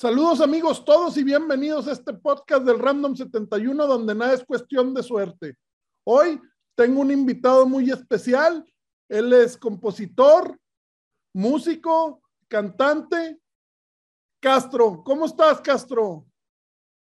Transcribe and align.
Saludos 0.00 0.40
amigos 0.40 0.82
todos 0.82 1.18
y 1.18 1.24
bienvenidos 1.24 1.86
a 1.86 1.92
este 1.92 2.14
podcast 2.14 2.64
del 2.64 2.78
Random 2.78 3.14
71 3.14 3.86
donde 3.86 4.14
nada 4.14 4.32
es 4.32 4.42
cuestión 4.42 4.94
de 4.94 5.02
suerte. 5.02 5.58
Hoy 6.04 6.40
tengo 6.74 7.02
un 7.02 7.10
invitado 7.10 7.66
muy 7.66 7.90
especial. 7.90 8.64
Él 9.10 9.30
es 9.34 9.58
compositor, 9.58 10.58
músico, 11.34 12.22
cantante. 12.48 13.38
Castro, 14.40 15.04
¿cómo 15.04 15.26
estás 15.26 15.60
Castro? 15.60 16.24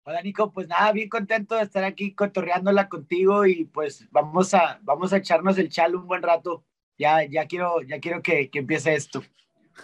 Hola 0.07 0.23
Nico, 0.23 0.51
pues 0.51 0.67
nada, 0.67 0.91
bien 0.93 1.11
contento 1.11 1.57
de 1.57 1.65
estar 1.65 1.85
aquí 1.85 2.15
cotorreándola 2.15 2.89
contigo 2.89 3.45
y 3.45 3.67
pues 3.67 4.09
vamos 4.11 4.55
a, 4.55 4.81
vamos 4.83 5.13
a 5.13 5.19
echarnos 5.19 5.59
el 5.59 5.69
chal 5.69 5.97
un 5.97 6.07
buen 6.07 6.23
rato. 6.23 6.65
Ya, 6.97 7.27
ya 7.27 7.47
quiero, 7.47 7.83
ya 7.83 8.01
quiero 8.01 8.23
que, 8.23 8.49
que 8.49 8.61
empiece 8.61 8.95
esto. 8.95 9.21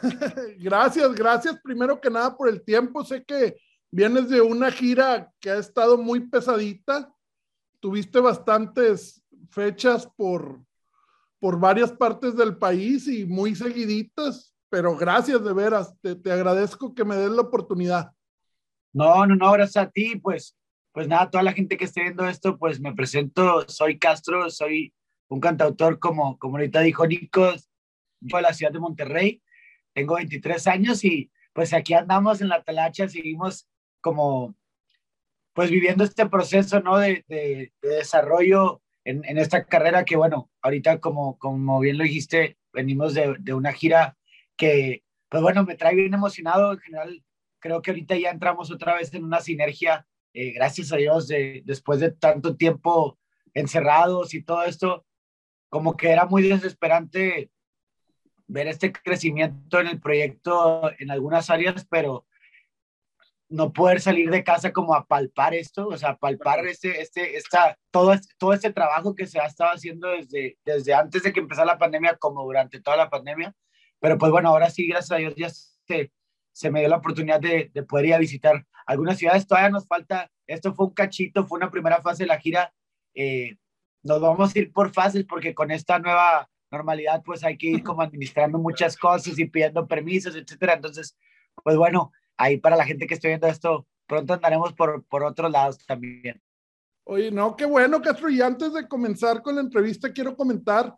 gracias, 0.59 1.15
gracias 1.15 1.61
primero 1.63 2.01
que 2.01 2.11
nada 2.11 2.37
por 2.37 2.49
el 2.49 2.63
tiempo. 2.63 3.05
Sé 3.05 3.25
que 3.25 3.57
vienes 3.91 4.29
de 4.29 4.41
una 4.41 4.71
gira 4.71 5.33
que 5.41 5.51
ha 5.51 5.57
estado 5.57 5.99
muy 5.99 6.29
pesadita. 6.29 7.13
Tuviste 7.81 8.21
bastantes 8.21 9.23
fechas 9.51 10.07
por, 10.17 10.61
por 11.39 11.59
varias 11.59 11.93
partes 11.93 12.37
del 12.37 12.57
país 12.57 13.07
y 13.09 13.25
muy 13.25 13.55
seguiditas, 13.55 14.55
pero 14.69 14.97
gracias 14.97 15.43
de 15.45 15.53
veras. 15.53 15.95
Te, 16.01 16.15
te 16.15 16.33
agradezco 16.33 16.95
que 16.95 17.05
me 17.05 17.17
des 17.17 17.31
la 17.31 17.43
oportunidad. 17.43 18.13
No, 18.93 19.27
no, 19.27 19.37
no, 19.37 19.53
gracias 19.53 19.85
a 19.85 19.91
ti. 19.91 20.17
Pues, 20.17 20.57
pues 20.93 21.07
nada, 21.09 21.31
toda 21.31 21.43
la 21.43 21.53
gente 21.53 21.77
que 21.77 21.85
esté 21.85 22.03
viendo 22.03 22.27
esto, 22.27 22.59
pues 22.59 22.81
me 22.81 22.95
presento. 22.95 23.65
Soy 23.69 23.99
Castro, 23.99 24.51
soy 24.51 24.93
un 25.29 25.41
cantautor, 25.41 25.99
como, 25.99 26.39
como 26.39 26.57
ahorita 26.57 26.81
dijo 26.81 27.07
Nico, 27.07 27.53
de 28.21 28.43
la 28.43 28.55
ciudad 28.55 28.73
de 28.73 28.79
Monterrey 28.79 29.43
tengo 29.97 30.17
23 30.17 30.67
años 30.67 31.03
y 31.05 31.31
pues 31.55 31.73
aquí 31.73 31.95
andamos 31.95 32.43
en 32.43 32.51
la 32.51 32.63
talacha, 32.63 33.09
seguimos 33.09 33.67
como 34.03 34.55
pues 35.55 35.71
viviendo 35.71 36.05
este 36.05 36.27
proceso, 36.27 36.81
¿no? 36.81 36.99
De, 36.99 37.25
de, 37.29 37.73
desarrollo 37.81 38.83
en, 39.05 39.25
en, 39.25 39.39
esta 39.39 39.65
carrera 39.65 40.05
que, 40.05 40.17
bueno, 40.17 40.51
ahorita 40.61 41.01
como, 41.01 41.39
como 41.39 41.81
bien 41.81 41.97
lo 41.97 42.05
dijiste, 42.05 42.59
venimos 42.75 43.15
de, 43.15 43.37
de, 43.41 43.55
una 43.55 43.73
gira 43.73 44.19
que, 44.55 45.03
pues 45.31 45.43
bueno, 45.43 45.65
me 45.65 45.77
trae 45.77 45.95
bien 45.95 46.13
emocionado. 46.13 46.75
En 46.75 46.81
general, 46.81 47.25
creo 47.59 47.81
que 47.81 47.93
ahorita 47.93 48.17
ya 48.19 48.29
entramos 48.29 48.71
otra 48.71 48.97
vez 48.97 49.15
en 49.15 49.25
una 49.25 49.41
sinergia, 49.41 50.07
eh, 50.35 50.51
gracias 50.51 50.93
a 50.93 50.97
Dios, 50.97 51.27
de, 51.27 51.63
después 51.65 52.01
de 52.01 52.11
tanto 52.11 52.55
tiempo 52.55 53.19
encerrados 53.55 54.35
y 54.35 54.43
todo 54.43 54.63
esto, 54.65 55.07
como 55.71 55.97
que 55.97 56.11
era 56.11 56.27
muy 56.27 56.43
desesperante 56.43 57.51
ver 58.47 58.69
este 58.69 58.93
crecimiento 58.93 59.81
en 59.81 59.89
el 59.89 60.01
proyecto 60.01 60.91
en 60.99 61.11
algunas 61.11 61.51
áreas, 61.51 61.87
pero 61.91 62.27
no 63.49 63.73
poder 63.73 64.01
salir 64.01 64.31
de 64.31 64.43
casa 64.43 64.73
como 64.73 64.95
a 64.95 65.07
palpar 65.07 65.55
esto, 65.55 65.89
o 65.89 65.97
sea, 65.97 66.17
palpar 66.17 66.67
este, 66.67 67.01
este, 67.01 67.37
esta, 67.37 67.79
todo, 67.91 68.13
este, 68.13 68.35
todo 68.39 68.53
este 68.53 68.73
trabajo 68.73 69.15
que 69.15 69.27
se 69.27 69.39
ha 69.41 69.47
estado 69.47 69.71
haciendo 69.71 70.09
desde, 70.09 70.59
desde 70.65 70.95
antes 70.95 71.23
de 71.23 71.33
que 71.33 71.41
empezara 71.41 71.67
la 71.67 71.79
pandemia 71.79 72.17
como 72.17 72.43
durante 72.43 72.81
toda 72.81 72.97
la 72.97 73.11
pandemia. 73.11 73.55
Pero 74.01 74.19
pues 74.19 74.33
bueno, 74.33 74.49
ahora 74.49 74.71
sí, 74.71 74.87
gracias 74.89 75.13
a 75.13 75.17
Dios, 75.17 75.35
ya 75.37 75.49
se, 75.51 76.13
se 76.53 76.71
me 76.71 76.81
dio 76.81 76.89
la 76.89 76.97
oportunidad 76.97 77.41
de, 77.41 77.71
de 77.73 77.83
poder 77.85 78.07
ir 78.07 78.15
a 78.15 78.19
visitar 78.19 78.67
algunas 78.87 79.19
ciudades. 79.19 79.47
Todavía 79.47 79.71
nos 79.71 79.87
falta, 79.87 80.31
esto 80.47 80.75
fue 80.75 80.87
un 80.87 80.95
cachito, 80.95 81.47
fue 81.47 81.59
una 81.59 81.71
primera 81.71 82.01
fase 82.03 82.25
de 82.25 82.29
la 82.29 82.41
gira. 82.41 82.73
Eh, 83.15 83.57
nos 84.03 84.21
vamos 84.21 84.55
a 84.55 84.59
ir 84.59 84.73
por 84.73 84.93
fases 84.93 85.25
porque 85.25 85.55
con 85.55 85.71
esta 85.71 85.99
nueva 85.99 86.49
normalidad, 86.77 87.23
pues 87.25 87.45
hay 87.45 87.57
que 87.57 87.69
ir 87.69 87.83
como 87.83 88.03
administrando 88.03 88.59
muchas 88.59 88.97
cosas 88.97 89.39
y 89.39 89.47
pidiendo 89.47 89.87
permisos, 89.87 90.35
etcétera. 90.37 90.75
Entonces, 90.75 91.17
pues 91.63 91.77
bueno, 91.77 92.13
ahí 92.37 92.59
para 92.59 92.77
la 92.77 92.85
gente 92.85 93.07
que 93.07 93.15
esté 93.15 93.29
viendo 93.29 93.47
esto, 93.47 93.87
pronto 94.07 94.35
andaremos 94.35 94.73
por, 94.73 95.05
por 95.05 95.25
otros 95.25 95.51
lados 95.51 95.79
también. 95.87 96.41
Oye, 97.05 97.31
no, 97.31 97.57
qué 97.57 97.65
bueno, 97.65 98.03
Castro. 98.03 98.29
Y 98.29 98.43
antes 98.43 98.73
de 98.73 98.89
comenzar 98.89 99.43
con 99.43 99.55
la 99.55 99.61
entrevista, 99.61 100.13
quiero 100.13 100.37
comentar, 100.37 100.97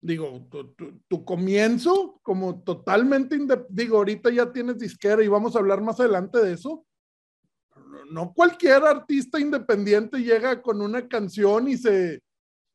digo, 0.00 0.46
tu, 0.50 0.72
tu, 0.74 1.00
tu 1.06 1.24
comienzo 1.24 2.18
como 2.22 2.62
totalmente, 2.62 3.38
digo, 3.68 3.98
ahorita 3.98 4.30
ya 4.30 4.52
tienes 4.52 4.78
disquera 4.78 5.22
y 5.22 5.28
vamos 5.28 5.54
a 5.54 5.60
hablar 5.60 5.80
más 5.80 6.00
adelante 6.00 6.38
de 6.38 6.54
eso. 6.54 6.84
No 8.10 8.32
cualquier 8.32 8.82
artista 8.82 9.38
independiente 9.38 10.18
llega 10.18 10.60
con 10.60 10.82
una 10.82 11.06
canción 11.06 11.68
y 11.68 11.76
se, 11.76 12.20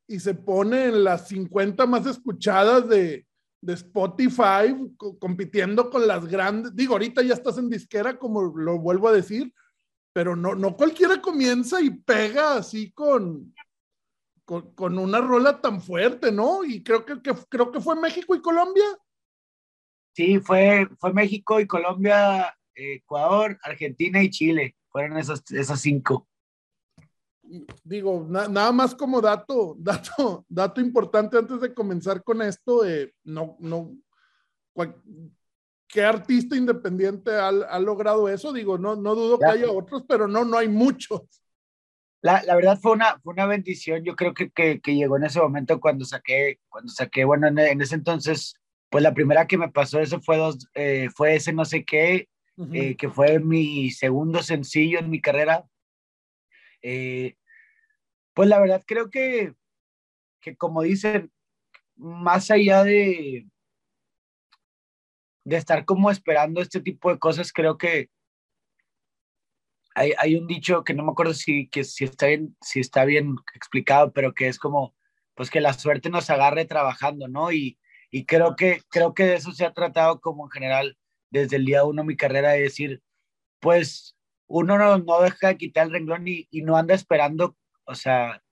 y 0.08 0.18
se 0.18 0.34
pone 0.34 0.86
en 0.86 1.04
las 1.04 1.28
50 1.28 1.86
más 1.86 2.06
escuchadas 2.06 2.88
de, 2.88 3.26
de 3.60 3.72
Spotify, 3.74 4.74
compitiendo 5.20 5.90
con 5.90 6.06
las 6.06 6.26
grandes. 6.26 6.74
Digo, 6.74 6.94
ahorita 6.94 7.22
ya 7.22 7.34
estás 7.34 7.58
en 7.58 7.68
disquera, 7.68 8.18
como 8.18 8.42
lo 8.42 8.78
vuelvo 8.78 9.08
a 9.08 9.12
decir, 9.12 9.52
pero 10.14 10.34
no, 10.34 10.54
no 10.54 10.76
cualquiera 10.76 11.20
comienza 11.20 11.80
y 11.82 11.90
pega 11.90 12.56
así 12.56 12.90
con, 12.92 13.54
con, 14.46 14.98
una 14.98 15.20
rola 15.20 15.60
tan 15.60 15.82
fuerte, 15.82 16.32
¿no? 16.32 16.64
Y 16.64 16.82
creo 16.82 17.04
que, 17.04 17.20
que, 17.20 17.34
creo 17.50 17.70
que 17.70 17.80
fue 17.80 17.94
México 17.94 18.34
y 18.34 18.40
Colombia. 18.40 18.86
Sí, 20.14 20.40
fue, 20.40 20.88
fue 20.98 21.12
México 21.12 21.60
y 21.60 21.66
Colombia, 21.66 22.56
Ecuador, 22.74 23.58
Argentina 23.62 24.22
y 24.22 24.30
Chile. 24.30 24.74
Fueron 24.88 25.18
esas, 25.18 25.42
esas 25.50 25.80
cinco 25.82 26.26
digo, 27.84 28.26
na, 28.28 28.48
nada 28.48 28.72
más 28.72 28.94
como 28.94 29.20
dato, 29.20 29.76
dato, 29.78 30.44
dato 30.48 30.80
importante 30.80 31.38
antes 31.38 31.60
de 31.60 31.74
comenzar 31.74 32.22
con 32.22 32.42
esto, 32.42 32.84
eh, 32.84 33.12
no, 33.24 33.56
no, 33.60 33.96
cual, 34.72 34.96
¿qué 35.88 36.02
artista 36.02 36.56
independiente 36.56 37.32
ha, 37.32 37.48
ha, 37.48 37.78
logrado 37.80 38.28
eso? 38.28 38.52
Digo, 38.52 38.78
no, 38.78 38.96
no 38.96 39.14
dudo 39.14 39.38
que 39.38 39.46
haya 39.46 39.70
otros, 39.70 40.04
pero 40.08 40.28
no, 40.28 40.44
no 40.44 40.58
hay 40.58 40.68
muchos. 40.68 41.22
La, 42.20 42.42
la 42.42 42.56
verdad 42.56 42.78
fue 42.80 42.92
una, 42.92 43.18
fue 43.20 43.32
una 43.32 43.46
bendición, 43.46 44.02
yo 44.04 44.16
creo 44.16 44.34
que, 44.34 44.50
que, 44.50 44.80
que, 44.80 44.94
llegó 44.94 45.16
en 45.16 45.24
ese 45.24 45.40
momento 45.40 45.80
cuando 45.80 46.04
saqué, 46.04 46.58
cuando 46.68 46.92
saqué, 46.92 47.24
bueno, 47.24 47.46
en, 47.46 47.58
en 47.58 47.80
ese 47.80 47.94
entonces, 47.94 48.54
pues 48.90 49.04
la 49.04 49.14
primera 49.14 49.46
que 49.46 49.56
me 49.58 49.70
pasó 49.70 50.00
eso 50.00 50.20
fue, 50.20 50.36
dos, 50.36 50.68
eh, 50.74 51.08
fue 51.14 51.36
ese 51.36 51.52
no 51.52 51.64
sé 51.64 51.84
qué, 51.84 52.28
uh 52.56 52.64
-huh. 52.64 52.76
eh, 52.76 52.96
que 52.96 53.08
fue 53.08 53.38
mi 53.38 53.90
segundo 53.90 54.42
sencillo 54.42 54.98
en 54.98 55.10
mi 55.10 55.20
carrera, 55.20 55.64
eh, 56.82 57.36
pues 58.34 58.48
la 58.48 58.60
verdad 58.60 58.82
creo 58.86 59.10
que, 59.10 59.54
que 60.40 60.56
como 60.56 60.82
dicen, 60.82 61.32
más 61.96 62.50
allá 62.50 62.84
de, 62.84 63.46
de 65.44 65.56
estar 65.56 65.84
como 65.84 66.10
esperando 66.10 66.60
este 66.60 66.80
tipo 66.80 67.10
de 67.10 67.18
cosas, 67.18 67.52
creo 67.52 67.78
que 67.78 68.10
hay, 69.94 70.12
hay 70.18 70.36
un 70.36 70.46
dicho 70.46 70.84
que 70.84 70.94
no 70.94 71.04
me 71.04 71.10
acuerdo 71.10 71.34
si, 71.34 71.68
que, 71.68 71.84
si, 71.84 72.04
está 72.04 72.26
bien, 72.26 72.56
si 72.60 72.80
está 72.80 73.04
bien 73.04 73.36
explicado, 73.54 74.12
pero 74.12 74.32
que 74.32 74.48
es 74.48 74.58
como, 74.58 74.94
pues 75.34 75.50
que 75.50 75.60
la 75.60 75.72
suerte 75.72 76.10
nos 76.10 76.30
agarre 76.30 76.64
trabajando, 76.64 77.28
¿no? 77.28 77.50
Y, 77.52 77.78
y 78.10 78.24
creo, 78.24 78.56
que, 78.56 78.82
creo 78.90 79.14
que 79.14 79.24
de 79.24 79.34
eso 79.34 79.52
se 79.52 79.64
ha 79.64 79.72
tratado 79.72 80.20
como 80.20 80.46
en 80.46 80.50
general 80.50 80.98
desde 81.30 81.56
el 81.56 81.64
día 81.64 81.84
uno 81.84 82.04
mi 82.04 82.16
carrera, 82.16 82.52
de 82.52 82.62
decir, 82.62 83.02
pues 83.60 84.17
uno 84.48 84.78
no, 84.78 84.98
no 84.98 85.20
deja 85.22 85.48
de 85.48 85.56
quitar 85.56 85.86
el 85.86 85.92
renglón 85.92 86.26
y, 86.26 86.48
y, 86.50 86.62
no 86.62 86.76
anda 86.76 86.94
esperando, 86.94 87.56
o 87.84 87.94
sea, 87.94 88.42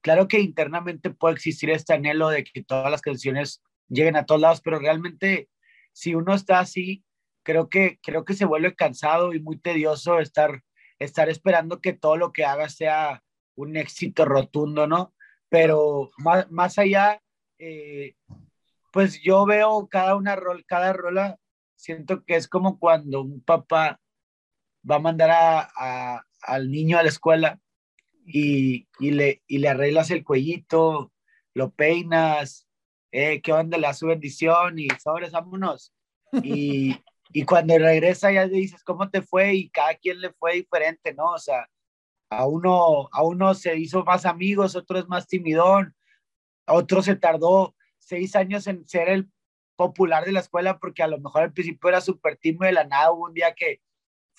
claro 0.00 0.28
que 0.28 0.40
internamente 0.40 1.10
puede 1.10 1.34
existir 1.34 1.70
este 1.70 1.94
anhelo 1.94 2.28
de 2.28 2.44
que 2.44 2.64
todas 2.64 2.90
las 2.90 3.02
canciones 3.02 3.62
lleguen 3.88 4.16
a 4.16 4.26
todos 4.26 4.40
lados, 4.40 4.60
pero 4.62 4.78
realmente 4.78 5.48
si 5.92 6.14
uno 6.14 6.34
está 6.34 6.58
así, 6.58 7.04
creo 7.42 7.68
que, 7.68 7.98
creo 8.02 8.24
que 8.24 8.34
se 8.34 8.44
vuelve 8.44 8.74
cansado 8.74 9.34
y 9.34 9.40
muy 9.40 9.58
tedioso 9.58 10.18
estar, 10.18 10.62
estar 10.98 11.28
esperando 11.28 11.80
que 11.80 11.92
todo 11.92 12.16
lo 12.16 12.32
que 12.32 12.44
haga 12.44 12.68
sea 12.68 13.22
un 13.54 13.76
éxito 13.76 14.24
rotundo, 14.24 14.86
¿no? 14.86 15.14
Pero 15.48 16.10
más, 16.18 16.50
más 16.50 16.78
allá, 16.78 17.20
eh, 17.58 18.14
pues 18.92 19.20
yo 19.22 19.44
veo 19.44 19.88
cada 19.88 20.16
una 20.16 20.36
rol, 20.36 20.64
cada 20.66 20.92
rola, 20.92 21.38
siento 21.76 22.24
que 22.24 22.36
es 22.36 22.48
como 22.48 22.78
cuando 22.78 23.22
un 23.22 23.42
papá 23.42 24.00
va 24.88 24.96
a 24.96 25.00
mandar 25.00 25.68
al 26.42 26.70
niño 26.70 26.98
a 26.98 27.02
la 27.02 27.08
escuela 27.08 27.60
y, 28.26 28.86
le, 28.98 29.42
arreglas 29.68 30.10
el 30.10 30.24
cuellito, 30.24 31.12
lo 31.54 31.70
peinas, 31.70 32.66
eh, 33.10 33.40
qué 33.42 33.52
onda, 33.52 33.78
le 33.78 33.86
da 33.86 33.94
su 33.94 34.06
bendición 34.06 34.78
y 34.78 34.88
sobres, 35.02 35.32
vámonos. 35.32 35.92
Y, 36.42 36.96
y 37.32 37.44
cuando 37.44 37.76
regresa 37.78 38.32
ya 38.32 38.46
le 38.46 38.56
dices 38.56 38.82
cómo 38.84 39.10
te 39.10 39.22
fue 39.22 39.54
y 39.54 39.70
cada 39.70 39.94
quien 39.94 40.20
le 40.20 40.32
fue 40.32 40.54
diferente, 40.54 41.14
¿no? 41.14 41.32
O 41.32 41.38
sea, 41.38 41.68
a 42.30 42.46
uno, 42.46 43.08
a 43.12 43.22
uno 43.22 43.54
se 43.54 43.76
hizo 43.76 44.04
más 44.04 44.24
amigos, 44.24 44.76
otro 44.76 44.98
es 44.98 45.06
más 45.08 45.26
timidón, 45.26 45.94
otro 46.66 47.02
se 47.02 47.16
tardó 47.16 47.74
seis 47.98 48.34
años 48.36 48.66
en 48.66 48.86
ser 48.88 49.08
el 49.08 49.30
popular 49.76 50.24
de 50.24 50.32
la 50.32 50.40
escuela 50.40 50.78
porque 50.78 51.02
a 51.02 51.08
lo 51.08 51.18
mejor 51.18 51.42
al 51.42 51.52
principio 51.52 51.88
era 51.88 52.00
súper 52.00 52.36
tímido 52.36 52.66
de 52.66 52.72
la 52.72 52.84
nada, 52.84 53.12
hubo 53.12 53.26
un 53.26 53.34
día 53.34 53.54
que 53.54 53.80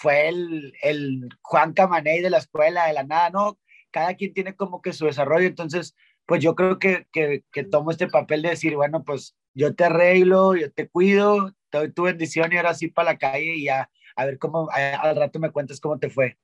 fue 0.03 0.27
el, 0.27 0.73
el 0.81 1.29
Juan 1.41 1.71
Camaney 1.71 2.21
de 2.21 2.29
la 2.29 2.39
escuela, 2.39 2.87
de 2.87 2.93
la 2.93 3.03
nada, 3.03 3.29
¿no? 3.29 3.57
Cada 3.89 4.15
quien 4.15 4.33
tiene 4.33 4.53
como 4.53 4.81
que 4.81 4.91
su 4.91 5.05
desarrollo, 5.05 5.47
entonces, 5.47 5.95
pues 6.25 6.43
yo 6.43 6.55
creo 6.55 6.77
que, 6.77 7.07
que, 7.13 7.45
que 7.53 7.63
tomo 7.63 7.89
este 7.89 8.07
papel 8.07 8.41
de 8.41 8.49
decir, 8.49 8.75
bueno, 8.75 9.05
pues 9.05 9.37
yo 9.53 9.73
te 9.73 9.85
arreglo, 9.85 10.57
yo 10.57 10.69
te 10.73 10.89
cuido, 10.89 11.55
te 11.69 11.77
doy 11.77 11.93
tu 11.93 12.03
bendición 12.03 12.51
y 12.51 12.57
ahora 12.57 12.73
sí 12.73 12.89
para 12.89 13.13
la 13.13 13.17
calle 13.17 13.55
y 13.55 13.63
ya 13.63 13.89
a 14.17 14.25
ver 14.25 14.37
cómo, 14.39 14.67
al 14.71 15.15
rato 15.15 15.39
me 15.39 15.51
cuentas 15.51 15.79
cómo 15.79 15.97
te 15.97 16.09
fue. 16.09 16.37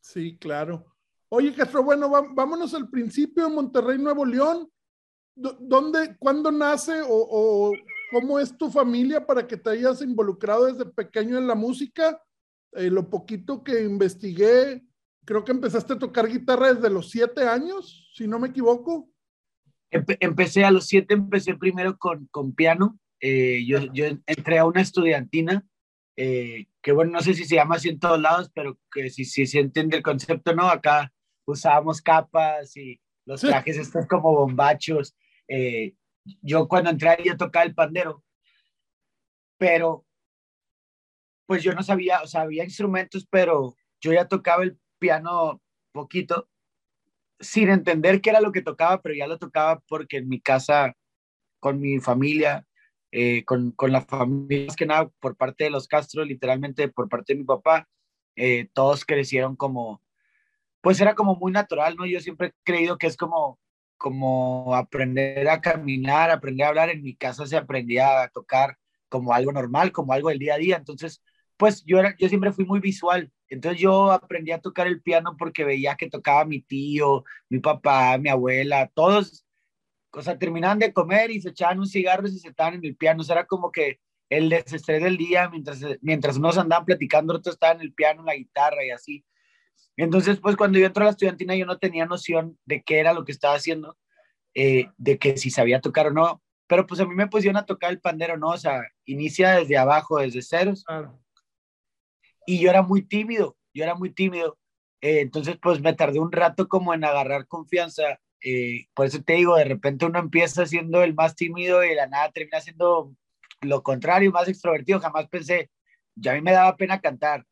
Sí, 0.00 0.36
claro. 0.36 0.84
Oye, 1.30 1.54
Castro, 1.54 1.82
bueno, 1.82 2.10
vámonos 2.34 2.74
al 2.74 2.90
principio, 2.90 3.48
Monterrey, 3.48 3.96
Nuevo 3.96 4.26
León. 4.26 4.70
¿Dónde, 5.34 6.16
cuándo 6.18 6.52
nace 6.52 7.00
o, 7.02 7.72
cómo 8.12 8.38
es 8.38 8.56
tu 8.56 8.70
familia 8.70 9.24
para 9.24 9.46
que 9.46 9.56
te 9.56 9.70
hayas 9.70 10.02
involucrado 10.02 10.66
desde 10.66 10.84
pequeño 10.84 11.38
en 11.38 11.46
la 11.46 11.54
música? 11.54 12.22
Eh, 12.76 12.90
lo 12.90 13.08
poquito 13.08 13.64
que 13.64 13.82
investigué, 13.82 14.82
creo 15.24 15.44
que 15.44 15.52
empezaste 15.52 15.94
a 15.94 15.98
tocar 15.98 16.28
guitarra 16.28 16.72
desde 16.72 16.90
los 16.90 17.10
siete 17.10 17.48
años, 17.48 18.10
si 18.14 18.28
no 18.28 18.38
me 18.38 18.48
equivoco. 18.48 19.10
empecé 19.90 20.64
a 20.64 20.70
los 20.70 20.86
siete, 20.86 21.14
empecé 21.14 21.54
primero 21.54 21.98
con, 21.98 22.26
con 22.26 22.54
piano. 22.54 22.98
Eh, 23.20 23.64
yo, 23.66 23.78
yo, 23.92 24.06
entré 24.26 24.58
a 24.58 24.66
una 24.66 24.82
estudiantina, 24.82 25.66
eh, 26.16 26.66
que 26.82 26.92
bueno, 26.92 27.12
no 27.12 27.20
sé 27.20 27.34
si 27.34 27.44
se 27.44 27.56
llama 27.56 27.76
así 27.76 27.88
en 27.88 27.98
todos 27.98 28.20
lados, 28.20 28.50
pero 28.54 28.78
que 28.92 29.10
si, 29.10 29.24
si 29.24 29.46
se 29.46 29.60
entiende 29.60 29.96
el 29.96 30.02
concepto, 30.02 30.54
¿no? 30.54 30.68
Acá 30.68 31.12
usábamos 31.46 32.00
capas 32.00 32.76
y 32.76 33.00
los 33.24 33.40
trajes 33.40 33.76
estos 33.76 34.06
como 34.06 34.32
bombachos. 34.32 35.16
Eh, 35.48 35.94
yo 36.42 36.68
cuando 36.68 36.90
entré 36.90 37.10
ahí 37.10 37.24
yo 37.24 37.36
tocaba 37.36 37.64
el 37.64 37.74
pandero, 37.74 38.22
pero 39.58 40.05
pues 41.46 41.62
yo 41.62 41.72
no 41.72 41.82
sabía, 41.82 42.22
o 42.22 42.26
sea, 42.26 42.42
había 42.42 42.64
instrumentos, 42.64 43.26
pero 43.30 43.76
yo 44.00 44.12
ya 44.12 44.28
tocaba 44.28 44.64
el 44.64 44.78
piano 44.98 45.60
poquito, 45.92 46.48
sin 47.40 47.70
entender 47.70 48.20
qué 48.20 48.30
era 48.30 48.40
lo 48.40 48.52
que 48.52 48.62
tocaba, 48.62 49.02
pero 49.02 49.14
ya 49.14 49.26
lo 49.26 49.38
tocaba 49.38 49.80
porque 49.88 50.18
en 50.18 50.28
mi 50.28 50.40
casa, 50.40 50.94
con 51.60 51.80
mi 51.80 52.00
familia, 52.00 52.66
eh, 53.12 53.44
con, 53.44 53.72
con, 53.72 53.92
la 53.92 54.02
familia, 54.02 54.66
más 54.66 54.76
que 54.76 54.86
nada 54.86 55.10
por 55.20 55.36
parte 55.36 55.64
de 55.64 55.70
los 55.70 55.88
Castro, 55.88 56.24
literalmente 56.24 56.88
por 56.88 57.08
parte 57.08 57.34
de 57.34 57.40
mi 57.40 57.44
papá, 57.44 57.88
eh, 58.36 58.68
todos 58.74 59.04
crecieron 59.04 59.56
como, 59.56 60.02
pues 60.80 61.00
era 61.00 61.14
como 61.14 61.36
muy 61.36 61.52
natural, 61.52 61.96
¿no? 61.96 62.06
Yo 62.06 62.20
siempre 62.20 62.48
he 62.48 62.54
creído 62.64 62.98
que 62.98 63.06
es 63.06 63.16
como, 63.16 63.58
como 63.96 64.74
aprender 64.74 65.48
a 65.48 65.60
caminar, 65.60 66.30
aprender 66.30 66.66
a 66.66 66.68
hablar. 66.70 66.90
En 66.90 67.02
mi 67.02 67.16
casa 67.16 67.46
se 67.46 67.56
aprendía 67.56 68.22
a 68.22 68.28
tocar 68.28 68.76
como 69.08 69.32
algo 69.32 69.52
normal, 69.52 69.92
como 69.92 70.12
algo 70.12 70.28
del 70.30 70.38
día 70.38 70.54
a 70.54 70.58
día. 70.58 70.76
Entonces, 70.76 71.22
pues 71.56 71.84
yo, 71.84 71.98
era, 71.98 72.14
yo 72.18 72.28
siempre 72.28 72.52
fui 72.52 72.64
muy 72.64 72.80
visual. 72.80 73.30
Entonces 73.48 73.80
yo 73.80 74.10
aprendí 74.10 74.52
a 74.52 74.60
tocar 74.60 74.86
el 74.86 75.00
piano 75.02 75.36
porque 75.38 75.64
veía 75.64 75.96
que 75.96 76.10
tocaba 76.10 76.44
mi 76.44 76.60
tío, 76.60 77.24
mi 77.48 77.60
papá, 77.60 78.18
mi 78.18 78.28
abuela, 78.28 78.90
todos, 78.94 79.46
o 80.12 80.22
sea, 80.22 80.38
terminaban 80.38 80.78
de 80.78 80.92
comer 80.92 81.30
y 81.30 81.40
se 81.40 81.50
echaban 81.50 81.78
un 81.78 81.86
cigarro 81.86 82.26
y 82.26 82.32
se 82.32 82.40
sentaban 82.40 82.74
en 82.74 82.84
el 82.84 82.96
piano. 82.96 83.20
O 83.20 83.24
sea, 83.24 83.36
era 83.36 83.46
como 83.46 83.70
que 83.70 84.00
el 84.28 84.48
desestrés 84.48 85.02
del 85.02 85.16
día, 85.16 85.48
mientras, 85.48 85.80
mientras 86.00 86.36
unos 86.36 86.58
andaban 86.58 86.84
platicando, 86.84 87.34
otros 87.34 87.54
estaban 87.54 87.76
en 87.76 87.82
el 87.82 87.94
piano, 87.94 88.20
en 88.20 88.26
la 88.26 88.34
guitarra 88.34 88.84
y 88.84 88.90
así. 88.90 89.24
Entonces, 89.96 90.38
pues 90.40 90.56
cuando 90.56 90.78
yo 90.78 90.86
entré 90.86 91.02
a 91.02 91.06
la 91.06 91.10
estudiantina 91.10 91.54
yo 91.54 91.64
no 91.64 91.78
tenía 91.78 92.06
noción 92.06 92.58
de 92.64 92.82
qué 92.82 92.98
era 92.98 93.14
lo 93.14 93.24
que 93.24 93.32
estaba 93.32 93.54
haciendo, 93.54 93.96
eh, 94.54 94.90
de 94.96 95.18
que 95.18 95.36
si 95.38 95.50
sabía 95.50 95.80
tocar 95.80 96.08
o 96.08 96.10
no, 96.10 96.42
pero 96.66 96.86
pues 96.86 97.00
a 97.00 97.06
mí 97.06 97.14
me 97.14 97.28
pusieron 97.28 97.56
a 97.56 97.66
tocar 97.66 97.90
el 97.90 98.00
pandero, 98.00 98.36
¿no? 98.36 98.48
O 98.48 98.56
sea, 98.56 98.82
inicia 99.04 99.52
desde 99.52 99.78
abajo, 99.78 100.18
desde 100.18 100.42
ceros. 100.42 100.84
Y 102.46 102.60
yo 102.60 102.70
era 102.70 102.82
muy 102.82 103.02
tímido, 103.02 103.56
yo 103.74 103.84
era 103.84 103.94
muy 103.94 104.10
tímido. 104.10 104.58
Eh, 105.00 105.20
entonces, 105.20 105.58
pues 105.60 105.80
me 105.80 105.92
tardé 105.94 106.18
un 106.18 106.32
rato 106.32 106.68
como 106.68 106.94
en 106.94 107.04
agarrar 107.04 107.46
confianza. 107.46 108.20
Eh, 108.42 108.86
por 108.94 109.06
eso 109.06 109.22
te 109.22 109.34
digo, 109.34 109.56
de 109.56 109.64
repente 109.64 110.06
uno 110.06 110.18
empieza 110.18 110.64
siendo 110.66 111.02
el 111.02 111.14
más 111.14 111.34
tímido 111.34 111.84
y 111.84 111.90
de 111.90 111.94
la 111.96 112.06
nada 112.06 112.30
termina 112.32 112.60
siendo 112.60 113.14
lo 113.60 113.82
contrario, 113.82 114.30
más 114.30 114.48
extrovertido. 114.48 115.00
Jamás 115.00 115.28
pensé, 115.28 115.70
ya 116.14 116.32
a 116.32 116.34
mí 116.34 116.40
me 116.40 116.52
daba 116.52 116.76
pena 116.76 117.00
cantar, 117.00 117.44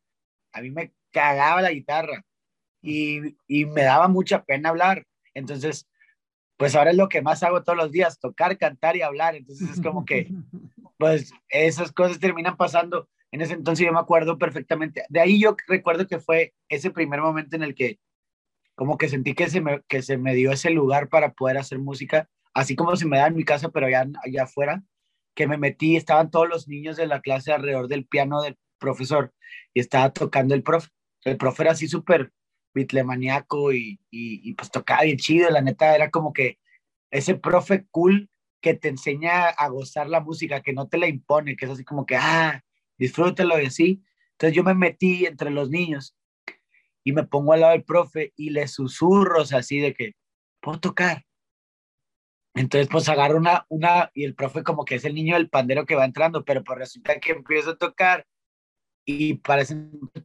a 0.53 0.61
mí 0.61 0.71
me 0.71 0.93
cagaba 1.11 1.61
la 1.61 1.71
guitarra 1.71 2.25
y, 2.81 3.35
me 3.47 3.83
daba 3.83 4.07
mucha 4.07 4.43
pena 4.43 4.69
hablar. 4.69 5.05
Entonces, 5.33 5.87
pues 6.57 6.75
ahora 6.75 6.91
es 6.91 6.97
lo 6.97 7.09
que 7.09 7.21
más 7.21 7.43
hago 7.43 7.63
todos 7.63 7.77
los 7.77 7.91
días, 7.91 8.19
tocar, 8.19 8.57
cantar 8.57 8.95
y 8.95 9.01
hablar. 9.01 9.35
Entonces 9.35 9.69
es 9.69 9.81
como 9.81 10.05
que, 10.05 10.29
pues 10.97 11.31
esas 11.49 11.91
cosas 11.91 12.19
terminan 12.19 12.57
pasando. 12.57 13.09
En 13.35 13.41
ese 13.41 13.53
entonces 13.55 13.85
yo 13.85 13.91
me 13.91 13.99
acuerdo 13.99 14.37
perfectamente. 14.37 15.03
De 15.09 15.19
ahí 15.19 15.41
yo 15.41 15.57
recuerdo 15.67 16.07
que 16.07 16.19
fue 16.19 16.53
ese 16.69 16.89
primer 16.89 17.19
momento 17.19 17.57
en 17.57 17.63
el 17.63 17.75
que 17.75 17.99
como 18.75 18.97
que 18.97 19.09
sentí 19.09 19.33
que 19.33 19.49
se 19.49 19.59
me, 19.59 19.81
que 19.89 20.01
se 20.03 20.17
me 20.17 20.33
dio 20.33 20.53
ese 20.53 20.69
lugar 20.69 21.09
para 21.09 21.33
poder 21.33 21.57
hacer 21.57 21.79
música, 21.79 22.29
así 22.53 22.77
como 22.77 22.95
se 22.95 23.05
me 23.05 23.17
da 23.17 23.27
en 23.27 23.35
mi 23.35 23.43
casa, 23.43 23.67
pero 23.71 23.87
allá, 23.87 24.07
allá 24.23 24.43
afuera, 24.43 24.83
que 25.35 25.47
me 25.47 25.57
metí, 25.57 25.97
estaban 25.97 26.31
todos 26.31 26.47
los 26.47 26.69
niños 26.69 26.95
de 26.95 27.07
la 27.07 27.19
clase 27.19 27.51
alrededor 27.51 27.89
del 27.89 28.05
piano 28.07 28.41
del 28.41 28.57
profesor 28.79 29.33
y 29.73 29.81
estaba 29.81 30.13
tocando 30.13 30.55
el 30.55 30.63
profe. 30.63 30.87
El 31.25 31.35
profe 31.35 31.63
era 31.63 31.73
así 31.73 31.89
súper 31.89 32.31
bitlemaniaco 32.73 33.73
y, 33.73 33.99
y, 34.11 34.49
y, 34.49 34.53
pues 34.53 34.71
tocaba 34.71 35.03
bien 35.03 35.17
chido, 35.17 35.49
la 35.49 35.61
neta 35.61 35.93
era 35.93 36.09
como 36.09 36.31
que 36.31 36.57
ese 37.11 37.35
profe 37.35 37.85
cool 37.91 38.29
que 38.61 38.75
te 38.75 38.87
enseña 38.87 39.49
a 39.49 39.67
gozar 39.67 40.07
la 40.07 40.21
música, 40.21 40.61
que 40.61 40.71
no 40.71 40.87
te 40.87 40.97
la 40.97 41.09
impone, 41.09 41.57
que 41.57 41.65
es 41.65 41.71
así 41.71 41.83
como 41.83 42.05
que, 42.05 42.15
ah, 42.15 42.63
disfrútelo 42.97 43.59
y 43.61 43.65
así. 43.65 44.03
Entonces 44.31 44.55
yo 44.55 44.63
me 44.63 44.73
metí 44.73 45.25
entre 45.25 45.49
los 45.49 45.69
niños 45.69 46.15
y 47.03 47.13
me 47.13 47.23
pongo 47.23 47.53
al 47.53 47.61
lado 47.61 47.73
del 47.73 47.83
profe 47.83 48.33
y 48.35 48.49
le 48.49 48.67
susurros 48.67 49.53
así 49.53 49.79
de 49.79 49.93
que, 49.93 50.15
¿puedo 50.59 50.79
tocar? 50.79 51.23
Entonces 52.55 52.87
pues 52.89 53.07
agarro 53.09 53.37
una, 53.37 53.65
una, 53.69 54.11
y 54.13 54.23
el 54.23 54.33
profe 54.33 54.63
como 54.63 54.85
que 54.85 54.95
es 54.95 55.05
el 55.05 55.13
niño 55.13 55.35
del 55.35 55.49
pandero 55.49 55.85
que 55.85 55.95
va 55.95 56.05
entrando, 56.05 56.43
pero 56.43 56.63
pues 56.63 56.79
resulta 56.79 57.19
que 57.19 57.33
empiezo 57.33 57.71
a 57.71 57.77
tocar 57.77 58.25
y 59.05 59.35
parece 59.35 59.75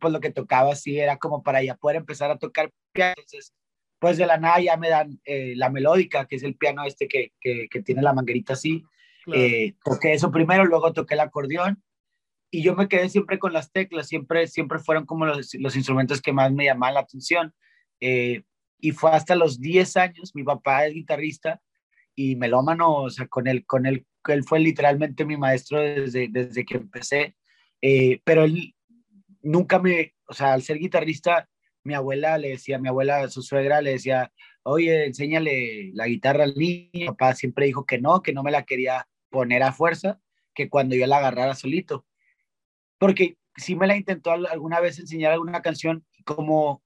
pues 0.01 0.13
lo 0.13 0.21
que 0.21 0.31
tocaba 0.31 0.73
así 0.73 0.99
era 0.99 1.19
como 1.19 1.43
para 1.43 1.63
ya 1.63 1.77
poder 1.77 1.99
empezar 1.99 2.31
a 2.31 2.39
tocar 2.39 2.73
piano. 2.93 3.15
Entonces, 3.19 3.53
pues 3.99 4.17
de 4.17 4.27
la 4.27 4.39
nada 4.39 4.61
ya 4.61 4.77
me 4.79 4.89
dan 4.89 5.21
eh, 5.25 5.55
la 5.57 5.69
melódica, 5.69 6.27
que 6.27 6.37
es 6.37 6.43
el 6.43 6.57
piano 6.57 6.85
este 6.85 7.07
que, 7.07 7.33
que, 7.41 7.69
que 7.69 7.83
tiene 7.83 8.01
la 8.01 8.15
manguerita 8.15 8.55
así. 8.55 8.83
Eh, 9.33 9.75
toqué 9.85 10.15
eso 10.15 10.31
primero, 10.31 10.65
luego 10.65 10.93
toqué 10.93 11.15
el 11.15 11.21
acordeón 11.21 11.83
y 12.51 12.63
yo 12.63 12.75
me 12.75 12.89
quedé 12.89 13.09
siempre 13.09 13.39
con 13.39 13.53
las 13.53 13.71
teclas, 13.71 14.09
siempre, 14.09 14.47
siempre 14.49 14.79
fueron 14.79 15.07
como 15.07 15.27
los, 15.27 15.55
los 15.55 15.77
instrumentos 15.77 16.21
que 16.21 16.33
más 16.33 16.53
me 16.53 16.65
llamaban 16.65 16.95
la 16.95 17.01
atención. 17.01 17.55
Eh, 18.01 18.43
y 18.81 18.93
fue 18.93 19.11
hasta 19.13 19.37
los 19.37 19.61
10 19.61 19.97
años, 19.97 20.35
mi 20.35 20.43
papá 20.43 20.87
es 20.87 20.95
guitarrista 20.95 21.61
y 22.15 22.37
melómano, 22.37 22.95
o 22.95 23.11
sea, 23.11 23.27
con 23.29 23.47
él, 23.47 23.65
con 23.67 23.87
él, 23.87 24.07
él 24.29 24.45
fue 24.45 24.59
literalmente 24.61 25.25
mi 25.25 25.37
maestro 25.37 25.81
desde, 25.81 26.29
desde 26.31 26.65
que 26.65 26.77
empecé. 26.77 27.37
Eh, 27.83 28.21
pero 28.25 28.45
él 28.45 28.75
nunca 29.43 29.79
me, 29.79 30.15
o 30.27 30.33
sea, 30.33 30.53
al 30.55 30.63
ser 30.63 30.79
guitarrista, 30.79 31.49
mi 31.85 31.95
abuela 31.95 32.37
le 32.37 32.51
decía, 32.51 32.79
mi 32.79 32.89
abuela, 32.89 33.29
su 33.29 33.43
suegra 33.43 33.81
le 33.81 33.93
decía, 33.93 34.33
oye, 34.63 35.07
enséñale 35.07 35.91
la 35.95 36.07
guitarra 36.07 36.45
al 36.45 36.55
niño. 36.55 36.91
Mi 36.93 37.07
papá 37.07 37.35
siempre 37.35 37.67
dijo 37.67 37.87
que 37.87 37.99
no, 37.99 38.23
que 38.23 38.33
no 38.33 38.43
me 38.43 38.51
la 38.51 38.65
quería 38.65 39.09
poner 39.31 39.63
a 39.63 39.73
fuerza, 39.73 40.21
que 40.55 40.69
cuando 40.69 40.97
yo 40.97 41.07
la 41.07 41.19
agarrara 41.19 41.55
solito. 41.55 42.07
Porque 43.01 43.39
sí 43.57 43.77
me 43.77 43.87
la 43.87 43.97
intentó 43.97 44.31
alguna 44.31 44.79
vez 44.79 44.99
enseñar 44.99 45.33
alguna 45.33 45.63
canción, 45.63 46.05
como 46.25 46.83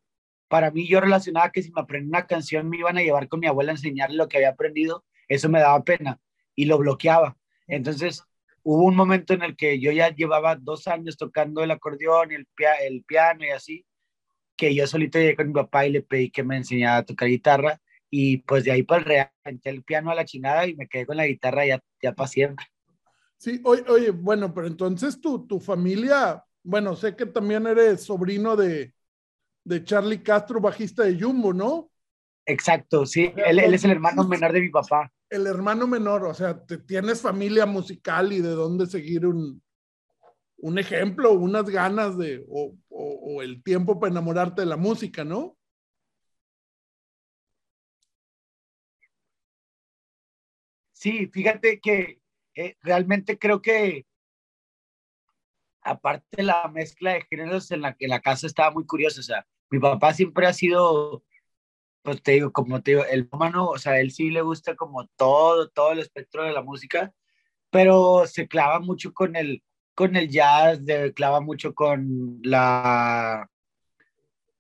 para 0.47 0.71
mí 0.71 0.87
yo 0.87 1.01
relacionaba 1.01 1.51
que 1.51 1.61
si 1.61 1.73
me 1.73 1.81
aprendía 1.81 2.19
una 2.19 2.27
canción 2.29 2.69
me 2.69 2.77
iban 2.79 2.97
a 2.97 3.03
llevar 3.03 3.27
con 3.29 3.41
mi 3.41 3.49
abuela 3.49 3.73
a 3.73 3.75
enseñarle 3.75 4.17
lo 4.17 4.29
que 4.29 4.37
había 4.37 4.51
aprendido, 4.51 5.05
eso 5.27 5.49
me 5.49 5.59
daba 5.59 5.83
pena 5.83 6.21
y 6.55 6.67
lo 6.67 6.79
bloqueaba. 6.79 7.37
Entonces, 7.67 8.23
hubo 8.63 8.85
un 8.85 8.95
momento 8.95 9.35
en 9.35 9.43
el 9.43 9.57
que 9.57 9.81
yo 9.81 9.91
ya 9.91 10.15
llevaba 10.15 10.55
dos 10.55 10.87
años 10.87 11.17
tocando 11.17 11.65
el 11.65 11.73
acordeón, 11.73 12.31
el, 12.31 12.47
el 12.83 13.03
piano 13.03 13.45
y 13.45 13.51
así, 13.51 13.85
que 14.57 14.73
yo 14.73 14.87
solito 14.87 15.19
llegué 15.19 15.35
con 15.35 15.49
mi 15.49 15.55
papá 15.55 15.85
y 15.87 15.91
le 15.91 16.03
pedí 16.03 16.31
que 16.31 16.45
me 16.45 16.57
enseñara 16.57 16.99
a 16.99 17.05
tocar 17.05 17.29
guitarra 17.29 17.81
y 18.09 18.37
pues 18.39 18.63
de 18.63 18.71
ahí 18.71 18.85
para 18.85 19.01
el 19.01 19.05
real, 19.05 19.33
el 19.65 19.83
piano 19.83 20.13
a 20.13 20.15
la 20.15 20.25
chingada 20.25 20.69
y 20.69 20.77
me 20.77 20.87
quedé 20.87 21.07
con 21.07 21.17
la 21.17 21.27
guitarra 21.27 21.67
ya, 21.67 21.81
ya 22.01 22.13
para 22.13 22.29
siempre. 22.29 22.67
Sí, 23.37 23.61
oye, 23.65 23.85
oye, 23.89 24.11
bueno, 24.11 24.55
pero 24.55 24.67
entonces 24.67 25.21
tu, 25.21 25.47
tu 25.47 25.61
familia, 25.61 26.45
bueno, 26.63 26.97
sé 26.97 27.15
que 27.15 27.27
también 27.27 27.67
eres 27.67 28.03
sobrino 28.03 28.57
de, 28.57 28.95
de 29.65 29.85
Charlie 29.85 30.23
Castro, 30.23 30.61
bajista 30.61 31.05
de 31.05 31.21
Jumbo, 31.21 31.53
¿no? 31.53 31.91
Exacto, 32.47 33.07
sí, 33.07 33.33
él, 33.37 33.59
él 33.59 33.75
es 33.75 33.85
el 33.85 33.93
hermano 33.93 34.25
menor 34.25 34.53
de 34.53 34.61
mi 34.61 34.69
papá 34.71 35.11
el 35.35 35.47
hermano 35.47 35.87
menor, 35.87 36.25
o 36.25 36.35
sea, 36.35 36.65
te, 36.65 36.79
tienes 36.79 37.21
familia 37.21 37.67
musical 37.67 38.33
y 38.33 38.41
de 38.41 38.51
dónde 38.51 38.87
seguir 38.87 39.27
un, 39.27 39.63
un 40.59 40.79
ejemplo, 40.79 41.33
unas 41.33 41.65
ganas 41.69 42.17
de, 42.17 42.45
o, 42.49 42.75
o, 42.89 43.43
el 43.43 43.63
tiempo 43.63 43.99
para 43.99 44.13
enamorarte 44.13 44.63
de 44.63 44.67
la 44.67 44.77
música, 44.77 45.25
¿no? 45.25 45.57
Sí, 50.93 51.27
fíjate 51.27 51.81
que 51.81 52.21
eh, 52.55 52.77
realmente 52.83 53.39
creo 53.39 53.63
que 53.63 54.07
aparte 55.83 56.43
la 56.43 56.69
mezcla 56.69 57.13
de 57.13 57.23
géneros 57.23 57.71
en 57.71 57.83
la 57.83 57.95
que 57.95 58.09
la 58.09 58.21
casa 58.21 58.47
estaba 58.47 58.71
muy 58.71 58.87
curiosa, 58.87 59.21
o 59.21 59.25
sea, 59.25 59.47
mi 59.71 59.79
papá 59.79 60.15
siempre 60.15 60.47
ha 60.47 60.53
sido 60.53 61.25
pues 62.05 62.23
te 62.23 62.33
digo, 62.33 62.53
como 62.53 62.83
te 62.83 62.93
digo, 62.93 63.05
el 63.07 63.29
humano, 63.33 63.67
o 63.69 63.79
sea, 63.79 63.99
él 63.99 64.11
sí 64.13 64.31
le 64.31 64.43
gusta 64.43 64.77
como 64.77 65.07
todo, 65.17 65.71
todo 65.71 65.93
el 65.93 66.01
espectro 66.01 66.45
de 66.45 66.53
la 66.53 66.63
música, 66.63 67.15
pero 67.71 68.27
se 68.27 68.47
clava 68.47 68.79
mucho 68.81 69.15
con 69.15 69.37
el, 69.37 69.65
con 69.95 70.15
el 70.17 70.29
jazz, 70.29 70.85
de, 70.85 71.15
clava 71.15 71.41
mucho 71.41 71.75
con 71.75 72.41
la 72.43 73.51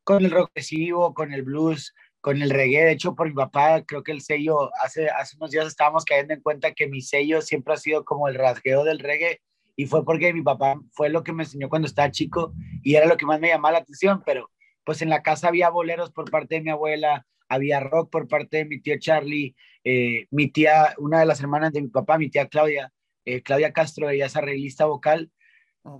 con 0.04 0.24
el 0.24 0.30
progresivo, 0.30 1.14
con 1.14 1.32
el 1.32 1.42
blues, 1.42 1.94
con 2.24 2.40
el 2.40 2.48
reggae. 2.48 2.86
De 2.86 2.92
hecho, 2.92 3.14
por 3.14 3.28
mi 3.28 3.34
papá, 3.34 3.84
creo 3.84 4.02
que 4.02 4.10
el 4.10 4.22
sello, 4.22 4.70
hace, 4.82 5.10
hace 5.10 5.36
unos 5.36 5.50
días 5.50 5.66
estábamos 5.66 6.06
cayendo 6.06 6.32
en 6.32 6.40
cuenta 6.40 6.72
que 6.72 6.88
mi 6.88 7.02
sello 7.02 7.42
siempre 7.42 7.74
ha 7.74 7.76
sido 7.76 8.02
como 8.02 8.28
el 8.28 8.34
rasgueo 8.34 8.82
del 8.82 8.98
reggae 8.98 9.42
y 9.76 9.84
fue 9.84 10.06
porque 10.06 10.32
mi 10.32 10.40
papá 10.40 10.80
fue 10.92 11.10
lo 11.10 11.22
que 11.22 11.34
me 11.34 11.42
enseñó 11.42 11.68
cuando 11.68 11.86
estaba 11.86 12.10
chico 12.10 12.54
y 12.82 12.94
era 12.94 13.04
lo 13.04 13.18
que 13.18 13.26
más 13.26 13.40
me 13.40 13.48
llamaba 13.48 13.72
la 13.72 13.78
atención, 13.80 14.22
pero 14.24 14.50
pues 14.84 15.02
en 15.02 15.10
la 15.10 15.22
casa 15.22 15.48
había 15.48 15.68
boleros 15.68 16.12
por 16.12 16.30
parte 16.30 16.54
de 16.54 16.62
mi 16.62 16.70
abuela, 16.70 17.26
había 17.46 17.80
rock 17.80 18.10
por 18.10 18.26
parte 18.26 18.56
de 18.56 18.64
mi 18.64 18.80
tío 18.80 18.98
Charlie, 18.98 19.54
eh, 19.84 20.26
mi 20.30 20.48
tía, 20.48 20.94
una 20.96 21.20
de 21.20 21.26
las 21.26 21.40
hermanas 21.40 21.74
de 21.74 21.82
mi 21.82 21.88
papá, 21.88 22.16
mi 22.16 22.30
tía 22.30 22.48
Claudia, 22.48 22.90
eh, 23.26 23.42
Claudia 23.42 23.74
Castro, 23.74 24.08
ella 24.08 24.26
es 24.26 24.36
arreglista 24.36 24.86
vocal, 24.86 25.30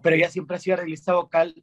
pero 0.02 0.16
ella 0.16 0.30
siempre 0.30 0.56
ha 0.56 0.60
sido 0.60 0.78
arreglista 0.78 1.12
vocal, 1.12 1.62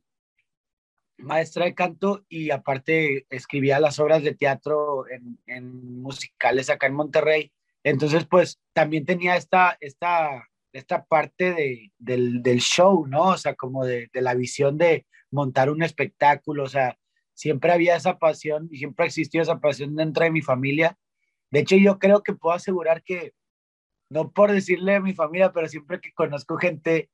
maestra 1.17 1.65
de 1.65 1.75
canto 1.75 2.25
y 2.29 2.51
aparte 2.51 3.25
escribía 3.29 3.79
las 3.79 3.99
obras 3.99 4.23
de 4.23 4.33
teatro 4.33 5.05
en, 5.07 6.01
musicales 6.01 6.69
acá 6.69 6.87
en 6.87 6.95
Monterrey. 6.95 7.51
Entonces, 7.83 8.25
pues 8.25 8.59
también 8.73 9.05
tenía 9.05 9.35
esta, 9.35 9.77
esta 9.79 10.47
esta 10.73 11.03
parte 11.03 11.53
de, 11.53 11.91
del, 11.97 12.41
del, 12.41 12.59
show, 12.59 13.05
¿no? 13.05 13.23
O 13.23 13.37
sea, 13.37 13.55
como 13.55 13.85
de, 13.85 14.09
de, 14.13 14.21
la 14.21 14.35
visión 14.35 14.77
de 14.77 15.05
montar 15.29 15.69
un 15.69 15.83
espectáculo, 15.83 16.63
o 16.63 16.69
sea, 16.69 16.97
siempre 17.33 17.71
había 17.71 17.95
esa 17.95 18.19
pasión 18.19 18.69
y 18.71 18.77
siempre 18.77 19.05
existió 19.05 19.41
esa 19.41 19.59
pasión 19.59 19.95
dentro 19.95 20.23
de 20.23 20.31
mi 20.31 20.41
familia. 20.41 20.97
De 21.49 21.59
hecho, 21.59 21.75
yo 21.75 21.99
creo 21.99 22.23
que 22.23 22.33
puedo 22.33 22.55
asegurar 22.55 23.03
que, 23.03 23.33
no 24.09 24.31
por 24.31 24.51
decirle 24.51 24.95
a 24.95 25.01
mi 25.01 25.13
familia, 25.13 25.51
pero 25.51 25.67
siempre 25.67 25.99
que 25.99 26.13
conozco 26.13 26.57
gente, 26.57 27.09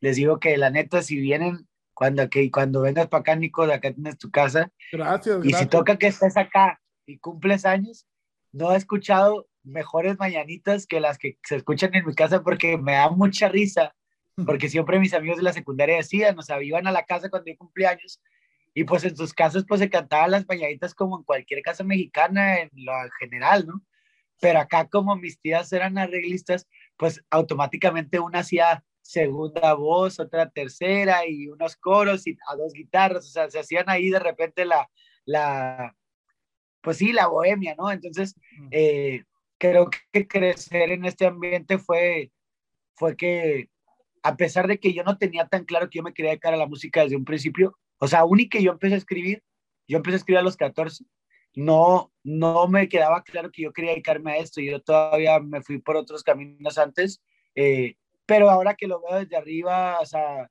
les 0.00 0.16
digo 0.16 0.38
que 0.38 0.56
la 0.56 0.70
neta, 0.70 1.02
si 1.02 1.16
vienen, 1.16 1.66
cuando, 1.94 2.28
que, 2.28 2.50
cuando 2.50 2.82
vengas 2.82 3.08
para 3.08 3.20
acá, 3.20 3.36
Nico, 3.36 3.66
de 3.66 3.74
acá 3.74 3.92
tienes 3.92 4.18
tu 4.18 4.30
casa. 4.30 4.70
Gracias. 4.92 5.44
Y 5.44 5.52
si 5.52 5.66
toca 5.66 5.96
que 5.96 6.08
estés 6.08 6.36
acá 6.36 6.80
y 7.06 7.18
cumples 7.18 7.64
años, 7.64 8.06
no 8.52 8.72
he 8.72 8.76
escuchado 8.76 9.48
mejores 9.62 10.18
mañanitas 10.18 10.86
que 10.86 11.00
las 11.00 11.18
que 11.18 11.38
se 11.42 11.56
escuchan 11.56 11.94
en 11.94 12.06
mi 12.06 12.14
casa 12.14 12.42
porque 12.42 12.76
me 12.76 12.92
da 12.92 13.08
mucha 13.10 13.48
risa, 13.48 13.94
porque 14.46 14.68
siempre 14.68 14.98
mis 14.98 15.14
amigos 15.14 15.38
de 15.38 15.44
la 15.44 15.52
secundaria 15.52 15.96
decían, 15.96 16.38
o 16.38 16.42
sea, 16.42 16.62
iban 16.62 16.86
a 16.86 16.92
la 16.92 17.04
casa 17.04 17.30
cuando 17.30 17.50
yo 17.50 17.56
cumplía 17.56 17.90
años 17.90 18.20
y 18.74 18.84
pues 18.84 19.04
en 19.04 19.16
sus 19.16 19.32
casas 19.32 19.64
pues 19.66 19.80
se 19.80 19.88
cantaban 19.88 20.32
las 20.32 20.46
mañanitas 20.48 20.94
como 20.94 21.16
en 21.16 21.24
cualquier 21.24 21.62
casa 21.62 21.84
mexicana 21.84 22.58
en 22.58 22.70
lo 22.74 22.92
general, 23.20 23.66
¿no? 23.66 23.80
Pero 24.40 24.58
acá 24.58 24.88
como 24.88 25.14
mis 25.14 25.40
tías 25.40 25.72
eran 25.72 25.96
arreglistas, 25.96 26.66
pues 26.96 27.24
automáticamente 27.30 28.18
una 28.18 28.40
hacía 28.40 28.84
segunda 29.04 29.74
voz, 29.74 30.18
otra 30.18 30.48
tercera 30.48 31.28
y 31.28 31.48
unos 31.48 31.76
coros 31.76 32.26
y 32.26 32.38
a 32.48 32.56
dos 32.56 32.72
guitarras, 32.72 33.26
o 33.26 33.30
sea, 33.30 33.50
se 33.50 33.58
hacían 33.58 33.84
ahí 33.88 34.08
de 34.08 34.18
repente 34.18 34.64
la, 34.64 34.90
la, 35.26 35.94
pues 36.80 36.96
sí, 36.96 37.12
la 37.12 37.26
bohemia, 37.26 37.74
¿no? 37.76 37.92
Entonces, 37.92 38.34
eh, 38.70 39.24
creo 39.58 39.90
que 40.10 40.26
crecer 40.26 40.90
en 40.90 41.04
este 41.04 41.26
ambiente 41.26 41.76
fue, 41.76 42.32
fue 42.94 43.14
que, 43.14 43.68
a 44.22 44.36
pesar 44.36 44.66
de 44.66 44.78
que 44.78 44.94
yo 44.94 45.04
no 45.04 45.18
tenía 45.18 45.46
tan 45.48 45.64
claro 45.66 45.90
que 45.90 45.98
yo 45.98 46.02
me 46.02 46.14
quería 46.14 46.30
dedicar 46.30 46.54
a 46.54 46.58
la 46.58 46.66
música 46.66 47.02
desde 47.02 47.16
un 47.16 47.26
principio, 47.26 47.78
o 47.98 48.08
sea, 48.08 48.20
aún 48.20 48.40
y 48.40 48.48
que 48.48 48.62
yo 48.62 48.72
empecé 48.72 48.94
a 48.94 48.98
escribir, 48.98 49.42
yo 49.86 49.98
empecé 49.98 50.14
a 50.14 50.18
escribir 50.18 50.38
a 50.38 50.42
los 50.42 50.56
14, 50.56 51.04
no, 51.56 52.10
no 52.22 52.68
me 52.68 52.88
quedaba 52.88 53.22
claro 53.22 53.50
que 53.50 53.62
yo 53.62 53.72
quería 53.74 53.90
dedicarme 53.90 54.32
a 54.32 54.36
esto, 54.38 54.62
yo 54.62 54.80
todavía 54.80 55.38
me 55.40 55.60
fui 55.60 55.78
por 55.78 55.96
otros 55.96 56.22
caminos 56.22 56.78
antes, 56.78 57.22
eh, 57.54 57.96
pero 58.26 58.50
ahora 58.50 58.74
que 58.74 58.86
lo 58.86 59.00
veo 59.00 59.20
desde 59.20 59.36
arriba, 59.36 59.98
o 60.00 60.06
sea, 60.06 60.50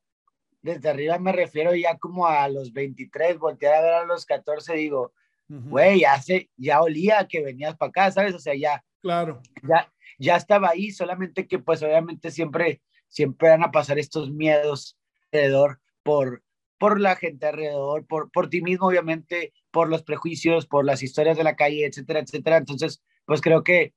desde 0.61 0.89
arriba 0.89 1.17
me 1.19 1.31
refiero 1.31 1.75
ya 1.75 1.97
como 1.97 2.27
a 2.27 2.47
los 2.47 2.73
23, 2.73 3.37
voltear 3.37 3.75
a 3.75 3.81
ver 3.81 3.93
a 3.93 4.05
los 4.05 4.25
14, 4.25 4.73
digo, 4.75 5.13
güey, 5.47 6.01
ya, 6.01 6.21
ya 6.57 6.81
olía 6.81 7.27
que 7.27 7.43
venías 7.43 7.75
para 7.75 7.89
acá, 7.89 8.11
¿sabes? 8.11 8.33
O 8.33 8.39
sea, 8.39 8.55
ya, 8.55 8.83
Claro. 9.03 9.41
Ya, 9.67 9.91
ya 10.17 10.37
estaba 10.37 10.69
ahí, 10.69 10.91
solamente 10.91 11.45
que 11.45 11.59
pues 11.59 11.83
obviamente 11.83 12.31
siempre, 12.31 12.81
siempre 13.09 13.49
van 13.49 13.63
a 13.63 13.71
pasar 13.71 13.99
estos 13.99 14.31
miedos 14.31 14.97
alrededor 15.31 15.81
por, 16.03 16.41
por 16.77 17.01
la 17.01 17.17
gente 17.17 17.47
alrededor, 17.47 18.07
por, 18.07 18.31
por 18.31 18.49
ti 18.49 18.61
mismo 18.61 18.87
obviamente, 18.87 19.53
por 19.71 19.89
los 19.89 20.03
prejuicios, 20.03 20.67
por 20.67 20.85
las 20.85 21.03
historias 21.03 21.35
de 21.37 21.43
la 21.43 21.57
calle, 21.57 21.85
etcétera, 21.85 22.21
etcétera. 22.21 22.55
Entonces, 22.55 23.03
pues 23.25 23.41
creo 23.41 23.61
que 23.61 23.93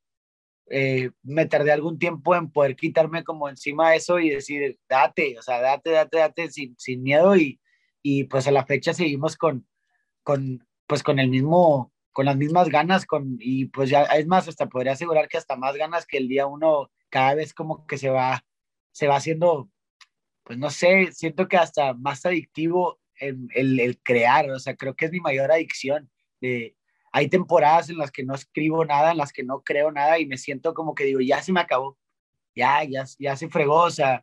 eh, 0.69 1.11
me 1.23 1.47
tardé 1.47 1.73
algún 1.73 1.99
tiempo 1.99 2.35
en 2.35 2.51
poder 2.51 2.77
quitarme 2.77 3.25
como 3.25 3.49
encima 3.49 3.95
eso 3.95 4.19
y 4.19 4.31
decir, 4.31 4.79
date, 4.89 5.39
o 5.39 5.43
sea, 5.43 5.61
date, 5.61 5.91
date, 5.91 6.19
date 6.19 6.51
sin, 6.51 6.77
sin 6.79 7.03
miedo 7.03 7.37
y, 7.37 7.61
y 8.03 8.25
pues 8.25 8.47
a 8.47 8.51
la 8.51 8.67
fecha 8.67 8.93
seguimos 8.93 9.37
con, 9.37 9.67
con, 10.23 10.67
pues 10.87 11.03
con 11.03 11.19
el 11.19 11.29
mismo, 11.29 11.93
con 12.13 12.27
las 12.27 12.37
mismas 12.37 12.69
ganas, 12.69 13.07
con, 13.07 13.37
y 13.39 13.67
pues 13.67 13.91
ya 13.91 14.03
es 14.05 14.27
más, 14.27 14.49
hasta 14.49 14.69
podría 14.69 14.93
asegurar 14.93 15.29
que 15.29 15.39
hasta 15.39 15.57
más 15.57 15.77
ganas 15.77 16.07
que 16.07 16.19
el 16.19 16.29
día 16.29 16.47
uno, 16.47 16.91
cada 17.11 17.35
vez 17.35 17.55
como 17.55 17.87
que 17.87 17.99
se 17.99 18.11
va, 18.11 18.45
se 18.93 19.07
va 19.07 19.17
haciendo, 19.17 19.71
pues 20.43 20.59
no 20.59 20.71
sé, 20.71 21.13
siento 21.13 21.49
que 21.49 21.57
hasta 21.57 21.95
más 21.95 22.27
adictivo 22.27 23.01
el, 23.19 23.49
el, 23.55 23.81
el 23.81 24.01
crear, 24.03 24.51
o 24.51 24.59
sea, 24.59 24.77
creo 24.77 24.95
que 24.97 25.07
es 25.07 25.13
mi 25.13 25.21
mayor 25.21 25.53
adicción. 25.53 26.11
De, 26.41 26.76
hay 27.17 27.31
temporadas 27.31 27.89
en 27.89 27.97
las 27.97 28.11
que 28.11 28.25
no 28.25 28.35
escribo 28.35 28.85
nada, 28.85 29.13
en 29.13 29.17
las 29.17 29.33
que 29.33 29.43
no 29.43 29.63
creo 29.63 29.91
nada 29.91 30.19
y 30.19 30.27
me 30.27 30.37
siento 30.37 30.75
como 30.75 30.95
que 30.95 31.05
digo, 31.05 31.21
ya 31.23 31.41
se 31.41 31.51
me 31.51 31.61
acabó, 31.61 31.97
ya, 32.55 32.85
ya, 32.85 33.07
ya 33.19 33.35
se 33.37 33.49
fregó, 33.49 33.85
o 33.85 33.91
sea, 33.91 34.23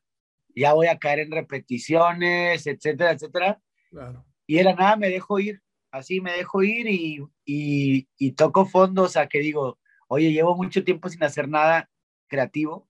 ya 0.55 0.73
voy 0.73 0.85
a 0.85 0.99
caer 0.99 1.21
en 1.21 1.31
repeticiones, 1.31 2.67
etcétera, 2.67 3.13
etcétera. 3.13 3.59
Claro. 3.89 4.23
Y 4.45 4.59
era 4.59 4.75
nada 4.75 4.95
me 4.95 5.09
dejo 5.09 5.39
ir, 5.39 5.59
así 5.89 6.21
me 6.21 6.33
dejo 6.33 6.61
ir 6.61 6.85
y, 6.87 7.25
y, 7.43 8.07
y, 8.15 8.33
toco 8.33 8.67
fondo, 8.67 9.01
o 9.01 9.09
sea, 9.09 9.25
que 9.27 9.39
digo, 9.39 9.79
oye, 10.07 10.31
llevo 10.31 10.55
mucho 10.55 10.83
tiempo 10.83 11.09
sin 11.09 11.23
hacer 11.23 11.49
nada 11.49 11.89
creativo. 12.27 12.87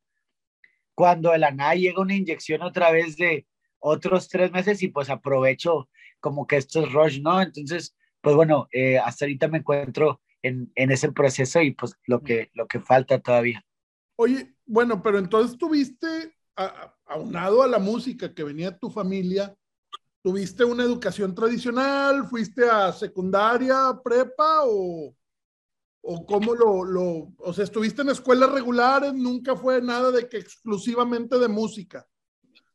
Cuando 0.96 1.32
de 1.32 1.38
la 1.38 1.52
nada 1.52 1.76
llega 1.76 2.02
una 2.02 2.16
inyección 2.16 2.62
otra 2.62 2.92
vez 2.92 3.16
de 3.16 3.48
otros 3.80 4.28
tres 4.28 4.52
meses 4.52 4.84
y 4.84 4.90
pues 4.90 5.10
aprovecho 5.10 5.90
como 6.20 6.46
que 6.46 6.58
esto 6.58 6.84
es 6.84 6.92
rush, 6.92 7.22
¿no? 7.22 7.42
Entonces, 7.42 7.96
pues 8.24 8.36
bueno, 8.36 8.68
eh, 8.72 8.98
hasta 8.98 9.26
ahorita 9.26 9.48
me 9.50 9.60
encuentro 9.60 10.22
en, 10.42 10.72
en, 10.76 10.92
ese 10.92 11.12
proceso 11.12 11.62
y 11.62 11.72
pues 11.72 11.96
lo 12.08 12.22
que, 12.22 12.50
lo 12.54 12.68
que 12.68 12.80
falta 12.80 13.20
todavía. 13.20 13.64
Oye, 14.16 14.56
bueno, 14.66 15.04
pero 15.04 15.20
entonces 15.20 15.58
tuviste, 15.58 16.34
a, 16.56 16.96
aunado 17.06 17.62
a 17.62 17.68
la 17.68 17.80
música 17.80 18.34
que 18.34 18.44
venía 18.44 18.72
de 18.72 18.80
tu 18.80 18.90
familia, 18.90 19.56
¿Tuviste 20.24 20.64
una 20.64 20.84
educación 20.84 21.36
tradicional? 21.36 22.26
¿Fuiste 22.28 22.64
a 22.70 22.94
secundaria, 22.94 24.00
prepa 24.02 24.62
o, 24.64 25.14
o 26.02 26.26
cómo 26.26 26.56
lo, 26.56 26.86
lo, 26.86 27.34
o 27.40 27.54
sea, 27.54 27.66
estuviste 27.66 28.04
en 28.04 28.10
escuelas 28.10 28.50
regulares? 28.50 29.14
¿Nunca 29.14 29.58
fue 29.58 29.82
nada 29.82 30.12
de 30.12 30.30
que 30.30 30.38
exclusivamente 30.38 31.38
de 31.38 31.50
música? 31.50 32.08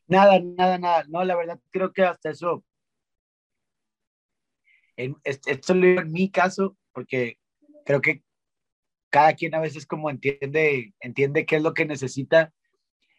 Nada, 0.07 0.39
nada, 0.41 0.77
nada. 0.77 1.05
No, 1.09 1.25
la 1.25 1.37
verdad 1.37 1.59
creo 1.71 1.91
que 1.91 2.03
hasta 2.03 2.29
eso, 2.29 2.65
en, 4.99 5.17
esto 5.25 5.73
en 5.73 6.13
mi 6.13 6.31
caso, 6.31 6.77
porque 6.93 7.39
creo 7.87 8.01
que 8.01 8.23
cada 9.11 9.33
quien 9.35 9.55
a 9.55 9.61
veces 9.61 9.87
como 9.87 10.11
entiende, 10.11 10.93
entiende 11.01 11.47
qué 11.47 11.57
es 11.57 11.63
lo 11.63 11.73
que 11.73 11.87
necesita 11.87 12.53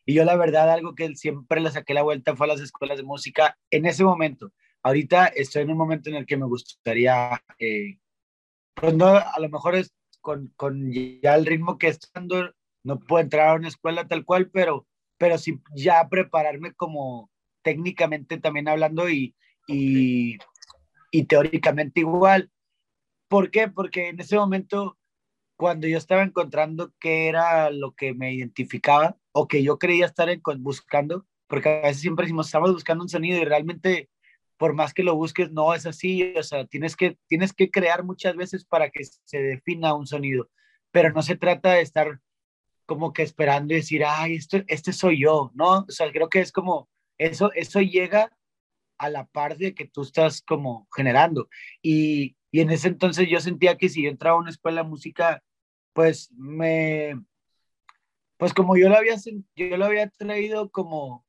y 0.09 0.15
yo 0.15 0.25
la 0.25 0.35
verdad, 0.35 0.71
algo 0.71 0.95
que 0.95 1.15
siempre 1.15 1.61
le 1.61 1.69
saqué 1.69 1.93
la 1.93 2.01
vuelta 2.01 2.35
fue 2.35 2.47
a 2.47 2.49
las 2.49 2.61
escuelas 2.61 2.97
de 2.97 3.03
música 3.03 3.59
en 3.69 3.85
ese 3.85 4.03
momento. 4.03 4.51
Ahorita 4.81 5.27
estoy 5.27 5.61
en 5.61 5.69
un 5.69 5.77
momento 5.77 6.09
en 6.09 6.15
el 6.15 6.25
que 6.25 6.35
me 6.35 6.47
gustaría, 6.47 7.43
eh, 7.59 7.99
pues 8.73 8.95
no, 8.95 9.05
a 9.05 9.39
lo 9.39 9.49
mejor 9.49 9.75
es 9.75 9.93
con, 10.19 10.51
con 10.55 10.91
ya 10.91 11.35
el 11.35 11.45
ritmo 11.45 11.77
que 11.77 11.89
estando, 11.89 12.55
no 12.83 12.99
puedo 12.99 13.21
entrar 13.21 13.49
a 13.49 13.53
una 13.53 13.67
escuela 13.67 14.07
tal 14.07 14.25
cual, 14.25 14.49
pero, 14.49 14.87
pero 15.19 15.37
sí 15.37 15.59
ya 15.75 16.09
prepararme 16.09 16.73
como 16.73 17.29
técnicamente 17.61 18.39
también 18.39 18.67
hablando 18.67 19.11
y, 19.11 19.35
y, 19.67 20.39
y 21.11 21.25
teóricamente 21.25 22.01
igual. 22.01 22.51
¿Por 23.27 23.51
qué? 23.51 23.67
Porque 23.67 24.09
en 24.09 24.19
ese 24.19 24.37
momento, 24.37 24.97
cuando 25.57 25.87
yo 25.87 25.97
estaba 25.97 26.23
encontrando 26.23 26.93
qué 26.99 27.27
era 27.27 27.69
lo 27.69 27.93
que 27.93 28.13
me 28.13 28.33
identificaba, 28.33 29.17
o 29.31 29.47
que 29.47 29.63
yo 29.63 29.77
creía 29.77 30.05
estar 30.05 30.29
buscando, 30.59 31.25
porque 31.47 31.69
a 31.69 31.81
veces 31.81 32.01
siempre 32.01 32.25
decimos, 32.25 32.47
estamos 32.47 32.73
buscando 32.73 33.03
un 33.03 33.09
sonido 33.09 33.39
y 33.39 33.45
realmente 33.45 34.09
por 34.57 34.73
más 34.73 34.93
que 34.93 35.03
lo 35.03 35.15
busques, 35.15 35.51
no 35.51 35.73
es 35.73 35.85
así, 35.85 36.33
o 36.35 36.43
sea, 36.43 36.65
tienes 36.65 36.97
que, 36.97 37.17
tienes 37.27 37.53
que 37.53 37.71
crear 37.71 38.03
muchas 38.03 38.35
veces 38.35 38.65
para 38.65 38.89
que 38.89 39.05
se 39.05 39.41
defina 39.41 39.93
un 39.93 40.05
sonido, 40.05 40.49
pero 40.91 41.13
no 41.13 41.21
se 41.21 41.37
trata 41.37 41.73
de 41.73 41.81
estar 41.81 42.19
como 42.85 43.13
que 43.13 43.23
esperando 43.23 43.73
y 43.73 43.77
decir, 43.77 44.03
ay, 44.05 44.35
este, 44.35 44.65
este 44.67 44.91
soy 44.91 45.21
yo, 45.21 45.51
¿no? 45.53 45.85
O 45.87 45.91
sea, 45.91 46.11
creo 46.11 46.27
que 46.27 46.41
es 46.41 46.51
como, 46.51 46.89
eso, 47.17 47.53
eso 47.53 47.79
llega 47.79 48.35
a 48.99 49.09
la 49.09 49.25
par 49.25 49.57
de 49.57 49.73
que 49.73 49.85
tú 49.85 50.03
estás 50.03 50.41
como 50.41 50.87
generando. 50.95 51.49
Y, 51.81 52.37
y 52.51 52.61
en 52.61 52.71
ese 52.71 52.89
entonces 52.89 53.27
yo 53.29 53.39
sentía 53.39 53.77
que 53.77 53.89
si 53.89 54.03
yo 54.03 54.09
entraba 54.09 54.37
a 54.37 54.41
una 54.41 54.51
escuela 54.51 54.83
de 54.83 54.89
música, 54.89 55.43
pues 55.93 56.31
me, 56.33 57.19
pues 58.37 58.53
como 58.53 58.77
yo 58.77 58.89
lo 58.89 58.97
había, 58.97 59.15
yo 59.55 59.77
lo 59.77 59.85
había 59.85 60.09
traído 60.09 60.69
como, 60.69 61.25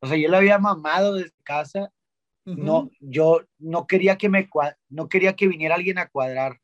O 0.00 0.06
sea, 0.06 0.16
yo 0.16 0.28
lo 0.28 0.36
había 0.36 0.58
mamado 0.58 1.14
desde 1.16 1.34
casa. 1.42 1.92
No, 2.44 2.90
yo 3.00 3.42
no 3.58 3.86
quería 3.86 4.18
que 4.18 4.28
me 4.28 4.48
no 4.88 5.08
quería 5.08 5.36
que 5.36 5.46
viniera 5.46 5.76
alguien 5.76 5.98
a 5.98 6.08
cuadrar 6.08 6.60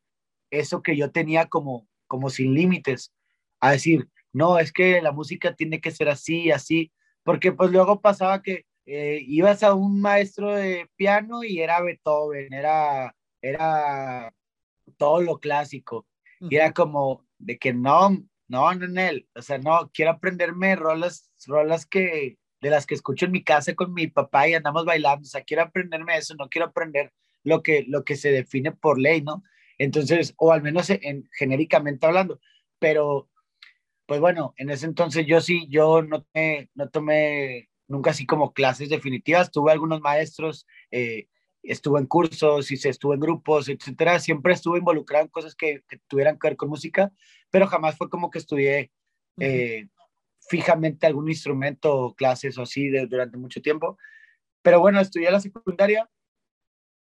eso 0.49 0.81
que 0.81 0.97
yo 0.97 1.11
tenía 1.11 1.45
como 1.47 1.87
como 2.07 2.29
sin 2.29 2.53
límites, 2.53 3.13
a 3.59 3.71
decir, 3.71 4.09
no, 4.33 4.59
es 4.59 4.71
que 4.71 5.01
la 5.01 5.11
música 5.11 5.53
tiene 5.53 5.79
que 5.81 5.91
ser 5.91 6.09
así, 6.09 6.51
así, 6.51 6.91
porque 7.23 7.51
pues 7.51 7.71
luego 7.71 8.01
pasaba 8.01 8.41
que 8.41 8.65
eh, 8.89 9.21
ibas 9.27 9.63
a 9.63 9.73
un 9.73 9.99
maestro 9.99 10.55
de 10.55 10.89
piano 10.95 11.43
y 11.43 11.59
era 11.59 11.81
Beethoven, 11.81 12.53
era, 12.53 13.13
era 13.41 14.33
todo 14.95 15.21
lo 15.21 15.39
clásico, 15.39 16.07
y 16.39 16.55
era 16.55 16.71
como 16.71 17.25
de 17.37 17.57
que 17.57 17.73
no, 17.73 18.11
no, 18.47 18.73
no, 18.73 19.01
él, 19.01 19.27
o 19.35 19.41
sea, 19.41 19.57
no, 19.57 19.91
quiero 19.93 20.11
aprenderme 20.11 20.77
rolas, 20.77 21.29
rolas 21.47 21.85
que, 21.85 22.37
de 22.61 22.69
las 22.69 22.85
que 22.85 22.95
escucho 22.95 23.25
en 23.25 23.33
mi 23.33 23.43
casa 23.43 23.75
con 23.75 23.93
mi 23.93 24.07
papá 24.07 24.47
y 24.47 24.53
andamos 24.53 24.85
bailando, 24.85 25.23
o 25.23 25.29
sea, 25.29 25.41
quiero 25.41 25.63
aprenderme 25.63 26.15
eso, 26.15 26.35
no 26.35 26.47
quiero 26.47 26.67
aprender 26.67 27.11
lo 27.43 27.61
que, 27.63 27.83
lo 27.89 28.05
que 28.05 28.15
se 28.15 28.31
define 28.31 28.71
por 28.71 28.99
ley, 28.99 29.21
¿no? 29.21 29.43
Entonces, 29.77 30.33
o 30.37 30.53
al 30.53 30.61
menos 30.61 30.89
en, 30.89 31.29
genéricamente 31.37 32.05
hablando, 32.05 32.39
pero 32.79 33.29
pues 34.05 34.21
bueno, 34.21 34.53
en 34.55 34.69
ese 34.69 34.85
entonces 34.85 35.25
yo 35.27 35.41
sí, 35.41 35.67
yo 35.69 36.01
no, 36.01 36.25
no 36.73 36.89
tomé 36.89 37.69
nunca 37.87 38.11
así 38.11 38.25
como 38.25 38.53
clases 38.53 38.89
definitivas, 38.89 39.51
tuve 39.51 39.71
algunos 39.71 40.01
maestros, 40.01 40.67
eh, 40.91 41.27
estuve 41.63 41.99
en 41.99 42.05
cursos 42.05 42.71
y 42.71 42.77
se 42.77 42.89
estuve 42.89 43.15
en 43.15 43.21
grupos, 43.21 43.69
etcétera, 43.69 44.19
siempre 44.19 44.53
estuve 44.53 44.79
involucrado 44.79 45.25
en 45.25 45.31
cosas 45.31 45.55
que, 45.55 45.83
tuvieran 46.07 46.37
que 46.39 46.49
ver 46.49 46.57
con 46.57 46.69
música, 46.69 47.11
pero 47.49 47.67
jamás 47.67 47.97
fue 47.97 48.09
como 48.09 48.29
que 48.29 48.39
estudié 48.39 48.91
eh, 49.39 49.87
fijamente 50.49 51.07
algún 51.07 51.27
instrumento 51.29 51.95
o 51.95 52.15
clases 52.15 52.57
o 52.57 52.63
así 52.63 52.89
durante 52.89 53.37
mucho 53.37 53.61
tiempo. 53.61 53.97
Pero 54.61 54.79
bueno, 54.79 54.99
estudié 54.99 55.31
la 55.31 55.39
secundaria. 55.39 56.09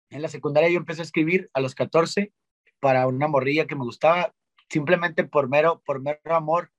En 0.09 0.21
la 0.21 0.27
secundaria 0.27 0.69
yo 0.69 0.77
empecé 0.77 1.01
a 1.01 1.05
escribir 1.05 1.49
a 1.53 1.61
los 1.61 1.75
14 1.75 2.33
para 2.79 3.07
una 3.07 3.27
morrilla 3.27 3.67
que 3.67 3.75
me 3.75 3.83
gustaba, 3.83 4.33
simplemente 4.69 5.23
por 5.23 5.49
mero, 5.49 5.81
por 5.85 6.01
mero 6.01 6.35
amor, 6.35 6.71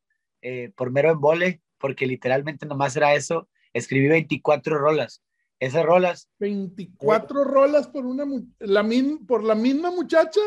eh, 0.42 0.72
por 0.76 0.90
mero 0.90 1.10
embole, 1.10 1.60
porque 1.78 2.06
literalmente 2.06 2.66
nomás 2.66 2.96
era 2.96 3.14
eso, 3.14 3.48
escribí 3.72 4.08
24 4.08 4.78
rolas. 4.78 5.22
Esas 5.58 5.84
rolas. 5.84 6.30
24 6.38 7.44
rolas 7.44 7.88
por 7.88 8.06
una 8.06 8.24
la 8.58 8.86
por 9.26 9.44
la 9.44 9.54
misma 9.54 9.90
muchacha. 9.90 10.40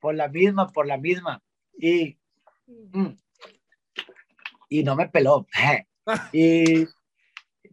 Por 0.00 0.14
la 0.14 0.28
misma, 0.28 0.68
por 0.68 0.86
la 0.86 0.98
misma. 0.98 1.42
Y, 1.78 2.18
mm, 2.66 3.14
y 4.68 4.82
no 4.82 4.96
me 4.96 5.08
peló. 5.08 5.46
y, 6.32 6.86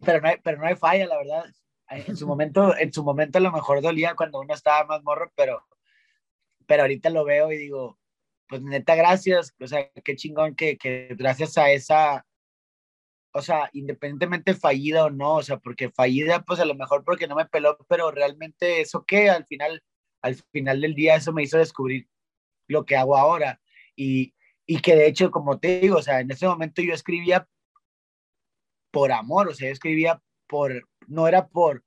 pero, 0.04 0.20
no 0.20 0.28
hay, 0.28 0.36
pero 0.42 0.58
no 0.58 0.66
hay 0.66 0.76
falla, 0.76 1.06
la 1.06 1.18
verdad. 1.18 1.44
En 1.88 2.16
su 2.16 2.26
momento, 2.26 2.76
en 2.76 2.92
su 2.92 3.02
momento 3.02 3.38
a 3.38 3.40
lo 3.40 3.50
mejor 3.50 3.82
dolía 3.82 4.14
cuando 4.14 4.38
uno 4.38 4.54
estaba 4.54 4.86
más 4.86 5.02
morro, 5.02 5.32
pero 5.34 5.66
pero 6.70 6.82
ahorita 6.82 7.10
lo 7.10 7.24
veo 7.24 7.50
y 7.50 7.56
digo, 7.56 7.98
pues 8.46 8.62
neta, 8.62 8.94
gracias, 8.94 9.52
o 9.60 9.66
sea, 9.66 9.90
qué 10.04 10.14
chingón 10.14 10.54
que, 10.54 10.78
que 10.78 11.16
gracias 11.18 11.58
a 11.58 11.72
esa, 11.72 12.24
o 13.32 13.42
sea, 13.42 13.70
independientemente 13.72 14.54
fallida 14.54 15.04
o 15.04 15.10
no, 15.10 15.36
o 15.36 15.42
sea, 15.42 15.58
porque 15.58 15.90
fallida, 15.90 16.42
pues 16.42 16.60
a 16.60 16.64
lo 16.64 16.74
mejor 16.74 17.04
porque 17.04 17.26
no 17.26 17.36
me 17.36 17.46
peló, 17.46 17.78
pero 17.88 18.10
realmente 18.10 18.80
eso 18.80 19.04
que 19.04 19.30
al 19.30 19.46
final, 19.46 19.82
al 20.22 20.34
final 20.52 20.80
del 20.80 20.94
día 20.94 21.16
eso 21.16 21.32
me 21.32 21.42
hizo 21.42 21.58
descubrir 21.58 22.08
lo 22.68 22.84
que 22.84 22.96
hago 22.96 23.16
ahora. 23.16 23.60
Y, 23.96 24.34
y 24.66 24.80
que 24.80 24.96
de 24.96 25.06
hecho, 25.06 25.30
como 25.30 25.58
te 25.58 25.80
digo, 25.80 25.98
o 25.98 26.02
sea, 26.02 26.20
en 26.20 26.30
ese 26.30 26.46
momento 26.46 26.82
yo 26.82 26.94
escribía 26.94 27.48
por 28.90 29.12
amor, 29.12 29.48
o 29.48 29.54
sea, 29.54 29.68
yo 29.68 29.72
escribía 29.72 30.22
por, 30.48 30.88
no 31.06 31.28
era 31.28 31.48
por, 31.48 31.84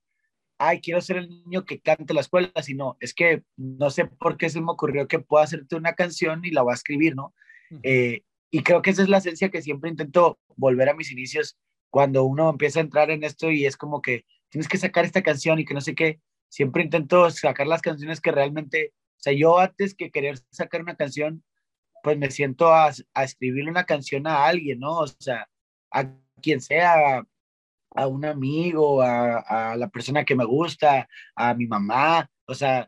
ay, 0.58 0.80
quiero 0.80 1.02
ser 1.02 1.18
el 1.18 1.30
niño 1.30 1.66
que 1.66 1.82
cante 1.82 2.14
la 2.14 2.22
escuela, 2.22 2.52
sino 2.62 2.98
es 3.00 3.14
que 3.14 3.44
no 3.58 3.90
sé 3.90 4.06
por 4.06 4.38
qué 4.38 4.50
se 4.50 4.62
me 4.62 4.72
ocurrió 4.72 5.08
que 5.08 5.20
puedo 5.20 5.44
hacerte 5.44 5.76
una 5.76 5.94
canción 5.94 6.46
y 6.46 6.52
la 6.52 6.62
voy 6.62 6.72
a 6.72 6.76
escribir, 6.76 7.16
¿no? 7.16 7.34
Eh, 7.82 8.24
y 8.54 8.62
creo 8.62 8.84
que 8.84 8.92
esa 8.92 9.02
es 9.02 9.10
la 9.10 9.18
esencia 9.18 9.50
que 9.50 9.64
siempre 9.64 9.90
intento 9.90 10.40
volver 10.56 10.88
a 10.88 10.94
mis 10.94 11.12
inicios 11.12 11.58
cuando 11.90 12.24
uno 12.24 12.52
empieza 12.52 12.80
a 12.80 12.84
entrar 12.84 13.10
en 13.10 13.24
esto 13.24 13.50
y 13.50 13.66
es 13.66 13.78
como 13.78 14.00
que 14.00 14.26
tienes 14.50 14.68
que 14.68 14.78
sacar 14.78 15.06
esta 15.06 15.24
canción 15.24 15.58
y 15.58 15.66
que 15.66 15.74
no 15.74 15.82
sé 15.82 15.96
qué, 15.96 16.22
siempre 16.50 16.84
intento 16.84 17.28
sacar 17.32 17.66
las 17.66 17.82
canciones 17.82 18.22
que 18.22 18.32
realmente, 18.32 18.94
o 19.18 19.22
sea, 19.24 19.34
yo 19.34 19.58
antes 19.58 19.96
que 19.96 20.12
querer 20.12 20.38
sacar 20.52 20.82
una 20.82 20.96
canción, 20.96 21.44
pues 22.04 22.16
me 22.20 22.30
siento 22.30 22.72
a, 22.72 22.92
a 23.16 23.24
escribirle 23.24 23.72
una 23.72 23.86
canción 23.86 24.28
a 24.28 24.46
alguien, 24.46 24.80
¿no? 24.80 25.00
O 25.00 25.08
sea, 25.08 25.50
a 25.90 26.12
quien 26.40 26.62
sea, 26.62 27.24
a 27.96 28.08
un 28.08 28.24
amigo, 28.24 29.02
a, 29.02 29.76
la 29.76 29.90
persona 29.90 30.26
que 30.26 30.36
me 30.36 30.46
gusta, 30.46 31.10
a 31.36 31.56
mi 31.56 31.66
mamá, 31.66 32.30
o 32.46 32.54
sea, 32.54 32.88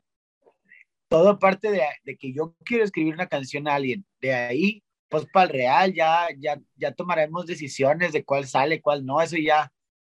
todo 1.08 1.39
parte 1.39 1.71
de, 1.71 2.17
que 2.17 2.34
yo 2.34 2.56
quiero 2.63 2.84
escribir 2.84 3.15
una 3.15 3.28
canción 3.28 3.67
a 3.67 3.75
alguien. 3.75 4.06
De 4.21 4.32
ahí, 4.34 4.84
pues 5.10 5.26
para 5.32 5.46
el 5.46 5.52
real, 5.52 5.94
ya, 5.94 6.28
ya, 6.38 6.60
ya 6.76 6.91
tomaremos 6.94 7.46
decisiones 7.46 8.12
de 8.13 8.24
cuál 8.24 8.48
sale, 8.48 8.82
cuál 8.82 9.06
no, 9.06 9.22
eso 9.22 9.38
ya, 9.38 9.72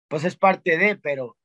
pues 0.08 0.24
es 0.24 0.36
parte 0.36 0.78
de, 0.78 0.96
pero, 0.96 1.38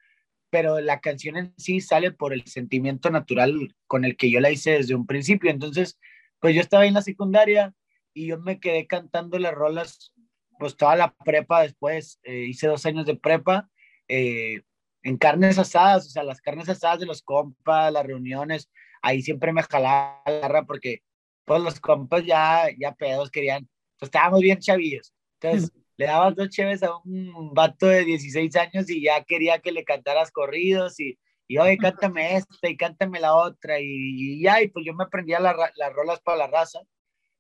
pero 0.51 0.81
la 0.81 1.01
canción 1.01 1.37
en 1.37 1.55
sí 1.59 1.81
sale 1.81 2.11
por 2.13 2.33
el 2.33 2.47
sentimiento 2.47 3.11
natural 3.11 3.75
con 3.87 4.05
el 4.05 4.17
que 4.17 4.31
yo 4.31 4.41
la 4.41 4.51
hice 4.51 4.73
desde 4.73 4.95
un 4.95 5.07
principio. 5.07 5.51
Entonces, 5.51 5.99
pues 6.41 6.55
yo 6.55 6.61
estaba 6.61 6.87
en 6.87 6.95
la 6.95 7.03
secundaria 7.03 7.75
y 8.15 8.29
yo 8.29 8.39
me 8.39 8.61
quedé 8.61 8.87
cantando 8.87 9.39
las 9.39 9.55
rolas 9.55 10.13
pues 10.59 10.77
toda 10.77 10.97
la 10.97 11.15
prepa 11.25 11.63
después, 11.63 12.21
eh, 12.23 12.47
hice 12.49 12.67
dos 12.67 12.87
años 12.87 13.07
de 13.07 13.17
prepa, 13.17 13.69
eh, 14.09 14.63
en 15.03 15.19
carnes 15.19 15.59
asadas, 15.59 16.07
o 16.07 16.11
sea, 16.11 16.23
las 16.23 16.41
carnes 16.41 16.69
asadas 16.69 17.01
de 17.01 17.07
los 17.07 17.23
compas, 17.23 17.93
las 17.93 18.07
reuniones, 18.07 18.71
ahí 19.03 19.23
siempre 19.23 19.53
me 19.53 19.63
jalaba 19.63 20.23
la 20.25 20.33
garra 20.41 20.65
porque 20.65 21.03
pues 21.45 21.63
los 21.63 21.81
compas 21.81 22.25
ya, 22.25 22.69
ya 22.79 22.95
pedos 22.95 23.31
querían, 23.31 23.69
pues 23.99 24.09
estábamos 24.09 24.41
bien 24.41 24.59
chavillos, 24.59 25.13
entonces 25.41 25.71
le 25.97 26.07
dabas 26.07 26.35
dos 26.35 26.49
cheves 26.51 26.83
a 26.83 26.97
un 27.05 27.53
vato 27.55 27.87
de 27.87 28.05
16 28.05 28.57
años 28.57 28.91
y 28.91 29.03
ya 29.03 29.23
quería 29.25 29.61
que 29.61 29.73
le 29.73 29.85
cantaras 29.85 30.31
corridos 30.31 30.99
y, 31.01 31.19
y 31.47 31.59
oye, 31.59 31.79
cántame 31.79 32.37
esta 32.37 32.69
y 32.69 32.77
cántame 32.77 33.21
la 33.21 33.35
otra 33.35 33.81
y, 33.81 33.87
y 33.87 34.43
ya, 34.43 34.63
y 34.63 34.69
pues 34.69 34.85
yo 34.85 34.95
me 34.95 35.05
aprendía 35.05 35.39
las 35.41 35.93
rolas 35.93 36.21
para 36.21 36.39
la 36.39 36.47
raza 36.49 36.81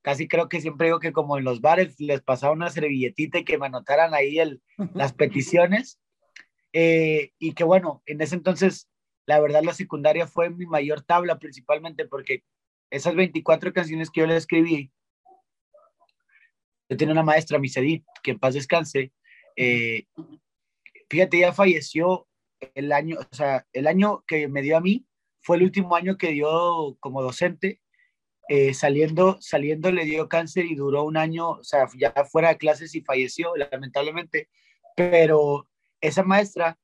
casi 0.05 0.29
creo 0.29 0.51
que 0.51 0.61
siempre 0.61 0.88
digo 0.88 1.01
que 1.01 1.14
como 1.14 1.38
en 1.38 1.45
los 1.45 1.62
bares 1.62 1.99
les 1.99 2.21
pasaba 2.21 2.53
una 2.53 2.69
servilletita 2.69 3.38
y 3.38 3.45
que 3.45 3.57
me 3.57 3.67
anotaran 3.67 4.12
ahí 4.12 4.38
el, 4.38 4.61
las 4.93 5.14
peticiones. 5.14 5.99
Eh, 6.75 7.33
y 7.38 7.55
que 7.55 7.64
bueno, 7.64 8.03
en 8.05 8.21
ese 8.21 8.35
entonces, 8.35 8.90
la 9.25 9.40
verdad, 9.40 9.62
la 9.62 9.73
secundaria 9.73 10.27
fue 10.27 10.51
mi 10.51 10.67
mayor 10.67 11.01
tabla 11.01 11.38
principalmente 11.38 12.07
porque 12.07 12.45
esas 12.90 13.14
24 13.14 13.73
canciones 13.73 14.11
que 14.11 14.20
yo 14.20 14.27
le 14.27 14.37
escribí, 14.37 14.92
yo 16.88 16.97
tenía 16.97 17.12
una 17.12 17.23
maestra, 17.23 17.59
Miss 17.59 17.77
Edith, 17.77 18.05
que 18.23 18.33
en 18.33 18.38
paz 18.38 18.55
descanse. 18.55 19.12
Eh, 19.57 20.07
fíjate, 21.09 21.38
ella 21.38 21.53
falleció 21.53 22.29
el 22.75 22.92
año, 22.92 23.18
o 23.18 23.35
sea, 23.35 23.66
el 23.73 23.87
año 23.87 24.23
que 24.27 24.49
me 24.49 24.62
dio 24.62 24.77
a 24.77 24.81
mí 24.81 25.07
fue 25.40 25.57
el 25.57 25.64
último 25.64 25.97
año 25.97 26.16
que 26.16 26.31
dio 26.31 26.97
como 27.01 27.23
docente 27.23 27.81
eh, 28.49 28.75
saliendo, 28.75 29.38
saliendo 29.40 29.90
le 29.90 30.05
dio 30.05 30.29
cáncer 30.29 30.66
y 30.66 30.75
duró 30.75 31.05
un 31.05 31.16
año, 31.16 31.51
o 31.51 31.64
sea, 31.64 31.88
ya 31.97 32.12
fuera 32.31 32.51
de 32.51 32.59
clases 32.59 32.94
y 32.94 33.01
falleció, 33.01 33.57
lamentablemente. 33.57 34.49
Pero 34.97 35.68
esa 36.01 36.23
maestra 36.23 36.79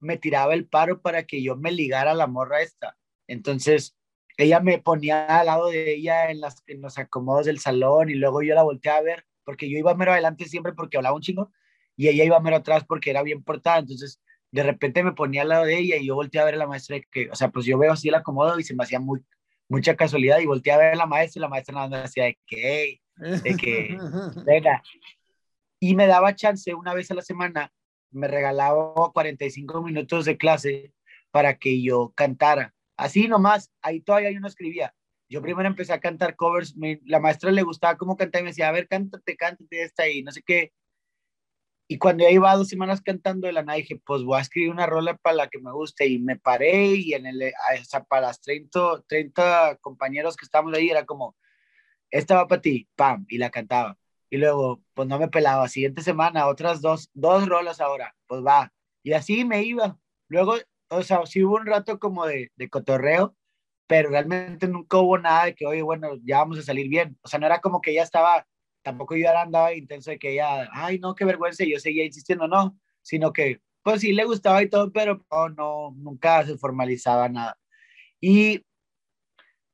me 0.00 0.16
tiraba 0.16 0.54
el 0.54 0.66
paro 0.66 1.00
para 1.00 1.24
que 1.24 1.42
yo 1.42 1.56
me 1.56 1.70
ligara 1.70 2.10
a 2.12 2.14
la 2.14 2.26
morra 2.26 2.62
esta. 2.62 2.96
Entonces, 3.28 3.96
ella 4.36 4.60
me 4.60 4.78
ponía 4.78 5.26
al 5.40 5.46
lado 5.46 5.68
de 5.68 5.94
ella 5.94 6.30
en, 6.30 6.40
las, 6.40 6.62
en 6.66 6.80
los 6.80 6.98
acomodos 6.98 7.46
del 7.46 7.60
salón 7.60 8.10
y 8.10 8.14
luego 8.14 8.42
yo 8.42 8.54
la 8.54 8.62
volteé 8.62 8.92
a 8.92 9.00
ver, 9.00 9.24
porque 9.44 9.70
yo 9.70 9.78
iba 9.78 9.94
mero 9.94 10.12
adelante 10.12 10.46
siempre 10.46 10.72
porque 10.72 10.96
hablaba 10.96 11.16
un 11.16 11.22
chingo 11.22 11.52
y 11.96 12.08
ella 12.08 12.24
iba 12.24 12.40
mero 12.40 12.56
atrás 12.56 12.84
porque 12.86 13.10
era 13.10 13.22
bien 13.22 13.42
portada. 13.42 13.78
Entonces, 13.78 14.20
de 14.50 14.62
repente 14.62 15.02
me 15.02 15.12
ponía 15.12 15.42
al 15.42 15.48
lado 15.48 15.64
de 15.64 15.78
ella 15.78 15.96
y 15.96 16.06
yo 16.06 16.14
volteé 16.14 16.40
a 16.40 16.44
ver 16.44 16.54
a 16.54 16.58
la 16.58 16.66
maestra 16.66 17.00
que, 17.10 17.28
o 17.30 17.34
sea, 17.34 17.48
pues 17.50 17.66
yo 17.66 17.78
veo 17.78 17.92
así 17.92 18.08
el 18.08 18.14
acomodo 18.14 18.58
y 18.58 18.64
se 18.64 18.74
me 18.74 18.84
hacía 18.84 19.00
muy, 19.00 19.24
mucha 19.68 19.96
casualidad 19.96 20.38
y 20.38 20.46
volteé 20.46 20.72
a 20.72 20.78
ver 20.78 20.92
a 20.94 20.96
la 20.96 21.06
maestra 21.06 21.40
y 21.40 21.42
la 21.42 21.48
maestra 21.48 21.74
nada 21.74 21.88
más 21.88 22.02
decía 22.04 22.24
de 22.24 22.38
que, 22.46 23.00
de 23.16 23.56
que, 23.56 23.98
venga. 24.46 24.82
Y 25.80 25.94
me 25.94 26.06
daba 26.06 26.34
chance 26.34 26.74
una 26.74 26.94
vez 26.94 27.10
a 27.10 27.14
la 27.14 27.22
semana, 27.22 27.72
me 28.10 28.28
regalaba 28.28 28.94
45 29.12 29.82
minutos 29.82 30.24
de 30.24 30.36
clase 30.36 30.92
para 31.30 31.58
que 31.58 31.82
yo 31.82 32.12
cantara. 32.14 32.74
Así 32.96 33.28
nomás, 33.28 33.70
ahí 33.82 34.00
todavía 34.00 34.30
yo 34.30 34.40
no 34.40 34.48
escribía. 34.48 34.94
Yo 35.28 35.42
primero 35.42 35.68
empecé 35.68 35.92
a 35.92 36.00
cantar 36.00 36.36
covers, 36.36 36.74
la 37.04 37.20
maestra 37.20 37.50
le 37.50 37.62
gustaba 37.62 37.96
cómo 37.96 38.16
cantaba 38.16 38.40
y 38.40 38.44
me 38.44 38.50
decía, 38.50 38.68
a 38.68 38.72
ver, 38.72 38.86
cántate, 38.88 39.36
cántate 39.36 39.82
esta 39.82 40.08
y 40.08 40.22
no 40.22 40.30
sé 40.30 40.42
qué. 40.42 40.72
Y 41.86 41.98
cuando 41.98 42.24
ya 42.24 42.30
iba 42.30 42.54
dos 42.56 42.68
semanas 42.68 43.02
cantando 43.02 43.46
de 43.46 43.52
la 43.52 43.62
nada, 43.62 43.76
dije, 43.76 44.00
pues 44.04 44.22
voy 44.22 44.38
a 44.38 44.42
escribir 44.42 44.70
una 44.70 44.86
rola 44.86 45.16
para 45.16 45.36
la 45.36 45.48
que 45.48 45.58
me 45.60 45.70
guste. 45.72 46.06
Y 46.06 46.18
me 46.18 46.38
paré 46.38 46.86
y 46.94 47.12
en 47.12 47.26
el, 47.26 47.42
o 47.42 47.84
sea, 47.84 48.04
para 48.04 48.28
las 48.28 48.40
30, 48.40 49.02
30 49.06 49.78
compañeros 49.82 50.36
que 50.36 50.46
estábamos 50.46 50.74
ahí, 50.74 50.88
era 50.88 51.04
como, 51.04 51.36
esta 52.10 52.36
va 52.36 52.48
para 52.48 52.62
ti, 52.62 52.88
pam, 52.96 53.26
y 53.28 53.38
la 53.38 53.50
cantaba. 53.50 53.98
Y 54.30 54.38
luego, 54.38 54.82
pues 54.94 55.08
no 55.08 55.18
me 55.18 55.28
pelaba. 55.28 55.68
Siguiente 55.68 56.02
semana, 56.02 56.46
otras 56.48 56.80
dos, 56.80 57.10
dos 57.12 57.46
rolas 57.48 57.80
ahora, 57.80 58.16
pues 58.26 58.42
va. 58.44 58.72
Y 59.02 59.12
así 59.12 59.44
me 59.44 59.62
iba. 59.62 59.98
Luego, 60.28 60.56
o 60.96 61.02
sea, 61.02 61.24
sí 61.26 61.42
hubo 61.44 61.56
un 61.56 61.66
rato 61.66 61.98
como 61.98 62.26
de, 62.26 62.50
de 62.56 62.68
cotorreo, 62.68 63.36
pero 63.86 64.10
realmente 64.10 64.68
nunca 64.68 64.98
hubo 64.98 65.18
nada 65.18 65.46
de 65.46 65.54
que, 65.54 65.66
oye, 65.66 65.82
bueno, 65.82 66.16
ya 66.24 66.38
vamos 66.38 66.58
a 66.58 66.62
salir 66.62 66.88
bien. 66.88 67.18
O 67.22 67.28
sea, 67.28 67.38
no 67.38 67.46
era 67.46 67.60
como 67.60 67.80
que 67.80 67.92
ella 67.92 68.02
estaba, 68.02 68.46
tampoco 68.82 69.16
yo 69.16 69.28
andaba 69.36 69.74
intenso 69.74 70.10
de 70.10 70.18
que 70.18 70.32
ella, 70.32 70.68
ay, 70.72 70.98
no, 70.98 71.14
qué 71.14 71.24
vergüenza, 71.24 71.64
y 71.64 71.72
yo 71.72 71.78
seguía 71.80 72.04
insistiendo, 72.04 72.48
no, 72.48 72.78
sino 73.02 73.32
que, 73.32 73.60
pues 73.82 74.00
sí 74.00 74.12
le 74.12 74.24
gustaba 74.24 74.62
y 74.62 74.70
todo, 74.70 74.92
pero 74.92 75.24
no, 75.30 75.48
no 75.50 75.94
nunca 75.96 76.44
se 76.46 76.56
formalizaba 76.56 77.28
nada. 77.28 77.58
Y 78.20 78.64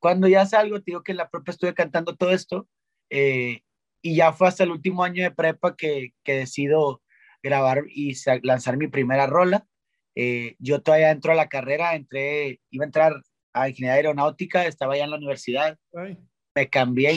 cuando 0.01 0.29
ya 0.29 0.47
salgo, 0.47 0.79
te 0.79 0.85
digo 0.87 1.03
que 1.03 1.13
en 1.13 1.19
la 1.19 1.29
propia 1.31 1.53
estuve 1.53 1.75
cantando 1.75 2.17
todo 2.17 2.31
esto, 2.31 2.69
eh, 3.11 3.63
y 4.03 4.17
ya 4.17 4.33
fue 4.33 4.49
hasta 4.49 4.65
el 4.65 4.71
último 4.71 5.05
año 5.05 5.23
de 5.23 5.31
prepa 5.31 5.77
que, 5.77 6.15
que 6.25 6.35
decido 6.35 7.03
grabar 7.43 7.85
y 7.89 8.15
lanzar 8.43 8.77
mi 8.77 8.89
primera 8.89 9.27
rola. 9.27 9.67
Eh, 10.15 10.57
yo 10.59 10.83
todavía 10.83 11.11
entro 11.11 11.33
a 11.33 11.37
la 11.37 11.49
carrera, 11.49 11.95
entré, 11.95 12.61
iba 12.71 12.85
a 12.85 12.87
entrar 12.87 13.23
a 13.53 13.69
ingeniería 13.69 13.97
aeronáutica, 13.97 14.67
estaba 14.67 14.97
ya 14.97 15.05
en 15.05 15.11
la 15.11 15.17
universidad. 15.17 15.79
Me 16.55 16.69
cambié, 16.69 17.09
a 17.09 17.13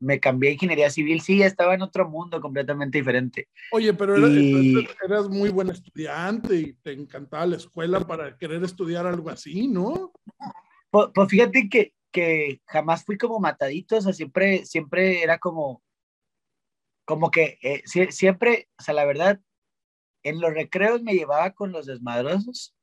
me 0.00 0.18
cambié 0.18 0.50
a 0.50 0.52
ingeniería 0.54 0.90
civil, 0.90 1.20
sí, 1.20 1.42
estaba 1.42 1.74
en 1.74 1.82
otro 1.82 2.08
mundo 2.08 2.40
completamente 2.40 2.98
diferente. 2.98 3.48
Oye, 3.70 3.94
pero 3.94 4.16
eras, 4.16 5.28
muy 5.28 5.50
buen 5.50 5.70
estudiante 5.70 6.56
y 6.56 6.72
te 6.74 6.92
encantaba 6.92 7.46
la 7.46 7.56
escuela 7.56 8.00
para 8.00 8.36
querer 8.36 8.64
estudiar 8.64 9.06
algo 9.06 9.30
así, 9.30 9.68
¿no? 9.68 10.12
Pues, 10.90 11.08
pues 11.14 11.28
fíjate 11.28 11.68
que, 11.68 11.94
que 12.10 12.60
jamás 12.66 13.04
fui 13.04 13.16
como 13.16 13.38
matadito, 13.38 13.96
o 13.96 14.00
sea, 14.00 14.12
siempre, 14.12 14.66
siempre 14.66 15.22
era 15.22 15.38
como, 15.38 15.82
como 17.04 17.30
que 17.30 17.58
eh, 17.62 17.82
siempre, 18.10 18.68
o 18.78 18.82
sea, 18.82 18.94
la 18.94 19.04
verdad, 19.04 19.40
en 20.22 20.40
los 20.40 20.52
recreos 20.52 21.02
me 21.02 21.14
llevaba 21.14 21.50
con 21.52 21.72
los 21.72 21.86
desmadrosos 21.86 22.74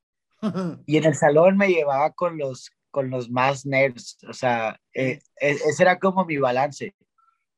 y 0.85 0.97
en 0.97 1.05
el 1.05 1.15
salón 1.15 1.57
me 1.57 1.69
llevaba 1.69 2.11
con 2.11 2.37
los, 2.37 2.71
con 2.91 3.09
los 3.09 3.29
más 3.29 3.65
nerds, 3.65 4.17
o 4.27 4.33
sea, 4.33 4.79
eh, 4.93 5.19
e, 5.39 5.51
ese 5.51 5.83
era 5.83 5.99
como 5.99 6.25
mi 6.25 6.37
balance. 6.37 6.95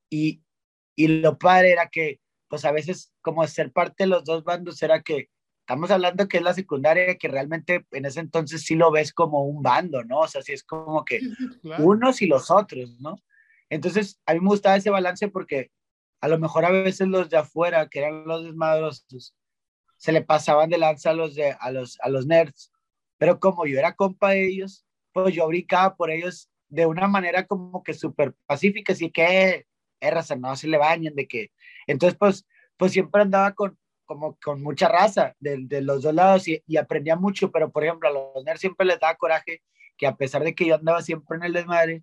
Y, 0.10 0.44
y 0.96 1.08
lo 1.08 1.38
padre 1.38 1.72
era 1.72 1.88
que, 1.88 2.20
pues 2.48 2.65
a 2.65 2.72
veces, 2.72 3.13
como 3.22 3.46
ser 3.48 3.72
parte 3.72 4.04
de 4.04 4.08
los 4.08 4.24
dos 4.26 4.44
bandos, 4.44 4.82
era 4.84 5.02
que 5.02 5.30
estamos 5.62 5.89
hablando 5.89 6.28
que 6.28 6.38
es 6.38 6.44
la 6.44 6.54
secundaria, 6.54 7.17
que 7.17 7.28
realmente 7.28 7.86
en 7.91 8.06
ese 8.06 8.20
entonces 8.20 8.63
sí 8.63 8.76
lo 8.76 8.91
ves 8.91 9.13
como 9.13 9.46
un 9.46 9.62
bando, 9.62 10.04
¿no? 10.04 10.20
O 10.20 10.28
sea, 10.28 10.41
sí 10.41 10.52
es 10.52 10.63
como 10.63 11.06
que 11.06 11.22
unos 11.80 12.22
y 12.22 12.28
los 12.28 12.52
otros, 12.52 13.00
¿no? 13.00 13.15
Entonces, 13.70 14.20
a 14.26 14.34
mí 14.34 14.41
me 14.41 14.50
gustaba 14.50 14.76
ese 14.76 14.89
balance 14.89 15.30
porque 15.30 15.72
a 16.20 16.28
lo 16.28 16.38
mejor 16.39 16.65
a 16.65 16.72
veces 16.72 17.08
los 17.08 17.30
de 17.30 17.38
afuera, 17.38 17.88
que 17.88 18.00
eran 18.00 18.26
los 18.26 18.44
desmadrosos, 18.44 19.34
se 20.02 20.12
le 20.12 20.24
pasaban 20.24 20.72
de 20.72 20.80
lanza 20.80 21.12
a 21.12 21.14
los, 21.14 21.36
de, 21.36 21.56
a 21.60 21.72
los, 21.72 22.00
a 22.02 22.10
los 22.10 22.26
nerds, 22.26 22.72
pero 23.20 23.40
como 23.40 23.68
yo 23.68 23.78
era 23.78 23.96
compa 23.96 24.32
de 24.32 24.48
ellos, 24.48 24.84
pues 25.14 25.36
yo 25.36 25.48
brincaba 25.48 25.96
por 25.96 26.10
ellos 26.10 26.50
de 26.70 26.88
una 26.88 27.08
manera 27.08 27.46
como 27.46 27.84
que 27.84 27.94
súper 27.94 28.34
pacífica, 28.48 28.94
así 28.94 29.12
que, 29.12 29.68
es 30.00 30.12
raza, 30.12 30.36
no 30.36 30.56
se 30.56 30.68
le 30.68 30.80
bañen, 30.80 31.14
de 31.14 31.28
que, 31.28 31.52
entonces 31.86 32.18
pues, 32.18 32.48
pues 32.78 32.94
siempre 32.94 33.22
andaba 33.22 33.54
con, 33.54 33.78
como 34.04 34.40
con 34.44 34.64
mucha 34.64 34.88
raza 34.88 35.36
de, 35.40 35.58
de 35.68 35.82
los 35.82 36.02
dos 36.02 36.16
lados 36.16 36.48
y, 36.48 36.64
y, 36.66 36.78
aprendía 36.78 37.16
mucho, 37.16 37.52
pero 37.52 37.72
por 37.72 37.84
ejemplo 37.84 38.10
a 38.10 38.12
los 38.12 38.44
nerds 38.44 38.60
siempre 38.60 38.88
les 38.88 39.00
daba 39.00 39.14
coraje 39.18 39.62
que 39.98 40.08
a 40.08 40.16
pesar 40.16 40.44
de 40.44 40.56
que 40.56 40.66
yo 40.66 40.74
andaba 40.74 41.04
siempre 41.04 41.38
en 41.38 41.44
el 41.44 41.54
desmadre, 41.54 42.02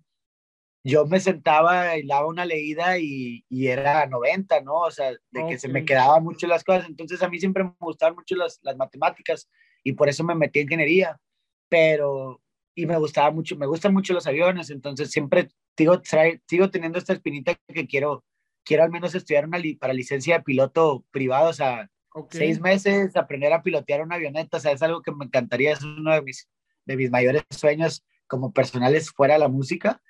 yo 0.83 1.05
me 1.05 1.19
sentaba 1.19 1.97
y 1.97 2.07
daba 2.07 2.27
una 2.27 2.45
leída 2.45 2.97
y, 2.97 3.43
y, 3.49 3.67
era 3.67 4.05
90, 4.05 4.61
¿no? 4.61 4.75
O 4.81 4.91
sea, 4.91 5.11
de 5.11 5.47
que 5.47 5.59
se 5.59 5.67
me 5.67 5.83
quedaban 5.85 6.23
mucho 6.23 6.47
las 6.47 6.63
cosas. 6.63 6.87
Entonces 6.87 7.21
a 7.21 7.29
mí 7.29 7.39
siempre 7.39 7.63
me 7.63 7.73
gustaban 7.79 8.15
mucho 8.15 8.35
las, 8.35 8.59
las 8.63 8.77
matemáticas 8.77 9.49
y 9.83 9.93
por 9.93 10.09
eso 10.09 10.23
me 10.23 10.35
metí 10.35 10.59
en 10.59 10.63
ingeniería. 10.63 11.19
Pero, 11.67 12.41
y 12.75 12.85
me 12.85 12.97
gustaba 12.97 13.31
mucho, 13.31 13.57
me 13.57 13.67
gustan 13.67 13.93
mucho 13.93 14.13
los 14.13 14.25
aviones, 14.25 14.69
entonces 14.69 15.11
siempre 15.11 15.49
sigo, 15.77 16.01
sigo 16.47 16.69
teniendo 16.69 16.97
esta 16.97 17.13
espinita 17.13 17.55
que 17.67 17.85
quiero, 17.85 18.23
quiero 18.63 18.83
al 18.83 18.89
menos 18.89 19.13
estudiar 19.13 19.45
una 19.45 19.59
para 19.79 19.93
licencia 19.93 20.37
de 20.37 20.43
piloto 20.43 21.05
privado, 21.11 21.49
o 21.49 21.53
sea, 21.53 21.89
seis 22.31 22.59
meses, 22.59 23.15
aprender 23.15 23.53
a 23.53 23.61
pilotear 23.61 24.01
una 24.01 24.15
avioneta, 24.15 24.57
o 24.57 24.59
sea, 24.59 24.71
es 24.71 24.81
algo 24.81 25.01
que 25.01 25.11
me 25.11 25.25
encantaría, 25.25 25.73
es 25.73 25.83
uno 25.83 26.13
de 26.13 26.21
mis, 26.21 26.49
de 26.85 26.97
mis 26.97 27.11
mayores 27.11 27.43
sueños 27.49 28.03
como 28.27 28.51
personales 28.53 29.11
fuera 29.11 29.35
de 29.35 29.41
la 29.41 29.47
música. 29.47 30.01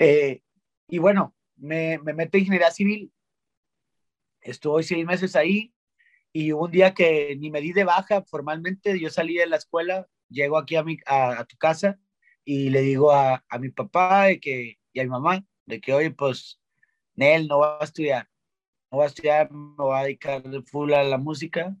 Eh, 0.00 0.42
y 0.88 0.96
bueno, 0.96 1.36
me, 1.56 1.98
me 1.98 2.14
meto 2.14 2.38
en 2.38 2.44
ingeniería 2.44 2.70
civil, 2.70 3.12
estuve 4.40 4.82
seis 4.82 5.04
meses 5.04 5.36
ahí 5.36 5.74
y 6.32 6.52
un 6.52 6.70
día 6.70 6.94
que 6.94 7.36
ni 7.36 7.50
me 7.50 7.60
di 7.60 7.74
de 7.74 7.84
baja 7.84 8.22
formalmente, 8.22 8.98
yo 8.98 9.10
salí 9.10 9.34
de 9.36 9.46
la 9.46 9.56
escuela, 9.56 10.08
llego 10.30 10.56
aquí 10.56 10.76
a, 10.76 10.82
mi, 10.82 10.96
a, 11.04 11.44
tu 11.44 11.58
casa 11.58 12.00
y 12.42 12.70
le 12.70 12.80
digo 12.80 13.12
a, 13.12 13.44
mi 13.60 13.68
papá 13.68 14.24
de 14.24 14.40
que, 14.40 14.78
y 14.94 15.00
a 15.00 15.02
mi 15.02 15.10
mamá 15.10 15.44
de 15.66 15.82
que, 15.82 15.92
oye, 15.92 16.10
pues, 16.10 16.58
Nel 17.14 17.46
no 17.46 17.58
va 17.58 17.78
a 17.78 17.84
estudiar, 17.84 18.26
no 18.90 18.98
va 18.98 19.04
a 19.04 19.08
estudiar, 19.08 19.52
me 19.52 19.84
va 19.84 20.00
a 20.00 20.04
dedicar 20.04 20.42
full 20.64 20.94
a 20.94 21.04
la 21.04 21.18
música. 21.18 21.76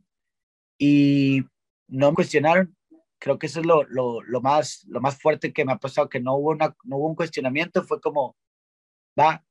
Y 0.78 1.42
no 1.88 2.10
me 2.10 2.14
cuestionaron. 2.14 2.76
Creo 3.20 3.38
que 3.38 3.46
eso 3.46 3.60
es 3.60 3.66
lo, 3.66 3.84
lo, 3.84 4.22
lo, 4.22 4.40
más, 4.40 4.84
lo 4.88 5.00
más 5.00 5.20
fuerte 5.20 5.52
que 5.52 5.64
me 5.64 5.72
ha 5.72 5.76
pasado, 5.78 6.08
que 6.08 6.20
no 6.20 6.34
hubo, 6.36 6.50
una, 6.50 6.74
no 6.84 6.96
hubo 6.96 7.08
un 7.08 7.14
cuestionamiento, 7.14 7.84
fue 7.84 8.00
como, 8.00 8.36
va, 9.18 9.44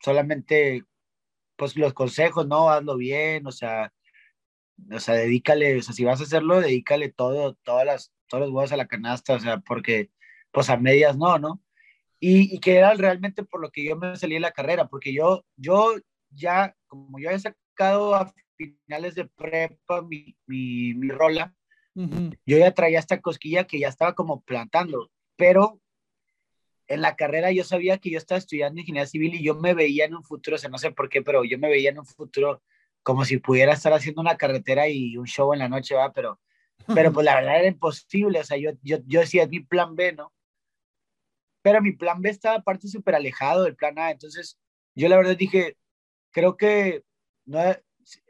solamente, 0.00 0.84
pues 1.56 1.76
los 1.76 1.94
consejos, 1.94 2.46
no, 2.46 2.70
hazlo 2.70 2.96
bien, 2.96 3.46
o 3.46 3.52
sea, 3.52 3.92
o 4.92 5.00
sea, 5.00 5.14
dedícale, 5.14 5.78
o 5.78 5.82
sea, 5.82 5.94
si 5.94 6.04
vas 6.04 6.20
a 6.20 6.24
hacerlo, 6.24 6.60
dedícale 6.60 7.10
todo, 7.10 7.54
todas 7.62 7.86
las, 7.86 8.12
todos 8.28 8.42
los 8.42 8.50
huevos 8.50 8.72
a 8.72 8.76
la 8.76 8.86
canasta, 8.86 9.34
o 9.34 9.40
sea, 9.40 9.60
porque, 9.60 10.10
pues 10.52 10.68
a 10.70 10.76
medias 10.76 11.16
no, 11.16 11.38
¿no? 11.38 11.62
Y, 12.20 12.54
y 12.54 12.60
que 12.60 12.76
era 12.76 12.92
realmente 12.94 13.44
por 13.44 13.62
lo 13.62 13.70
que 13.70 13.84
yo 13.84 13.96
me 13.96 14.16
salí 14.16 14.34
de 14.34 14.40
la 14.40 14.52
carrera, 14.52 14.88
porque 14.88 15.14
yo, 15.14 15.46
yo 15.56 15.94
ya, 16.30 16.76
como 16.86 17.18
yo 17.18 17.30
he 17.30 17.38
sacado 17.38 18.14
a 18.14 18.32
finales 18.56 19.14
de 19.14 19.26
prepa 19.26 20.02
mi, 20.02 20.36
mi, 20.46 20.94
mi 20.94 21.08
rola, 21.08 21.54
yo 21.94 22.58
ya 22.58 22.72
traía 22.72 22.98
esta 22.98 23.20
cosquilla 23.20 23.66
que 23.66 23.78
ya 23.78 23.88
estaba 23.88 24.14
como 24.14 24.42
plantando, 24.42 25.10
pero 25.36 25.80
en 26.86 27.02
la 27.02 27.16
carrera 27.16 27.52
yo 27.52 27.64
sabía 27.64 27.98
que 27.98 28.10
yo 28.10 28.18
estaba 28.18 28.38
estudiando 28.38 28.80
ingeniería 28.80 29.06
civil 29.06 29.34
y 29.34 29.42
yo 29.44 29.54
me 29.54 29.74
veía 29.74 30.04
en 30.04 30.14
un 30.14 30.24
futuro, 30.24 30.56
o 30.56 30.58
sea, 30.58 30.70
no 30.70 30.78
sé 30.78 30.90
por 30.90 31.08
qué, 31.08 31.22
pero 31.22 31.44
yo 31.44 31.58
me 31.58 31.68
veía 31.68 31.90
en 31.90 31.98
un 31.98 32.06
futuro 32.06 32.62
como 33.02 33.24
si 33.24 33.38
pudiera 33.38 33.72
estar 33.72 33.92
haciendo 33.92 34.20
una 34.20 34.36
carretera 34.36 34.88
y 34.88 35.16
un 35.16 35.26
show 35.26 35.52
en 35.52 35.60
la 35.60 35.68
noche, 35.68 35.94
va, 35.94 36.12
pero, 36.12 36.40
pero 36.94 37.12
pues 37.12 37.24
la 37.24 37.36
verdad 37.36 37.60
era 37.60 37.68
imposible, 37.68 38.40
o 38.40 38.44
sea, 38.44 38.56
yo, 38.56 38.72
yo, 38.82 38.98
yo 39.06 39.20
decía, 39.20 39.44
es 39.44 39.48
mi 39.48 39.60
plan 39.60 39.94
B, 39.94 40.12
¿no? 40.12 40.32
Pero 41.62 41.80
mi 41.80 41.92
plan 41.92 42.20
B 42.22 42.30
estaba 42.30 42.56
aparte 42.56 42.88
súper 42.88 43.14
alejado 43.14 43.64
del 43.64 43.76
plan 43.76 43.98
A, 43.98 44.10
entonces 44.10 44.58
yo 44.94 45.08
la 45.08 45.16
verdad 45.16 45.36
dije, 45.36 45.76
creo 46.30 46.56
que 46.56 47.04
no, 47.44 47.60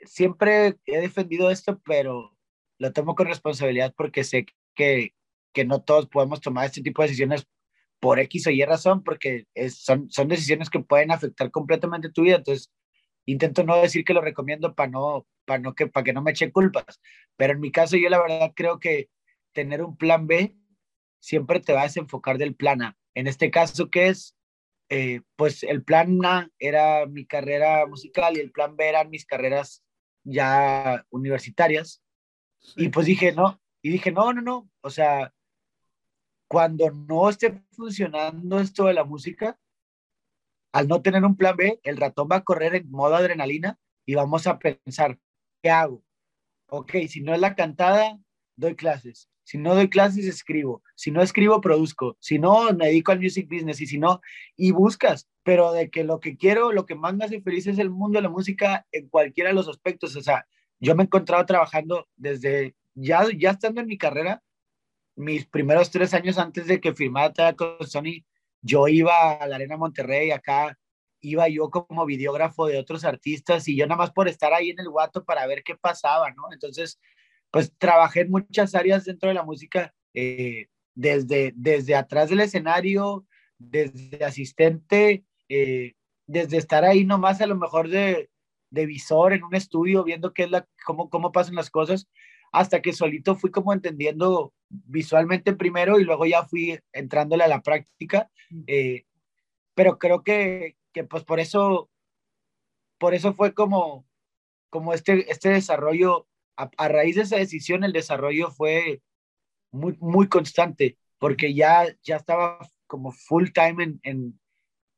siempre 0.04 0.78
he 0.86 1.00
defendido 1.00 1.50
esto, 1.50 1.80
pero 1.84 2.36
lo 2.80 2.92
tomo 2.92 3.14
con 3.14 3.26
responsabilidad 3.26 3.94
porque 3.96 4.24
sé 4.24 4.46
que, 4.74 5.14
que 5.52 5.64
no 5.64 5.82
todos 5.82 6.08
podemos 6.08 6.40
tomar 6.40 6.64
este 6.64 6.82
tipo 6.82 7.02
de 7.02 7.08
decisiones 7.08 7.46
por 8.00 8.18
X 8.18 8.46
o 8.46 8.50
Y 8.50 8.64
razón, 8.64 9.04
porque 9.04 9.46
es, 9.54 9.76
son, 9.76 10.10
son 10.10 10.28
decisiones 10.28 10.70
que 10.70 10.80
pueden 10.80 11.10
afectar 11.10 11.50
completamente 11.50 12.10
tu 12.10 12.22
vida, 12.22 12.36
entonces 12.36 12.72
intento 13.26 13.62
no 13.64 13.76
decir 13.76 14.02
que 14.02 14.14
lo 14.14 14.22
recomiendo 14.22 14.74
para 14.74 14.90
no, 14.90 15.26
para 15.44 15.60
no 15.60 15.74
que, 15.74 15.86
para 15.86 16.04
que 16.04 16.14
no 16.14 16.22
me 16.22 16.30
eche 16.30 16.50
culpas, 16.50 17.00
pero 17.36 17.52
en 17.52 17.60
mi 17.60 17.70
caso 17.70 17.98
yo 17.98 18.08
la 18.08 18.20
verdad 18.20 18.52
creo 18.56 18.80
que 18.80 19.10
tener 19.52 19.82
un 19.82 19.98
plan 19.98 20.26
B 20.26 20.56
siempre 21.20 21.60
te 21.60 21.74
va 21.74 21.82
a 21.82 21.84
desenfocar 21.84 22.38
del 22.38 22.54
plan 22.54 22.80
A. 22.80 22.96
En 23.14 23.26
este 23.26 23.50
caso, 23.50 23.90
¿qué 23.90 24.08
es? 24.08 24.34
Eh, 24.88 25.20
pues 25.36 25.62
el 25.64 25.84
plan 25.84 26.18
A 26.24 26.48
era 26.58 27.04
mi 27.04 27.26
carrera 27.26 27.86
musical 27.86 28.38
y 28.38 28.40
el 28.40 28.52
plan 28.52 28.76
B 28.76 28.88
eran 28.88 29.10
mis 29.10 29.26
carreras 29.26 29.84
ya 30.24 31.04
universitarias. 31.10 32.02
Y 32.76 32.88
pues 32.88 33.06
dije, 33.06 33.32
no, 33.32 33.60
y 33.82 33.90
dije, 33.90 34.12
no, 34.12 34.32
no, 34.32 34.42
no, 34.42 34.70
o 34.82 34.90
sea, 34.90 35.32
cuando 36.48 36.90
no 36.90 37.28
esté 37.28 37.62
funcionando 37.72 38.58
esto 38.58 38.86
de 38.86 38.94
la 38.94 39.04
música, 39.04 39.58
al 40.72 40.88
no 40.88 41.02
tener 41.02 41.24
un 41.24 41.36
plan 41.36 41.56
B, 41.56 41.80
el 41.82 41.96
ratón 41.96 42.28
va 42.30 42.36
a 42.36 42.44
correr 42.44 42.74
en 42.74 42.90
modo 42.90 43.16
adrenalina 43.16 43.78
y 44.06 44.14
vamos 44.14 44.46
a 44.46 44.58
pensar, 44.58 45.18
¿qué 45.62 45.70
hago? 45.70 46.02
Ok, 46.66 46.92
si 47.08 47.20
no 47.20 47.34
es 47.34 47.40
la 47.40 47.54
cantada, 47.54 48.18
doy 48.56 48.76
clases. 48.76 49.28
Si 49.50 49.58
no 49.58 49.74
doy 49.74 49.88
clases, 49.88 50.26
escribo. 50.26 50.82
Si 50.94 51.10
no 51.10 51.22
escribo, 51.22 51.60
produzco. 51.60 52.16
Si 52.20 52.38
no, 52.38 52.72
me 52.72 52.86
dedico 52.86 53.10
al 53.10 53.18
music 53.18 53.48
business. 53.50 53.80
Y 53.80 53.86
si 53.86 53.98
no, 53.98 54.20
y 54.56 54.70
buscas. 54.70 55.28
Pero 55.42 55.72
de 55.72 55.90
que 55.90 56.04
lo 56.04 56.20
que 56.20 56.36
quiero, 56.36 56.70
lo 56.70 56.86
que 56.86 56.94
más 56.94 57.16
me 57.16 57.24
hace 57.24 57.40
feliz 57.40 57.66
es 57.66 57.80
el 57.80 57.90
mundo 57.90 58.18
de 58.18 58.22
la 58.22 58.28
música 58.28 58.86
en 58.92 59.08
cualquiera 59.08 59.50
de 59.50 59.54
los 59.54 59.66
aspectos. 59.66 60.14
O 60.14 60.22
sea, 60.22 60.46
yo 60.80 60.94
me 60.94 61.02
he 61.02 61.06
encontrado 61.06 61.44
trabajando 61.46 62.08
desde 62.16 62.74
ya, 62.94 63.26
ya 63.36 63.50
estando 63.50 63.80
en 63.80 63.86
mi 63.86 63.98
carrera, 63.98 64.42
mis 65.16 65.46
primeros 65.46 65.90
tres 65.90 66.14
años 66.14 66.38
antes 66.38 66.66
de 66.66 66.80
que 66.80 66.94
firmara 66.94 67.54
con 67.54 67.86
Sony, 67.86 68.24
yo 68.62 68.88
iba 68.88 69.32
a 69.32 69.46
la 69.46 69.56
Arena 69.56 69.76
Monterrey, 69.76 70.30
acá 70.30 70.76
iba 71.20 71.48
yo 71.48 71.70
como 71.70 72.06
videógrafo 72.06 72.66
de 72.66 72.78
otros 72.78 73.04
artistas 73.04 73.68
y 73.68 73.76
yo 73.76 73.86
nada 73.86 73.98
más 73.98 74.10
por 74.10 74.28
estar 74.28 74.52
ahí 74.54 74.70
en 74.70 74.80
el 74.80 74.88
guato 74.88 75.24
para 75.24 75.46
ver 75.46 75.62
qué 75.62 75.76
pasaba, 75.76 76.30
¿no? 76.30 76.44
Entonces, 76.52 76.98
pues 77.50 77.72
trabajé 77.76 78.20
en 78.20 78.30
muchas 78.30 78.74
áreas 78.74 79.04
dentro 79.04 79.28
de 79.28 79.34
la 79.34 79.44
música, 79.44 79.94
eh, 80.14 80.68
desde, 80.94 81.52
desde 81.56 81.94
atrás 81.94 82.30
del 82.30 82.40
escenario, 82.40 83.26
desde 83.58 84.24
asistente, 84.24 85.24
eh, 85.48 85.94
desde 86.26 86.56
estar 86.56 86.84
ahí 86.84 87.04
nomás 87.04 87.40
a 87.40 87.46
lo 87.46 87.56
mejor 87.56 87.88
de, 87.88 88.30
de 88.70 88.86
visor 88.86 89.32
en 89.32 89.44
un 89.44 89.54
estudio, 89.54 90.04
viendo 90.04 90.32
qué 90.32 90.44
es 90.44 90.50
la, 90.50 90.66
cómo, 90.84 91.10
cómo 91.10 91.32
pasan 91.32 91.54
las 91.54 91.70
cosas, 91.70 92.08
hasta 92.52 92.82
que 92.82 92.92
solito 92.92 93.36
fui 93.36 93.50
como 93.50 93.72
entendiendo 93.72 94.52
visualmente 94.68 95.52
primero 95.54 96.00
y 96.00 96.04
luego 96.04 96.26
ya 96.26 96.44
fui 96.44 96.78
entrándole 96.92 97.44
a 97.44 97.48
la 97.48 97.62
práctica. 97.62 98.30
Eh, 98.66 99.04
pero 99.74 99.98
creo 99.98 100.22
que, 100.22 100.76
que, 100.92 101.04
pues 101.04 101.24
por 101.24 101.40
eso, 101.40 101.90
por 102.98 103.14
eso 103.14 103.34
fue 103.34 103.54
como, 103.54 104.06
como 104.68 104.94
este, 104.94 105.30
este 105.30 105.50
desarrollo, 105.50 106.26
a, 106.56 106.70
a, 106.76 106.88
raíz 106.88 107.16
de 107.16 107.22
esa 107.22 107.36
decisión, 107.36 107.84
el 107.84 107.92
desarrollo 107.92 108.50
fue 108.50 109.02
muy, 109.70 109.96
muy 110.00 110.28
constante, 110.28 110.98
porque 111.18 111.54
ya, 111.54 111.86
ya 112.02 112.16
estaba 112.16 112.58
como 112.86 113.12
full 113.12 113.50
time 113.54 113.84
en, 113.84 114.00
en, 114.02 114.40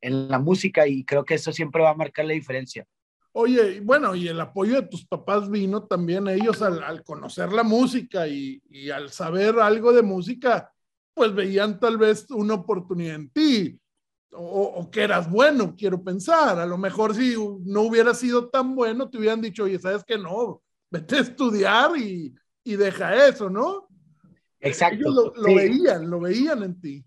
en 0.01 0.27
la 0.27 0.39
música 0.39 0.87
y 0.87 1.05
creo 1.05 1.23
que 1.25 1.35
eso 1.35 1.53
siempre 1.53 1.83
va 1.83 1.91
a 1.91 1.95
marcar 1.95 2.25
la 2.25 2.33
diferencia. 2.33 2.87
Oye, 3.35 3.81
bueno, 3.81 4.13
y 4.13 4.27
el 4.27 4.39
apoyo 4.39 4.75
de 4.75 4.87
tus 4.87 5.05
papás 5.07 5.49
vino 5.49 5.85
también 5.85 6.27
ellos 6.27 6.61
al, 6.61 6.83
al 6.83 7.03
conocer 7.03 7.51
la 7.51 7.63
música 7.63 8.27
y, 8.27 8.61
y, 8.69 8.91
al 8.91 9.09
saber 9.09 9.59
algo 9.59 9.91
de 9.91 10.03
música, 10.03 10.71
pues 11.15 11.33
veían 11.33 11.79
tal 11.79 11.97
vez 11.97 12.29
una 12.29 12.53
oportunidad 12.53 13.15
en 13.15 13.29
ti 13.29 13.79
o, 14.33 14.63
o, 14.75 14.91
que 14.91 15.01
eras 15.01 15.29
bueno, 15.29 15.75
quiero 15.75 16.03
pensar. 16.03 16.59
A 16.59 16.65
lo 16.67 16.77
mejor 16.77 17.15
si 17.15 17.35
no 17.65 17.81
hubiera 17.81 18.13
sido 18.13 18.49
tan 18.49 18.75
bueno, 18.75 19.09
te 19.09 19.17
hubieran 19.17 19.41
dicho, 19.41 19.63
oye, 19.63 19.79
sabes 19.79 20.03
que 20.03 20.17
no, 20.17 20.61
vete 20.91 21.15
a 21.15 21.21
estudiar 21.21 21.97
y, 21.97 22.35
y 22.63 22.75
deja 22.75 23.27
eso, 23.27 23.49
¿no? 23.49 23.87
Exacto. 24.59 24.95
Ellos 24.95 25.15
lo, 25.15 25.33
lo 25.35 25.49
sí. 25.49 25.55
veían, 25.55 26.09
lo 26.09 26.19
veían 26.19 26.63
en 26.63 26.79
ti. 26.79 27.05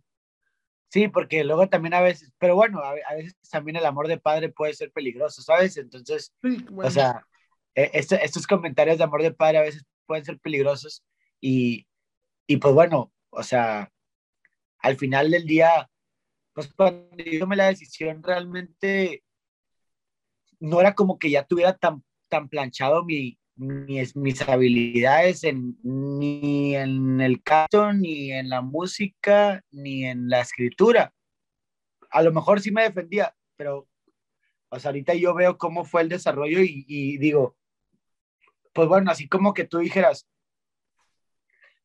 Sí, 0.96 1.08
porque 1.08 1.44
luego 1.44 1.68
también 1.68 1.92
a 1.92 2.00
veces, 2.00 2.32
pero 2.38 2.54
bueno, 2.54 2.80
a, 2.80 2.92
a, 2.92 3.14
veces 3.16 3.36
también 3.50 3.76
el 3.76 3.84
amor 3.84 4.08
de 4.08 4.18
padre 4.18 4.48
puede 4.48 4.72
ser 4.72 4.90
peligroso, 4.92 5.42
¿sabes? 5.42 5.76
Entonces, 5.76 6.32
sí, 6.42 6.64
bueno. 6.70 6.88
o 6.88 6.90
sea, 6.90 7.26
este, 7.74 8.24
estos 8.24 8.46
comentarios 8.46 8.96
de 8.96 9.04
amor 9.04 9.22
de 9.22 9.34
padre 9.34 9.58
a 9.58 9.62
veces 9.62 9.84
pueden 10.06 10.24
ser 10.24 10.38
peligrosos 10.38 11.04
y, 11.38 11.86
y 12.46 12.56
pues 12.56 12.72
bueno, 12.72 13.12
o 13.28 13.42
sea, 13.42 13.92
al 14.78 14.96
final 14.96 15.30
del 15.30 15.46
día, 15.46 15.90
pues 16.54 16.72
cuando 16.72 17.22
yo 17.22 17.40
tomé 17.40 17.56
la 17.56 17.66
decisión 17.66 18.22
realmente 18.22 19.22
no 20.60 20.80
era 20.80 20.94
como 20.94 21.18
que 21.18 21.28
ya 21.30 21.44
tuviera 21.44 21.76
tan, 21.76 22.02
tan 22.30 22.48
planchado 22.48 23.04
mi, 23.04 23.38
mis, 23.56 24.14
mis 24.16 24.48
habilidades 24.48 25.44
en, 25.44 25.76
ni 25.82 26.76
en 26.76 27.20
el 27.20 27.42
canto, 27.42 27.92
ni 27.92 28.32
en 28.32 28.48
la 28.48 28.60
música, 28.60 29.62
ni 29.70 30.04
en 30.04 30.28
la 30.28 30.40
escritura. 30.40 31.12
A 32.10 32.22
lo 32.22 32.32
mejor 32.32 32.60
sí 32.60 32.70
me 32.70 32.82
defendía, 32.82 33.34
pero 33.56 33.88
o 34.68 34.78
sea, 34.78 34.90
ahorita 34.90 35.14
yo 35.14 35.34
veo 35.34 35.58
cómo 35.58 35.84
fue 35.84 36.02
el 36.02 36.08
desarrollo 36.08 36.60
y, 36.60 36.84
y 36.88 37.18
digo, 37.18 37.56
pues 38.72 38.88
bueno, 38.88 39.10
así 39.10 39.28
como 39.28 39.54
que 39.54 39.64
tú 39.64 39.78
dijeras, 39.78 40.28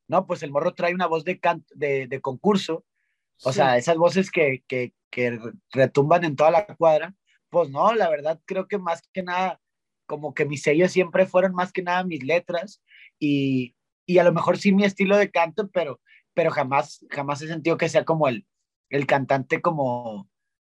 no, 0.07 0.27
pues 0.27 0.43
el 0.43 0.51
morro 0.51 0.73
trae 0.73 0.93
una 0.93 1.07
voz 1.07 1.23
de, 1.23 1.39
can 1.39 1.65
de, 1.73 2.07
de 2.07 2.21
concurso, 2.21 2.85
o 3.43 3.53
sí. 3.53 3.57
sea, 3.57 3.77
esas 3.77 3.95
voces 3.95 4.29
que, 4.29 4.63
que, 4.67 4.93
que 5.09 5.39
retumban 5.71 6.25
en 6.25 6.35
toda 6.35 6.51
la 6.51 6.65
cuadra, 6.65 7.15
pues 7.49 7.69
no, 7.69 7.93
la 7.93 8.09
verdad 8.09 8.41
creo 8.45 8.67
que 8.67 8.77
más 8.77 9.01
que 9.13 9.23
nada 9.23 9.60
como 10.11 10.33
que 10.33 10.43
mis 10.43 10.61
sellos 10.61 10.91
siempre 10.91 11.25
fueron 11.25 11.53
más 11.53 11.71
que 11.71 11.83
nada 11.83 12.03
mis 12.03 12.21
letras 12.21 12.83
y, 13.17 13.77
y 14.05 14.17
a 14.17 14.25
lo 14.25 14.33
mejor 14.33 14.57
sí 14.57 14.73
mi 14.73 14.83
estilo 14.83 15.15
de 15.15 15.31
canto, 15.31 15.69
pero, 15.69 16.01
pero 16.33 16.51
jamás, 16.51 17.05
jamás 17.09 17.41
he 17.41 17.47
sentido 17.47 17.77
que 17.77 17.87
sea 17.87 18.03
como 18.03 18.27
el, 18.27 18.45
el 18.89 19.07
cantante 19.07 19.61
como, 19.61 20.29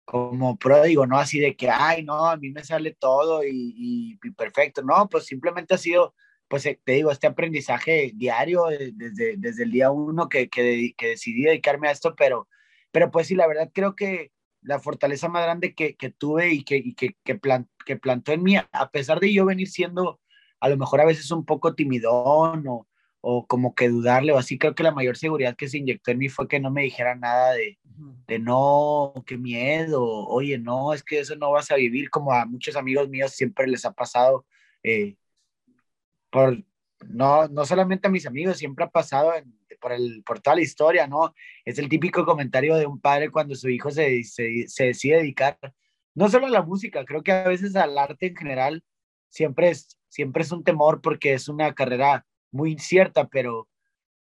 como 0.06 0.58
pródigo, 0.58 1.06
¿no? 1.06 1.18
Así 1.18 1.42
de 1.42 1.58
que, 1.58 1.70
ay, 1.70 2.06
no, 2.06 2.28
a 2.28 2.38
mí 2.38 2.50
me 2.52 2.64
sale 2.64 2.96
todo 2.98 3.44
y, 3.44 3.74
y, 3.76 4.20
y 4.24 4.32
perfecto, 4.32 4.84
no, 4.84 5.10
pues 5.10 5.26
simplemente 5.26 5.76
ha 5.76 5.78
sido, 5.78 6.16
pues 6.48 6.66
eh, 6.66 6.80
te 6.82 6.94
digo, 6.94 7.12
este 7.12 7.28
aprendizaje 7.28 8.14
diario 8.16 8.68
desde, 8.94 9.36
desde 9.36 9.64
el 9.64 9.72
día 9.72 9.92
uno 9.92 10.30
que, 10.30 10.48
que, 10.48 10.94
que 10.96 11.08
decidí 11.08 11.44
dedicarme 11.44 11.90
a 11.90 11.92
esto, 11.92 12.16
pero, 12.16 12.48
pero 12.90 13.12
pues 13.12 13.28
sí, 13.28 13.36
la 13.36 13.48
verdad 13.48 13.70
creo 13.74 13.98
que 13.98 14.32
la 14.66 14.80
fortaleza 14.80 15.30
más 15.30 15.44
grande 15.44 15.74
que, 15.76 15.96
que 15.96 16.10
tuve 16.10 16.52
y, 16.54 16.64
que, 16.64 16.78
y 16.78 16.94
que, 16.94 17.16
que, 17.24 17.36
plan, 17.36 17.70
que 17.86 17.98
plantó 17.98 18.32
en 18.32 18.44
mí, 18.44 18.56
a 18.58 18.90
pesar 18.92 19.20
de 19.20 19.34
yo 19.34 19.46
venir 19.46 19.70
siendo 19.70 20.20
a 20.60 20.70
lo 20.70 20.78
mejor 20.78 21.02
a 21.02 21.06
veces 21.06 21.30
un 21.32 21.46
poco 21.46 21.76
timidón 21.76 22.68
o, 22.68 22.88
o 23.22 23.46
como 23.48 23.76
que 23.76 23.90
dudarle 23.90 24.32
o 24.32 24.38
así, 24.38 24.58
creo 24.58 24.76
que 24.76 24.84
la 24.84 24.92
mayor 24.92 25.18
seguridad 25.18 25.56
que 25.56 25.68
se 25.68 25.78
inyectó 25.78 26.12
en 26.12 26.20
mí 26.20 26.30
fue 26.30 26.48
que 26.48 26.60
no 26.60 26.72
me 26.72 26.84
dijera 26.84 27.16
nada 27.16 27.54
de, 27.54 27.78
de 28.28 28.40
no, 28.40 29.14
qué 29.26 29.38
miedo, 29.38 30.04
oye, 30.04 30.58
no, 30.58 30.94
es 30.94 31.04
que 31.04 31.20
eso 31.20 31.36
no 31.36 31.52
vas 31.52 31.72
a 31.72 31.76
vivir, 31.76 32.10
como 32.10 32.34
a 32.34 32.46
muchos 32.46 32.76
amigos 32.76 33.10
míos 33.10 33.32
siempre 33.32 33.68
les 33.68 33.86
ha 33.86 33.92
pasado, 33.92 34.46
eh, 34.84 35.16
por, 36.30 36.64
no, 37.08 37.48
no 37.48 37.66
solamente 37.66 38.08
a 38.08 38.12
mis 38.12 38.26
amigos, 38.26 38.58
siempre 38.58 38.86
ha 38.86 38.90
pasado 38.90 39.34
en, 39.36 39.54
por, 39.86 39.94
el, 39.94 40.24
por 40.26 40.40
toda 40.40 40.56
la 40.56 40.64
historia, 40.64 41.06
¿no? 41.06 41.36
Es 41.64 41.78
el 41.78 41.90
típico 41.90 42.26
comentario 42.26 42.76
de 42.76 42.88
un 42.88 43.00
padre 43.00 43.30
cuando 43.30 43.54
su 43.54 43.70
hijo 43.70 43.92
se, 43.92 44.24
se, 44.24 44.66
se 44.68 44.86
decide 44.86 45.18
dedicar, 45.18 45.60
no 46.16 46.28
solo 46.28 46.48
a 46.48 46.50
la 46.50 46.64
música, 46.64 47.06
creo 47.06 47.22
que 47.22 47.32
a 47.32 47.48
veces 47.48 47.76
al 47.76 47.96
arte 47.96 48.26
en 48.28 48.36
general 48.36 48.84
siempre 49.30 49.70
es, 49.70 49.96
siempre 50.10 50.42
es 50.42 50.52
un 50.52 50.64
temor 50.64 51.02
porque 51.02 51.34
es 51.34 51.48
una 51.48 51.76
carrera 51.76 52.26
muy 52.50 52.72
incierta, 52.72 53.28
pero 53.28 53.70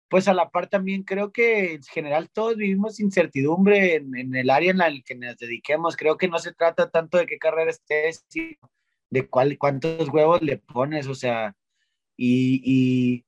pues 0.09 0.27
a 0.27 0.33
la 0.33 0.49
par 0.49 0.67
también 0.67 1.03
creo 1.03 1.31
que 1.31 1.75
en 1.75 1.83
general 1.83 2.29
todos 2.29 2.57
vivimos 2.57 2.99
incertidumbre 2.99 3.95
en, 3.95 4.13
en 4.17 4.35
el 4.35 4.49
área 4.49 4.71
en 4.71 4.79
la 4.79 4.91
que 5.05 5.15
nos 5.15 5.37
dediquemos. 5.37 5.95
Creo 5.95 6.17
que 6.17 6.27
no 6.27 6.39
se 6.39 6.51
trata 6.51 6.89
tanto 6.91 7.17
de 7.17 7.25
qué 7.25 7.37
carrera 7.37 7.71
estés, 7.71 8.25
sino 8.27 8.69
de 9.09 9.29
cuál, 9.29 9.57
cuántos 9.57 10.09
huevos 10.09 10.41
le 10.41 10.57
pones, 10.57 11.07
o 11.07 11.15
sea, 11.15 11.55
y, 12.17 12.61
y, 12.65 13.25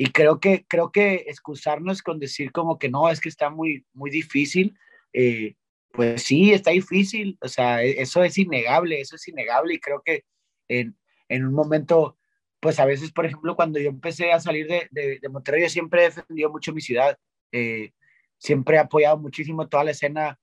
y, 0.00 0.12
creo, 0.12 0.38
que, 0.38 0.64
creo 0.68 0.92
que 0.92 1.24
excusarnos 1.26 2.02
con 2.02 2.20
decir 2.20 2.52
como 2.52 2.78
que 2.78 2.88
no, 2.88 3.10
es 3.10 3.20
que 3.20 3.28
está 3.28 3.50
muy, 3.50 3.84
muy 3.92 4.10
difícil, 4.10 4.78
eh, 5.12 5.56
pues 5.92 6.22
sí, 6.22 6.52
está 6.52 6.70
difícil, 6.70 7.36
o 7.40 7.48
sea, 7.48 7.82
eso 7.82 8.22
es 8.22 8.38
innegable, 8.38 9.00
eso 9.00 9.16
es 9.16 9.26
innegable 9.26 9.74
y 9.74 9.80
creo 9.80 10.00
que 10.04 10.24
en, 10.68 10.96
en 11.28 11.44
un 11.44 11.52
momento, 11.52 12.16
pues 12.60 12.78
a 12.78 12.84
veces, 12.84 13.10
por 13.10 13.26
ejemplo, 13.26 13.56
cuando 13.56 13.80
yo 13.80 13.88
empecé 13.88 14.30
a 14.30 14.38
salir 14.38 14.68
de, 14.68 14.86
de, 14.92 15.18
de 15.20 15.28
Monterrey, 15.28 15.62
yo 15.62 15.68
siempre 15.68 16.02
he 16.02 16.10
defendido 16.10 16.50
mucho 16.50 16.72
mi 16.72 16.80
ciudad, 16.80 17.18
eh, 17.50 17.90
siempre 18.38 18.76
he 18.76 18.80
apoyado 18.80 19.18
muchísimo 19.18 19.68
toda 19.68 19.82
la 19.82 19.90
escena 19.90 20.38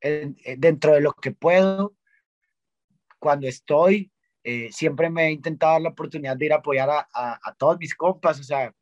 en, 0.00 0.36
dentro 0.58 0.94
de 0.94 1.00
lo 1.00 1.12
que 1.12 1.30
puedo, 1.30 1.94
cuando 3.20 3.46
estoy, 3.46 4.10
eh, 4.42 4.68
siempre 4.72 5.10
me 5.10 5.28
he 5.28 5.30
intentado 5.30 5.74
dar 5.74 5.82
la 5.82 5.88
oportunidad 5.90 6.36
de 6.36 6.46
ir 6.46 6.52
a 6.52 6.56
apoyar 6.56 6.90
a, 6.90 7.08
a, 7.14 7.38
a, 7.40 7.54
todos 7.54 7.78
mis 7.78 7.94
compas, 7.94 8.40
o 8.40 8.42
sea, 8.42 8.74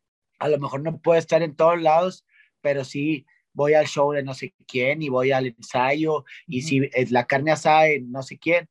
a 0.45 0.49
lo 0.49 0.59
mejor 0.59 0.83
no 0.83 0.99
puedo 0.99 1.19
estar 1.19 1.43
en 1.43 1.57
todos 1.57 1.81
lados, 1.81 2.27
pero 2.61 2.85
sí 2.85 3.25
voy 3.55 3.73
al 3.73 3.87
show 3.87 4.13
de 4.13 4.23
no 4.23 4.35
sé 4.35 4.55
quién 4.67 5.01
y 5.01 5.09
voy 5.09 5.33
al 5.33 5.47
ensayo 5.47 6.27
y 6.47 6.61
si 6.61 6.83
es 6.93 7.11
la 7.11 7.25
carne 7.25 7.53
asada 7.53 7.85
de 7.85 8.03
no 8.03 8.23
sé 8.23 8.39
quién, 8.39 8.69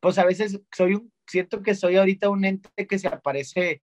pues 0.00 0.18
a 0.18 0.26
veces 0.26 0.60
soy 0.70 0.96
un, 0.96 1.10
siento 1.26 1.62
que 1.62 1.74
soy 1.74 1.96
ahorita 1.96 2.28
un 2.28 2.44
ente 2.44 2.86
que 2.86 2.98
se 2.98 3.08
aparece 3.08 3.82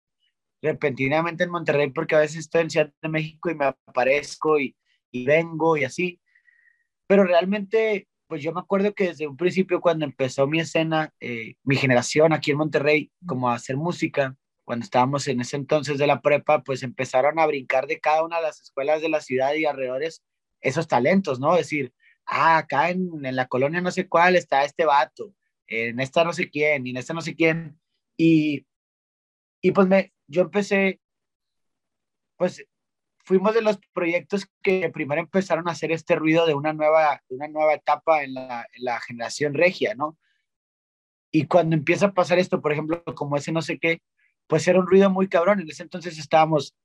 repentinamente 0.62 1.46
en 1.46 1.52
Monterrey 1.52 1.92
porque 1.92 2.16
a 2.16 2.20
veces 2.20 2.40
estoy 2.40 2.64
en 2.64 2.70
Ciudad 2.72 2.94
de 3.02 3.08
México 3.08 3.50
y 3.50 3.56
me 3.56 3.66
aparezco 3.66 4.60
y, 4.60 4.76
y 5.10 5.24
vengo 5.24 5.78
y 5.78 5.86
así, 5.86 6.20
pero 7.08 7.24
realmente 7.24 8.10
pues 8.28 8.44
yo 8.44 8.52
me 8.52 8.60
acuerdo 8.60 8.94
que 8.94 9.08
desde 9.08 9.28
un 9.28 9.38
principio 9.38 9.80
cuando 9.80 10.04
empezó 10.04 10.46
mi 10.46 10.60
escena, 10.60 11.14
eh, 11.22 11.56
mi 11.64 11.78
generación 11.78 12.34
aquí 12.34 12.52
en 12.52 12.58
Monterrey, 12.58 13.12
como 13.26 13.50
a 13.50 13.56
hacer 13.56 13.78
música, 13.78 14.36
cuando 14.70 14.84
estábamos 14.84 15.28
en 15.28 15.42
ese 15.42 15.56
entonces 15.56 15.98
de 15.98 16.06
la 16.06 16.22
prepa, 16.22 16.62
pues 16.62 16.84
empezaron 16.84 17.40
a 17.40 17.48
brincar 17.48 17.88
de 17.88 18.00
cada 18.00 18.24
una 18.24 18.36
de 18.36 18.44
las 18.44 18.62
escuelas 18.62 19.02
de 19.02 19.10
la 19.10 19.20
ciudad 19.20 19.56
y 19.56 19.66
alrededores 19.66 20.24
esos 20.62 20.88
talentos, 20.88 21.40
¿no? 21.40 21.56
Decir, 21.56 21.92
ah, 22.28 22.58
acá 22.60 22.92
en, 22.92 23.26
en 23.26 23.36
la 23.36 23.48
colonia 23.48 23.82
no 23.82 23.90
sé 23.90 24.08
cuál 24.08 24.36
está 24.36 24.64
este 24.64 24.86
vato, 24.86 25.34
en 25.66 26.00
esta 26.00 26.24
no 26.24 26.34
sé 26.34 26.52
quién, 26.52 26.86
y 26.86 26.92
en 26.92 26.98
esta 26.98 27.16
no 27.16 27.22
sé 27.22 27.36
quién. 27.36 27.80
Y, 28.16 28.68
y 29.60 29.72
pues 29.72 29.88
me, 29.88 30.14
yo 30.28 30.44
empecé, 30.44 31.02
pues 32.38 32.64
fuimos 33.26 33.56
de 33.56 33.64
los 33.64 33.80
proyectos 33.92 34.46
que 34.62 34.92
primero 34.92 35.20
empezaron 35.20 35.68
a 35.68 35.72
hacer 35.72 35.92
este 35.92 36.14
ruido 36.14 36.46
de 36.46 36.54
una 36.54 36.74
nueva, 36.74 37.24
una 37.30 37.48
nueva 37.48 37.74
etapa 37.74 38.22
en 38.22 38.36
la, 38.36 38.68
en 38.72 38.84
la, 38.84 39.00
generación 39.00 39.56
regia, 39.56 39.96
¿no? 39.96 40.16
Y 41.32 41.48
cuando 41.48 41.76
empieza 41.76 42.06
a 42.06 42.14
pasar 42.14 42.38
esto, 42.38 42.62
por 42.62 42.72
ejemplo, 42.72 43.04
como 43.16 43.36
ese 43.36 43.52
no 43.52 43.64
sé 43.64 43.80
qué, 43.80 44.04
pues 44.50 44.68
era 44.68 44.80
un 44.80 44.88
ruido 44.88 45.10
muy 45.12 45.30
cabrón. 45.30 45.60
En 45.62 45.70
ese 45.70 45.84
entonces 45.84 46.18
estábamos 46.18 46.76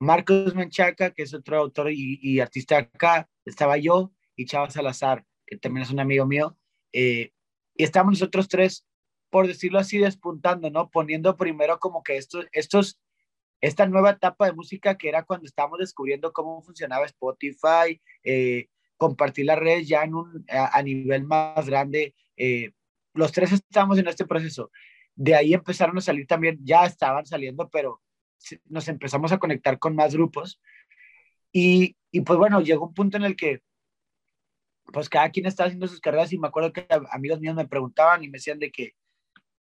Marcos 0.00 0.54
Menchaca, 0.54 1.10
que 1.10 1.22
es 1.22 1.34
otro 1.34 1.58
autor 1.58 1.92
y, 1.92 2.18
y 2.22 2.40
artista 2.40 2.78
acá, 2.78 3.28
estaba 3.44 3.76
yo 3.76 4.10
y 4.34 4.46
Chava 4.46 4.70
Salazar, 4.70 5.26
que 5.46 5.58
también 5.58 5.82
es 5.82 5.90
un 5.90 6.00
amigo 6.00 6.24
mío, 6.26 6.56
eh, 6.94 7.32
y 7.76 7.84
estábamos 7.84 8.14
nosotros 8.14 8.48
tres, 8.48 8.86
por 9.28 9.46
decirlo 9.46 9.78
así, 9.78 9.98
despuntando, 9.98 10.70
¿no? 10.70 10.88
Poniendo 10.88 11.36
primero 11.36 11.78
como 11.78 12.02
que 12.02 12.16
estos, 12.16 12.46
estos 12.52 12.98
esta 13.60 13.86
nueva 13.86 14.12
etapa 14.12 14.46
de 14.46 14.54
música 14.54 14.96
que 14.96 15.10
era 15.10 15.24
cuando 15.24 15.44
estábamos 15.44 15.78
descubriendo 15.78 16.32
cómo 16.32 16.62
funcionaba 16.62 17.04
Spotify, 17.04 18.00
eh, 18.24 18.68
compartir 18.96 19.44
las 19.44 19.58
redes 19.58 19.86
ya 19.86 20.02
en 20.04 20.14
un, 20.14 20.46
a, 20.48 20.82
nivel 20.82 21.24
más 21.24 21.66
grande. 21.66 22.14
Eh, 22.36 22.72
los 23.12 23.32
tres 23.32 23.52
estábamos 23.52 23.98
en 23.98 24.08
este 24.08 24.24
proceso. 24.24 24.70
De 25.16 25.34
ahí 25.34 25.54
empezaron 25.54 25.98
a 25.98 26.00
salir 26.00 26.26
también, 26.26 26.58
ya 26.62 26.86
estaban 26.86 27.26
saliendo, 27.26 27.68
pero 27.68 28.00
nos 28.66 28.88
empezamos 28.88 29.32
a 29.32 29.38
conectar 29.38 29.78
con 29.78 29.94
más 29.94 30.14
grupos. 30.14 30.60
Y, 31.52 31.96
y 32.10 32.20
pues 32.22 32.38
bueno, 32.38 32.60
llegó 32.60 32.86
un 32.86 32.94
punto 32.94 33.16
en 33.16 33.24
el 33.24 33.36
que 33.36 33.62
pues 34.92 35.08
cada 35.08 35.30
quien 35.30 35.46
estaba 35.46 35.68
haciendo 35.68 35.86
sus 35.86 36.00
carreras 36.00 36.32
y 36.32 36.38
me 36.38 36.48
acuerdo 36.48 36.72
que 36.72 36.86
amigos 37.10 37.40
míos 37.40 37.54
me 37.54 37.68
preguntaban 37.68 38.24
y 38.24 38.28
me 38.28 38.38
decían 38.38 38.58
de 38.58 38.70
que, 38.70 38.94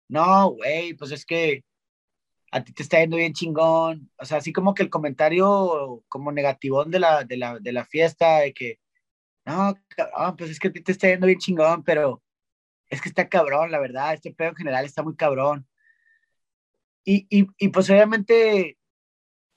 no, 0.09 0.49
güey, 0.51 0.93
pues 0.95 1.11
es 1.11 1.25
que 1.25 1.63
a 2.51 2.63
ti 2.63 2.73
te 2.73 2.83
está 2.83 2.99
yendo 2.99 3.17
bien 3.17 3.33
chingón. 3.33 4.11
O 4.17 4.25
sea, 4.25 4.37
así 4.37 4.53
como 4.53 4.73
que 4.73 4.83
el 4.83 4.89
comentario 4.89 6.03
como 6.09 6.31
negativón 6.31 6.91
de 6.91 6.99
la, 6.99 7.23
de 7.23 7.37
la, 7.37 7.59
de 7.59 7.71
la 7.73 7.85
fiesta, 7.85 8.39
de 8.39 8.53
que, 8.53 8.79
no, 9.45 9.75
cabrón, 9.89 10.37
pues 10.37 10.51
es 10.51 10.59
que 10.59 10.69
a 10.69 10.71
ti 10.73 10.81
te 10.81 10.91
está 10.93 11.09
yendo 11.09 11.27
bien 11.27 11.39
chingón, 11.39 11.83
pero 11.83 12.21
es 12.93 13.01
que 13.01 13.09
está 13.09 13.27
cabrón, 13.27 13.71
la 13.71 13.79
verdad, 13.79 14.13
este 14.13 14.31
pedo 14.33 14.49
en 14.49 14.55
general 14.55 14.85
está 14.85 15.01
muy 15.03 15.15
cabrón. 15.15 15.67
Y, 17.03 17.25
y, 17.29 17.47
y 17.57 17.69
pues 17.69 17.89
obviamente, 17.89 18.77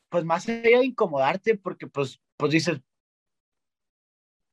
pues 0.08 0.24
más 0.24 0.48
allá 0.48 0.82
incomodarte, 0.82 1.56
porque 1.56 1.86
pues, 1.86 2.20
pues 2.38 2.52
dices, 2.52 2.80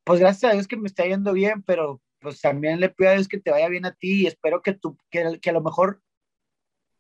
pues 0.04 0.20
gracias 0.20 0.52
a 0.52 0.54
Dios 0.54 0.68
que 0.68 0.76
me 0.76 0.88
está 0.88 1.06
yendo 1.06 1.32
bien, 1.34 1.64
pero 1.64 2.02
pues 2.20 2.42
también 2.42 2.80
le 2.82 2.90
pido 2.90 3.10
a 3.12 3.14
Dios 3.14 3.28
que 3.30 3.40
te 3.40 3.52
vaya 3.52 3.70
bien 3.70 3.86
a 3.86 3.94
ti 3.94 4.24
y 4.24 4.28
espero 4.28 4.62
que 4.62 4.74
tú, 4.74 4.98
que, 5.10 5.40
que 5.42 5.50
a 5.50 5.54
lo 5.54 5.62
mejor 5.62 6.02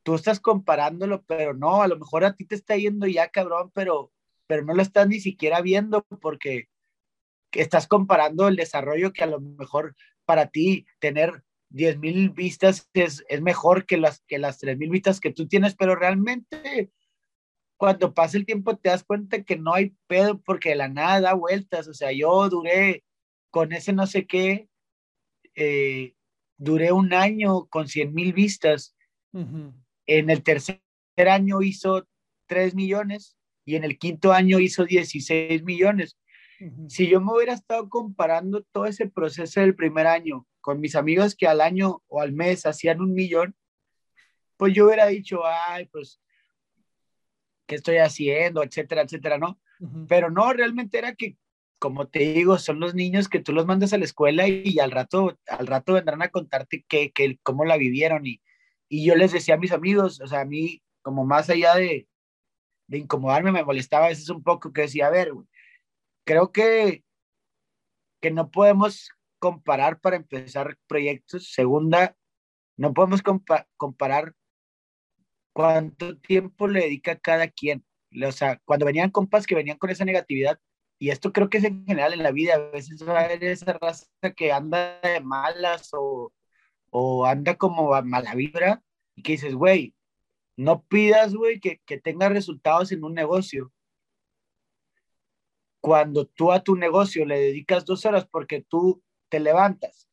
tú 0.04 0.16
estás 0.16 0.40
comparándolo, 0.40 1.24
pero 1.24 1.54
no, 1.54 1.82
a 1.82 1.88
lo 1.88 1.98
mejor 1.98 2.24
a 2.24 2.36
ti 2.36 2.46
te 2.46 2.56
está 2.56 2.78
yendo 2.78 3.08
ya 3.08 3.30
cabrón, 3.30 3.72
pero, 3.74 4.14
pero 4.48 4.64
no 4.64 4.74
lo 4.74 4.82
estás 4.82 5.08
ni 5.08 5.20
siquiera 5.20 5.62
viendo 5.62 6.04
porque 6.22 6.70
estás 7.52 7.88
comparando 7.88 8.48
el 8.48 8.56
desarrollo 8.56 9.12
que 9.12 9.24
a 9.24 9.28
lo 9.28 9.42
mejor 9.42 9.96
para 10.26 10.48
ti 10.48 10.86
tener 11.00 11.44
10 11.74 11.98
mil 11.98 12.30
vistas 12.30 12.88
es, 12.94 13.26
es, 13.28 13.42
mejor 13.42 13.86
que 13.86 13.98
las, 13.98 14.22
que 14.28 14.38
las 14.38 14.60
3 14.60 14.78
mil 14.78 14.92
vistas 14.92 15.20
que 15.20 15.34
tú 15.34 15.48
tienes, 15.48 15.76
pero 15.76 15.96
realmente 15.96 16.92
cuando 17.78 18.14
pasa 18.14 18.38
el 18.38 18.46
tiempo 18.46 18.78
te 18.78 18.90
das 18.90 19.04
cuenta 19.04 19.44
que 19.44 19.58
no 19.58 19.74
hay 19.74 19.96
pedo 20.08 20.40
porque 20.40 20.70
de 20.70 20.76
la 20.76 20.88
nada 20.88 21.20
da 21.20 21.34
vueltas. 21.34 21.88
O 21.88 21.94
sea, 21.94 22.12
yo 22.12 22.48
duré 22.48 23.04
con 23.50 23.74
ese 23.74 23.92
no 23.92 24.06
sé 24.08 24.26
qué, 24.26 24.70
eh, 25.56 26.14
duré 26.58 26.92
un 26.92 27.12
año 27.14 27.66
con 27.66 27.88
100 27.88 28.14
mil 28.14 28.34
vistas. 28.34 28.96
En 29.34 30.30
el 30.30 30.44
tercer 30.44 30.80
año 31.28 31.64
hizo 31.64 32.08
3 32.46 32.76
millones 32.76 33.36
y 33.66 33.76
en 33.76 33.84
el 33.84 33.98
quinto 33.98 34.32
año 34.32 34.60
hizo 34.60 34.86
16 34.86 35.64
millones. 35.64 36.20
Si 36.88 37.08
yo 37.10 37.20
me 37.20 37.34
hubiera 37.34 37.54
estado 37.54 37.90
comparando 37.90 38.64
todo 38.72 38.86
ese 38.86 39.10
proceso 39.10 39.60
del 39.60 39.76
primer 39.76 40.06
año 40.06 40.46
con 40.64 40.80
mis 40.80 40.96
amigos 40.96 41.36
que 41.36 41.46
al 41.46 41.60
año 41.60 42.02
o 42.08 42.22
al 42.22 42.32
mes 42.32 42.66
hacían 42.66 43.02
un 43.02 43.14
millón, 43.14 43.54
pues 44.56 44.74
yo 44.74 44.86
hubiera 44.86 45.08
dicho, 45.08 45.42
ay, 45.46 45.88
pues 45.88 46.22
qué 47.68 47.76
estoy 47.76 47.98
haciendo, 47.98 48.64
etcétera, 48.64 49.02
etcétera, 49.02 49.38
¿no? 49.38 49.60
Pero 50.08 50.32
no, 50.32 50.54
realmente 50.54 50.98
era 50.98 51.16
que, 51.16 51.36
como 51.80 52.08
te 52.08 52.20
digo, 52.20 52.58
son 52.58 52.80
los 52.80 52.96
niños 52.96 53.28
que 53.28 53.42
tú 53.42 53.52
los 53.52 53.66
mandas 53.66 53.92
a 53.92 53.98
la 53.98 54.06
escuela 54.06 54.48
y, 54.48 54.80
al 54.80 54.92
rato, 54.92 55.38
al 55.48 55.68
rato 55.68 55.94
vendrán 55.94 56.22
a 56.22 56.30
contarte 56.30 56.86
que, 56.88 57.12
que, 57.12 57.38
cómo 57.44 57.66
la 57.66 57.76
vivieron 57.76 58.26
y, 58.26 58.42
y 58.88 59.06
yo 59.06 59.16
les 59.16 59.34
decía 59.34 59.56
a 59.56 59.60
mis 59.60 59.74
amigos, 59.74 60.22
o 60.22 60.28
sea, 60.28 60.42
a 60.42 60.46
mí, 60.46 60.82
como 61.02 61.26
más 61.26 61.50
allá 61.50 61.76
de, 61.76 62.08
de 62.88 63.00
incomodarme, 63.00 63.52
me 63.52 63.66
molestaba 63.66 64.06
a 64.06 64.10
veces 64.10 64.30
un 64.30 64.44
poco 64.44 64.72
que 64.72 64.84
decía, 64.84 65.08
a 65.08 65.12
ver, 65.12 65.34
creo 66.24 66.54
que, 66.54 67.04
que 68.22 68.32
no 68.32 68.50
podemos 68.50 69.12
comparar 69.44 70.00
para 70.00 70.16
empezar 70.16 70.78
proyectos. 70.88 71.52
Segunda, 71.52 72.16
no 72.78 72.94
podemos 72.94 73.22
comparar 73.76 74.34
cuánto 75.52 76.18
tiempo 76.18 76.70
le 76.70 76.80
dedica 76.80 77.20
cada 77.20 77.50
quien. 77.50 77.86
O 78.26 78.32
sea, 78.32 78.62
cuando 78.64 78.86
venían 78.86 79.12
compas 79.12 79.46
que 79.46 79.56
venían 79.56 79.78
con 79.78 79.90
esa 79.90 80.06
negatividad, 80.06 80.62
y 80.98 81.10
esto 81.10 81.34
creo 81.34 81.50
que 81.50 81.58
es 81.58 81.66
en 81.66 81.86
general 81.86 82.14
en 82.14 82.24
la 82.24 82.32
vida, 82.32 82.56
a 82.56 82.72
veces 82.72 83.06
va 83.06 83.20
a 83.20 83.26
haber 83.26 83.44
esa 83.44 83.74
raza 83.74 84.08
que 84.34 84.54
anda 84.54 85.02
de 85.02 85.20
malas 85.20 85.90
o, 85.92 86.32
o 86.90 87.26
anda 87.26 87.56
como 87.58 87.94
a 87.96 88.02
mala 88.02 88.36
vibra, 88.36 88.82
y 89.14 89.24
que 89.24 89.34
dices, 89.34 89.56
güey, 89.56 89.94
no 90.56 90.84
pidas, 90.84 91.36
güey, 91.36 91.60
que, 91.60 91.82
que 91.86 92.00
tenga 92.00 92.30
resultados 92.30 92.94
en 92.94 93.04
un 93.04 93.14
negocio. 93.14 93.74
Cuando 95.82 96.28
tú 96.28 96.54
a 96.54 96.64
tu 96.64 96.78
negocio 96.78 97.26
le 97.26 97.38
dedicas 97.42 97.84
dos 97.84 98.06
horas 98.06 98.26
porque 98.26 98.62
tú 98.62 99.04
te 99.34 99.40
levantas, 99.40 100.08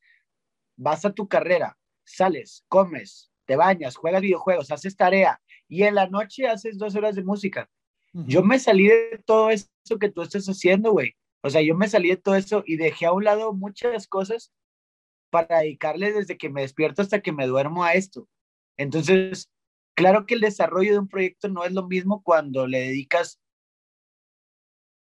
vas 0.79 1.05
a 1.05 1.13
tu 1.13 1.29
carrera, 1.29 1.77
sales, 2.05 2.65
comes, 2.69 3.31
te 3.45 3.55
bañas, 3.55 3.95
juegas 3.95 4.23
videojuegos, 4.23 4.71
haces 4.71 4.97
tarea 4.97 5.43
y 5.69 5.83
en 5.83 5.95
la 5.95 6.07
noche 6.07 6.49
haces 6.49 6.79
dos 6.79 6.95
horas 6.97 7.17
de 7.17 7.23
música. 7.23 7.69
Yo 8.15 8.43
me 8.43 8.59
salí 8.59 8.89
de 8.89 9.23
todo 9.27 9.51
eso 9.51 9.69
que 10.01 10.09
tú 10.09 10.23
estás 10.23 10.47
haciendo, 10.47 10.93
güey. 10.93 11.17
O 11.43 11.51
sea, 11.51 11.61
yo 11.61 11.75
me 11.75 11.87
salí 11.87 12.09
de 12.09 12.17
todo 12.17 12.35
eso 12.35 12.63
y 12.65 12.79
dejé 12.79 13.05
a 13.05 13.13
un 13.13 13.25
lado 13.25 13.53
muchas 13.53 14.09
cosas 14.09 14.55
para 15.29 15.59
dedicarle 15.59 16.13
desde 16.13 16.39
que 16.39 16.49
me 16.49 16.63
despierto 16.63 17.03
hasta 17.03 17.21
que 17.21 17.33
me 17.33 17.47
duermo 17.47 17.85
a 17.85 17.93
esto. 17.93 18.27
Entonces, 18.79 19.51
claro 19.95 20.25
que 20.25 20.33
el 20.33 20.41
desarrollo 20.41 20.93
de 20.93 20.99
un 20.99 21.09
proyecto 21.09 21.51
no 21.51 21.67
es 21.67 21.73
lo 21.73 21.87
mismo 21.87 22.23
cuando 22.23 22.67
le 22.67 22.81
dedicas 22.81 23.39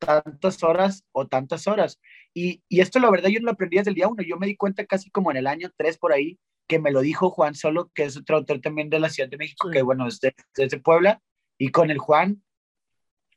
tantas 0.00 0.62
horas 0.64 1.04
o 1.12 1.28
tantas 1.28 1.68
horas. 1.68 2.00
Y, 2.34 2.62
y 2.68 2.80
esto 2.80 2.98
la 2.98 3.10
verdad 3.10 3.28
yo 3.28 3.38
no 3.40 3.46
lo 3.46 3.52
aprendí 3.52 3.76
desde 3.76 3.90
el 3.90 3.94
día 3.94 4.08
uno, 4.08 4.22
yo 4.22 4.36
me 4.36 4.46
di 4.46 4.56
cuenta 4.56 4.84
casi 4.86 5.10
como 5.10 5.30
en 5.30 5.36
el 5.36 5.46
año 5.46 5.70
tres 5.76 5.98
por 5.98 6.12
ahí, 6.12 6.38
que 6.70 6.78
me 6.78 6.92
lo 6.92 7.00
dijo 7.00 7.30
Juan 7.30 7.56
Solo, 7.56 7.90
que 7.94 8.04
es 8.04 8.16
otro 8.16 8.36
autor 8.36 8.60
también 8.60 8.90
de 8.90 9.00
la 9.00 9.10
Ciudad 9.10 9.28
de 9.28 9.36
México, 9.36 9.68
que 9.70 9.82
bueno, 9.82 10.06
es 10.06 10.20
de, 10.20 10.32
Puebla, 10.78 11.20
y 11.58 11.70
con 11.70 11.90
el 11.90 11.98
Juan, 11.98 12.44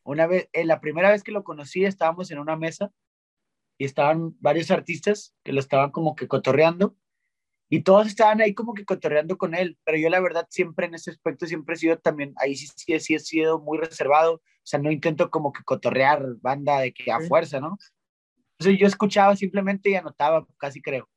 una 0.03 0.27
vez, 0.27 0.49
en 0.53 0.67
la 0.67 0.79
primera 0.79 1.09
vez 1.09 1.23
que 1.23 1.31
lo 1.31 1.43
conocí, 1.43 1.83
estábamos 1.83 2.29
en 2.29 2.37
una 2.37 2.55
mesa 2.55 2.91
y 3.79 3.85
estaban 3.85 4.35
varios 4.39 4.69
artistas 4.69 5.33
que 5.43 5.51
lo 5.51 5.59
estaban 5.59 5.89
como 5.89 6.15
que 6.15 6.27
cotorreando. 6.27 6.95
Y 7.69 7.81
todos 7.81 8.05
estaban 8.05 8.39
ahí 8.39 8.53
como 8.53 8.75
que 8.75 8.85
cotorreando 8.85 9.35
con 9.35 9.55
él, 9.55 9.79
pero 9.83 9.97
yo 9.97 10.09
la 10.11 10.19
verdad 10.19 10.45
siempre 10.51 10.85
en 10.85 10.93
ese 10.93 11.09
aspecto 11.09 11.47
siempre 11.47 11.73
he 11.73 11.79
sido 11.79 11.97
también, 11.97 12.35
ahí 12.37 12.55
sí, 12.55 12.67
sí, 12.75 12.99
sí 12.99 13.15
he 13.15 13.19
sido 13.19 13.59
muy 13.59 13.79
reservado, 13.79 14.43
o 14.63 14.65
sea, 14.65 14.79
no 14.79 14.91
intento 14.91 15.29
como 15.29 15.51
que 15.51 15.63
cotorrear 15.63 16.35
banda 16.41 16.79
de 16.79 16.93
que 16.93 17.11
a 17.11 17.19
fuerza, 17.19 17.59
¿no? 17.59 17.77
Entonces 18.57 18.79
yo 18.79 18.87
escuchaba 18.87 19.35
simplemente 19.35 19.89
y 19.89 19.95
anotaba, 19.95 20.47
casi 20.57 20.81
creo. 20.81 21.09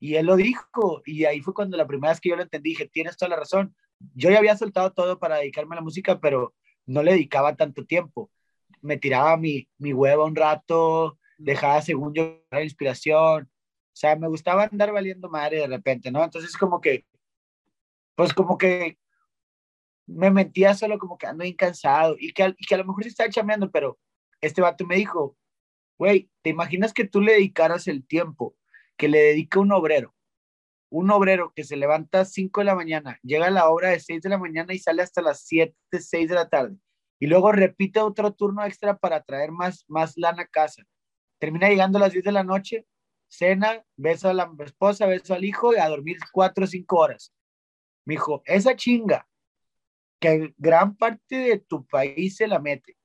Y 0.00 0.16
él 0.16 0.26
lo 0.26 0.34
dijo, 0.34 1.00
y 1.06 1.26
ahí 1.26 1.40
fue 1.40 1.54
cuando 1.54 1.76
la 1.76 1.86
primera 1.86 2.12
vez 2.12 2.20
que 2.20 2.30
yo 2.30 2.36
lo 2.36 2.42
entendí, 2.42 2.70
dije, 2.70 2.88
tienes 2.88 3.16
toda 3.16 3.28
la 3.28 3.36
razón. 3.36 3.76
Yo 4.14 4.30
ya 4.30 4.38
había 4.38 4.56
soltado 4.56 4.92
todo 4.92 5.20
para 5.20 5.36
dedicarme 5.36 5.76
a 5.76 5.76
la 5.76 5.82
música, 5.82 6.18
pero 6.18 6.54
no 6.86 7.04
le 7.04 7.12
dedicaba 7.12 7.54
tanto 7.54 7.84
tiempo. 7.84 8.28
Me 8.80 8.96
tiraba 8.96 9.36
mi, 9.36 9.68
mi 9.78 9.92
hueva 9.92 10.24
un 10.24 10.34
rato, 10.34 11.20
dejaba 11.38 11.82
según 11.82 12.14
yo 12.14 12.42
la 12.50 12.64
inspiración. 12.64 13.44
O 13.44 13.96
sea, 13.96 14.16
me 14.16 14.26
gustaba 14.26 14.64
andar 14.64 14.90
valiendo 14.90 15.28
madre 15.30 15.58
de 15.58 15.68
repente, 15.68 16.10
¿no? 16.10 16.24
Entonces 16.24 16.56
como 16.56 16.80
que, 16.80 17.04
pues 18.16 18.34
como 18.34 18.58
que 18.58 18.98
me 20.14 20.30
mentía 20.30 20.74
solo 20.74 20.98
como 20.98 21.18
que 21.18 21.26
ando 21.26 21.44
incansado 21.44 22.16
y 22.18 22.32
que, 22.32 22.54
y 22.58 22.66
que 22.66 22.74
a 22.74 22.78
lo 22.78 22.84
mejor 22.84 23.04
se 23.04 23.10
estaba 23.10 23.30
chameando, 23.30 23.70
pero 23.70 23.98
este 24.40 24.62
vato 24.62 24.86
me 24.86 24.96
dijo, 24.96 25.36
güey, 25.98 26.30
¿te 26.42 26.50
imaginas 26.50 26.92
que 26.92 27.06
tú 27.06 27.20
le 27.20 27.32
dedicaras 27.32 27.88
el 27.88 28.06
tiempo 28.06 28.56
que 28.96 29.08
le 29.08 29.18
dedica 29.18 29.58
un 29.58 29.72
obrero. 29.72 30.14
Un 30.90 31.10
obrero 31.10 31.52
que 31.56 31.64
se 31.64 31.76
levanta 31.76 32.20
a 32.20 32.24
5 32.24 32.60
de 32.60 32.64
la 32.66 32.74
mañana, 32.74 33.18
llega 33.22 33.46
a 33.46 33.50
la 33.50 33.68
obra 33.68 33.88
de 33.88 33.98
6 33.98 34.22
de 34.22 34.28
la 34.28 34.38
mañana 34.38 34.74
y 34.74 34.78
sale 34.78 35.02
hasta 35.02 35.22
las 35.22 35.40
7, 35.40 35.74
6 35.90 36.28
de 36.28 36.34
la 36.36 36.48
tarde. 36.48 36.76
Y 37.18 37.26
luego 37.26 37.50
repite 37.50 38.00
otro 38.00 38.32
turno 38.32 38.64
extra 38.64 38.96
para 38.96 39.22
traer 39.22 39.50
más, 39.50 39.84
más 39.88 40.16
lana 40.16 40.42
a 40.42 40.46
casa. 40.46 40.84
Termina 41.40 41.68
llegando 41.68 41.98
a 41.98 42.02
las 42.02 42.12
10 42.12 42.24
de 42.24 42.32
la 42.32 42.44
noche, 42.44 42.86
cena, 43.28 43.84
beso 43.96 44.28
a 44.28 44.34
la 44.34 44.52
esposa, 44.60 45.06
beso 45.06 45.34
al 45.34 45.44
hijo 45.44 45.74
y 45.74 45.78
a 45.78 45.88
dormir 45.88 46.18
4 46.32 46.64
o 46.64 46.66
5 46.68 46.96
horas. 46.96 47.34
Me 48.04 48.14
dijo, 48.14 48.42
esa 48.44 48.76
chinga 48.76 49.26
que 50.22 50.54
gran 50.56 50.96
parte 50.96 51.36
de 51.36 51.58
tu 51.58 51.84
país 51.86 52.36
se 52.36 52.46
la 52.46 52.58
mete 52.58 52.96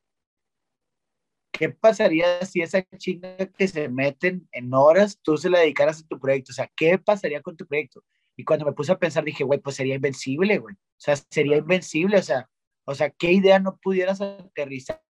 ¿qué 1.58 1.70
pasaría 1.70 2.46
si 2.46 2.62
esa 2.62 2.86
chinga 2.98 3.36
que 3.38 3.68
se 3.68 3.90
meten 3.90 4.48
en 4.52 4.74
horas 4.74 5.20
tú 5.22 5.38
se 5.38 5.50
la 5.50 5.60
dedicaras 5.60 6.02
a 6.02 6.08
tu 6.08 6.20
proyecto? 6.20 6.52
O 6.52 6.56
sea, 6.56 6.72
¿qué 6.76 6.98
pasaría 6.98 7.42
con 7.42 7.58
tu 7.58 7.66
proyecto? 7.66 8.04
Y 8.36 8.44
cuando 8.44 8.66
me 8.66 8.74
puse 8.74 8.92
a 8.92 9.00
pensar, 9.00 9.24
dije, 9.24 9.44
güey, 9.44 9.60
pues 9.60 9.76
sería 9.76 9.96
invencible, 9.96 10.60
güey. 10.60 10.76
O 10.76 11.00
sea, 11.00 11.16
sería 11.16 11.58
invencible, 11.58 12.18
o 12.18 12.22
sea, 12.22 12.50
o 12.86 12.94
sea, 12.94 13.10
¿qué 13.10 13.32
idea 13.32 13.60
no 13.60 13.80
pudieras 13.82 14.22
aterrizar 14.22 15.02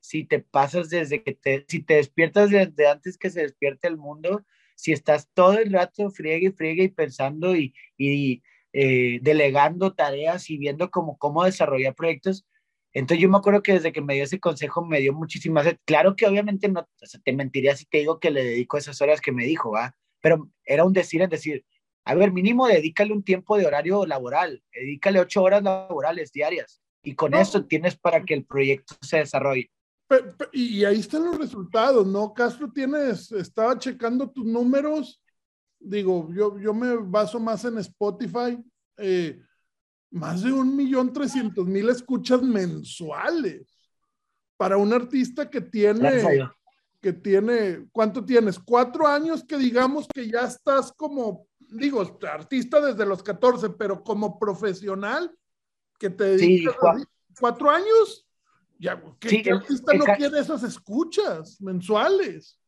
si 0.00 0.24
te 0.24 0.40
pasas 0.40 0.90
desde 0.90 1.22
que 1.22 1.34
te, 1.34 1.64
si 1.68 1.80
te 1.80 1.94
despiertas 1.94 2.50
desde 2.50 2.88
antes 2.88 3.16
que 3.16 3.30
se 3.30 3.42
despierte 3.42 3.88
el 3.88 3.96
mundo, 3.96 4.44
si 4.76 4.92
estás 4.92 5.30
todo 5.32 5.58
el 5.58 5.72
rato 5.72 6.10
friegue 6.10 6.48
y 6.48 6.52
friegue 6.52 6.84
y 6.84 6.88
pensando 6.88 7.56
y, 7.56 7.72
y 7.96 8.42
eh, 8.76 9.20
delegando 9.22 9.94
tareas 9.94 10.50
y 10.50 10.58
viendo 10.58 10.90
cómo, 10.90 11.16
cómo 11.16 11.44
desarrollar 11.44 11.94
proyectos, 11.94 12.44
Entonces 12.92 13.22
yo 13.22 13.28
me 13.28 13.38
acuerdo 13.38 13.62
que 13.62 13.74
desde 13.74 13.92
que 13.92 14.00
me 14.00 14.14
dio 14.14 14.24
ese 14.24 14.40
consejo 14.40 14.84
me 14.84 15.00
dio 15.00 15.12
muchísimas... 15.12 15.66
Claro 15.84 16.16
que 16.16 16.26
obviamente 16.26 16.68
no, 16.68 16.84
te 17.24 17.32
mentiría 17.32 17.76
si 17.76 17.86
te 17.86 17.98
digo 17.98 18.18
que 18.18 18.32
le 18.32 18.42
dedico 18.42 18.76
esas 18.76 19.00
horas 19.00 19.20
que 19.20 19.30
me 19.30 19.44
dijo, 19.44 19.70
¿va? 19.70 19.94
Pero 20.20 20.50
era 20.64 20.84
un 20.84 20.92
decir, 20.92 21.22
es 21.22 21.30
decir, 21.30 21.64
a 22.04 22.16
ver, 22.16 22.32
mínimo 22.32 22.66
dedícale 22.66 23.12
un 23.12 23.22
tiempo 23.22 23.56
de 23.56 23.66
horario 23.66 24.06
laboral, 24.06 24.60
dedícale 24.72 25.20
ocho 25.20 25.44
horas 25.44 25.62
laborales 25.62 26.32
diarias 26.32 26.82
y 27.04 27.14
con 27.14 27.34
eso 27.34 27.64
tienes 27.66 27.96
para 27.96 28.24
que 28.24 28.34
el 28.34 28.44
proyecto 28.44 28.96
se 29.02 29.18
desarrolle. 29.18 29.70
y 30.52 30.84
ahí 30.84 30.98
están 30.98 31.26
los 31.26 31.38
resultados, 31.38 32.04
¿no? 32.08 32.34
Castro, 32.34 32.72
tienes, 32.72 33.30
estaba 33.30 33.78
checando 33.78 34.28
tus 34.30 34.44
números, 34.44 35.20
digo, 35.84 36.30
yo, 36.32 36.58
yo 36.58 36.74
me 36.74 36.96
baso 36.96 37.38
más 37.38 37.64
en 37.64 37.78
Spotify, 37.78 38.62
eh, 38.96 39.40
más 40.10 40.42
de 40.42 40.52
un 40.52 40.76
millón 40.76 41.12
trescientos 41.12 41.66
mil 41.66 41.88
escuchas 41.88 42.42
mensuales 42.42 43.74
para 44.56 44.76
un 44.76 44.92
artista 44.92 45.50
que 45.50 45.60
tiene, 45.60 46.48
que 47.00 47.12
tiene, 47.12 47.88
¿cuánto 47.92 48.24
tienes? 48.24 48.58
Cuatro 48.58 49.06
años 49.06 49.44
que 49.44 49.58
digamos 49.58 50.06
que 50.12 50.28
ya 50.30 50.42
estás 50.42 50.92
como, 50.92 51.48
digo, 51.58 52.18
artista 52.22 52.80
desde 52.80 53.04
los 53.04 53.22
14, 53.22 53.70
pero 53.70 54.02
como 54.02 54.38
profesional 54.38 55.30
que 55.98 56.10
te 56.10 56.24
dedicas 56.24 56.76
cuatro. 57.38 57.70
años, 57.70 58.26
ya, 58.78 59.02
¿qué, 59.18 59.42
artista 59.50 59.94
no 59.94 60.04
quiere 60.16 60.38
esas 60.38 60.62
escuchas 60.62 61.60
mensuales? 61.60 62.58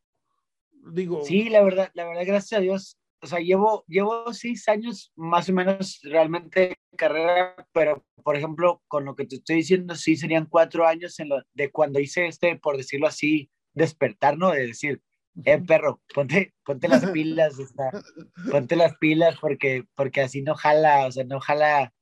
Digo. 0.92 1.24
Sí, 1.24 1.48
la 1.48 1.62
verdad, 1.62 1.90
la 1.94 2.06
verdad, 2.06 2.22
gracias 2.26 2.58
a 2.58 2.62
Dios, 2.62 2.98
o 3.20 3.26
sea, 3.26 3.40
llevo, 3.40 3.84
llevo 3.88 4.32
seis 4.32 4.68
años 4.68 5.12
más 5.16 5.48
o 5.48 5.52
menos 5.52 6.00
realmente 6.02 6.60
de 6.60 6.78
carrera, 6.96 7.54
pero 7.72 8.04
por 8.22 8.36
ejemplo, 8.36 8.82
con 8.88 9.04
lo 9.04 9.14
que 9.14 9.26
te 9.26 9.36
estoy 9.36 9.56
diciendo, 9.56 9.94
sí 9.94 10.16
serían 10.16 10.46
cuatro 10.46 10.86
años 10.86 11.18
en 11.20 11.28
lo, 11.28 11.42
de 11.54 11.70
cuando 11.70 12.00
hice 12.00 12.26
este, 12.26 12.56
por 12.56 12.76
decirlo 12.76 13.06
así, 13.06 13.50
despertar, 13.72 14.36
¿no? 14.36 14.50
De 14.50 14.66
decir, 14.66 15.02
eh, 15.44 15.58
perro, 15.58 16.00
ponte, 16.14 16.54
ponte 16.64 16.88
las 16.88 17.06
pilas, 17.12 17.58
o 17.58 17.66
sea, 17.66 17.90
ponte 18.50 18.74
las 18.74 18.96
pilas 18.96 19.36
porque, 19.40 19.84
porque 19.94 20.22
así 20.22 20.42
no 20.42 20.54
jala, 20.54 21.06
o 21.06 21.12
sea, 21.12 21.24
no 21.24 21.40
jala 21.40 21.92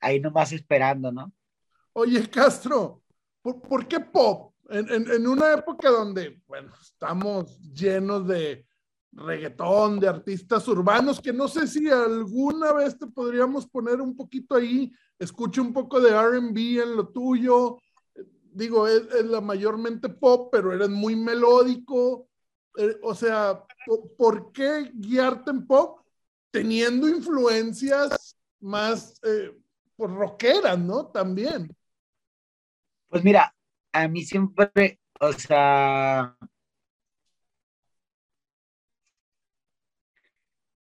ahí 0.00 0.20
nomás 0.20 0.52
esperando, 0.52 1.12
¿no? 1.12 1.32
Oye, 1.92 2.28
Castro, 2.28 3.02
¿por, 3.42 3.60
¿por 3.60 3.88
qué 3.88 4.00
pop? 4.00 4.54
En, 4.70 4.88
en, 4.92 5.10
en, 5.10 5.26
una 5.26 5.52
época 5.52 5.90
donde, 5.90 6.42
bueno, 6.46 6.72
estamos 6.80 7.58
llenos 7.72 8.26
de 8.28 8.67
reggaetón, 9.12 10.00
de 10.00 10.08
artistas 10.08 10.66
urbanos, 10.68 11.20
que 11.20 11.32
no 11.32 11.48
sé 11.48 11.66
si 11.66 11.88
alguna 11.90 12.72
vez 12.72 12.98
te 12.98 13.06
podríamos 13.06 13.66
poner 13.66 14.00
un 14.00 14.16
poquito 14.16 14.54
ahí, 14.54 14.92
escuche 15.18 15.60
un 15.60 15.72
poco 15.72 16.00
de 16.00 16.10
RB 16.10 16.82
en 16.82 16.96
lo 16.96 17.08
tuyo, 17.08 17.78
digo, 18.52 18.86
es, 18.86 19.24
la 19.24 19.40
mayormente 19.40 20.08
pop, 20.08 20.48
pero 20.52 20.72
eres 20.72 20.88
muy 20.88 21.16
melódico, 21.16 22.28
eh, 22.76 22.96
o 23.02 23.14
sea, 23.14 23.64
¿por, 24.16 24.52
qué 24.52 24.90
guiarte 24.94 25.50
en 25.50 25.66
pop 25.66 26.00
teniendo 26.50 27.08
influencias 27.08 28.36
más 28.60 29.20
eh, 29.22 29.56
pues, 29.96 30.10
rockeras, 30.10 30.78
¿no? 30.78 31.06
También. 31.06 31.74
Pues 33.08 33.24
mira, 33.24 33.54
a 33.92 34.08
mí 34.08 34.22
siempre, 34.22 35.00
o 35.20 35.32
sea, 35.32 36.36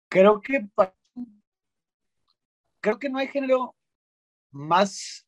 Creo 0.10 0.42
que 0.42 0.68
creo 2.80 3.00
que 3.00 3.10
no 3.10 3.20
hay 3.20 3.28
género 3.28 3.76
más 4.52 5.28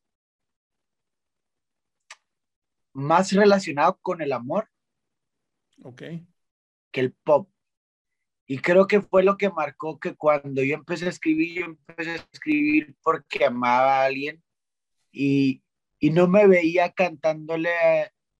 más 2.92 3.32
relacionado 3.32 3.98
con 4.02 4.20
el 4.22 4.32
amor. 4.32 4.68
Ok. 5.82 6.02
Que 6.90 7.00
el 7.00 7.12
pop. 7.12 7.50
Y 8.46 8.58
creo 8.58 8.86
que 8.86 9.00
fue 9.00 9.22
lo 9.22 9.36
que 9.36 9.48
marcó 9.50 10.00
que 10.00 10.16
cuando 10.16 10.62
yo 10.62 10.74
empecé 10.74 11.06
a 11.06 11.10
escribir, 11.10 11.60
yo 11.60 11.64
empecé 11.66 12.10
a 12.10 12.28
escribir 12.32 12.96
porque 13.02 13.44
amaba 13.44 14.00
a 14.00 14.04
alguien 14.06 14.42
y, 15.12 15.62
y 16.00 16.10
no 16.10 16.26
me 16.26 16.48
veía 16.48 16.90
cantándole 16.92 17.70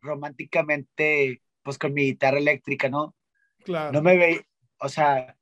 románticamente, 0.01 1.43
pues 1.63 1.79
con 1.79 1.95
mi 1.95 2.07
guitarra 2.07 2.39
eléctrica, 2.39 2.89
¿no? 2.89 3.15
Claro. 3.65 3.93
No 3.93 4.03
me 4.03 4.17
veía, 4.17 4.41
o 4.81 4.89
sea, 4.89 5.39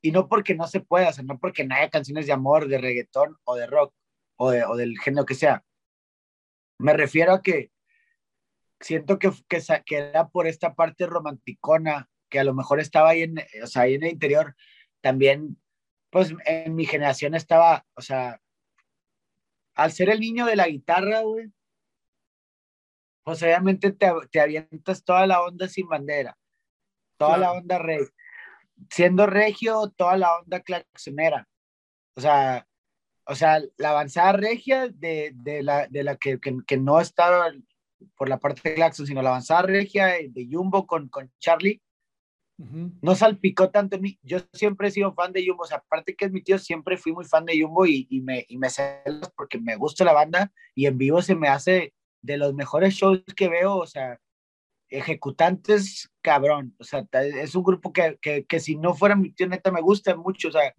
y 0.00 0.12
no 0.12 0.28
porque 0.28 0.54
no 0.54 0.66
se 0.66 0.80
pueda, 0.80 1.08
o 1.08 1.12
sea, 1.12 1.24
no 1.24 1.38
porque 1.38 1.64
no 1.64 1.74
haya 1.74 1.90
canciones 1.90 2.26
de 2.26 2.32
amor, 2.32 2.68
de 2.68 2.78
reggaetón 2.78 3.36
o 3.44 3.56
de 3.56 3.66
rock 3.66 3.94
o, 4.36 4.50
de, 4.50 4.64
o 4.64 4.76
del 4.76 4.98
género 4.98 5.26
que 5.26 5.34
sea. 5.34 5.64
Me 6.78 6.92
refiero 6.92 7.32
a 7.32 7.42
que 7.42 7.72
siento 8.80 9.18
que, 9.18 9.32
que, 9.48 9.60
que, 9.84 9.96
era 9.96 10.28
por 10.28 10.46
esta 10.46 10.74
parte 10.74 11.06
romanticona, 11.06 12.08
que 12.28 12.38
a 12.38 12.44
lo 12.44 12.54
mejor 12.54 12.78
estaba 12.80 13.10
ahí 13.10 13.22
en, 13.22 13.38
o 13.62 13.66
sea, 13.66 13.82
ahí 13.82 13.94
en 13.94 14.04
el 14.04 14.12
interior, 14.12 14.54
también, 15.00 15.60
pues 16.10 16.32
en 16.46 16.74
mi 16.74 16.86
generación 16.86 17.34
estaba, 17.34 17.84
o 17.94 18.00
sea, 18.00 18.40
al 19.74 19.92
ser 19.92 20.10
el 20.10 20.20
niño 20.20 20.46
de 20.46 20.56
la 20.56 20.68
guitarra, 20.68 21.22
güey, 21.22 21.52
pues 23.24 23.42
obviamente 23.42 23.92
te, 23.92 24.10
te 24.30 24.40
avientas 24.40 25.04
toda 25.04 25.26
la 25.26 25.42
onda 25.42 25.68
sin 25.68 25.88
bandera, 25.88 26.38
toda 27.16 27.36
la 27.36 27.52
onda 27.52 27.78
rey 27.78 28.00
siendo 28.90 29.26
regio, 29.26 29.92
toda 29.96 30.16
la 30.16 30.38
onda 30.38 30.60
claxonera. 30.60 31.48
O 32.16 32.20
sea, 32.20 32.66
o 33.26 33.34
sea, 33.34 33.60
la 33.76 33.90
avanzada 33.90 34.32
regia 34.32 34.88
de, 34.88 35.32
de 35.34 35.62
la, 35.62 35.86
de 35.86 36.02
la 36.02 36.16
que, 36.16 36.40
que, 36.40 36.56
que, 36.66 36.76
no 36.78 37.00
estaba 37.00 37.52
por 38.16 38.28
la 38.28 38.38
parte 38.38 38.70
de 38.70 38.74
Claxon, 38.76 39.06
sino 39.06 39.22
la 39.22 39.30
avanzada 39.30 39.62
regia 39.62 40.06
de 40.06 40.48
Jumbo 40.50 40.86
con, 40.86 41.08
con 41.08 41.30
Charlie, 41.38 41.82
no 43.02 43.14
salpicó 43.14 43.70
tanto 43.70 43.96
en 43.96 44.02
mí. 44.02 44.18
Yo 44.22 44.38
siempre 44.52 44.88
he 44.88 44.90
sido 44.90 45.12
fan 45.12 45.32
de 45.32 45.46
Jumbo, 45.46 45.62
o 45.62 45.66
sea, 45.66 45.78
aparte 45.78 46.16
que 46.16 46.24
es 46.24 46.32
mi 46.32 46.42
tío, 46.42 46.58
siempre 46.58 46.96
fui 46.96 47.12
muy 47.12 47.24
fan 47.24 47.44
de 47.44 47.60
Jumbo 47.60 47.86
y, 47.86 48.06
y 48.10 48.20
me, 48.20 48.44
y 48.48 48.58
me 48.58 48.68
porque 49.36 49.58
me 49.58 49.76
gusta 49.76 50.04
la 50.04 50.12
banda 50.12 50.50
y 50.74 50.86
en 50.86 50.98
vivo 50.98 51.22
se 51.22 51.36
me 51.36 51.48
hace 51.48 51.94
de 52.20 52.36
los 52.36 52.54
mejores 52.54 52.94
shows 52.94 53.22
que 53.36 53.48
veo, 53.48 53.76
o 53.76 53.86
sea, 53.86 54.18
ejecutantes, 54.88 56.10
cabrón. 56.22 56.74
O 56.78 56.84
sea, 56.84 57.06
es 57.12 57.54
un 57.54 57.62
grupo 57.62 57.92
que, 57.92 58.18
que, 58.20 58.44
que, 58.44 58.60
si 58.60 58.76
no 58.76 58.94
fuera 58.94 59.16
mi 59.16 59.32
tío, 59.32 59.48
neta, 59.48 59.70
me 59.70 59.80
gusta 59.80 60.16
mucho. 60.16 60.48
O 60.48 60.52
sea, 60.52 60.74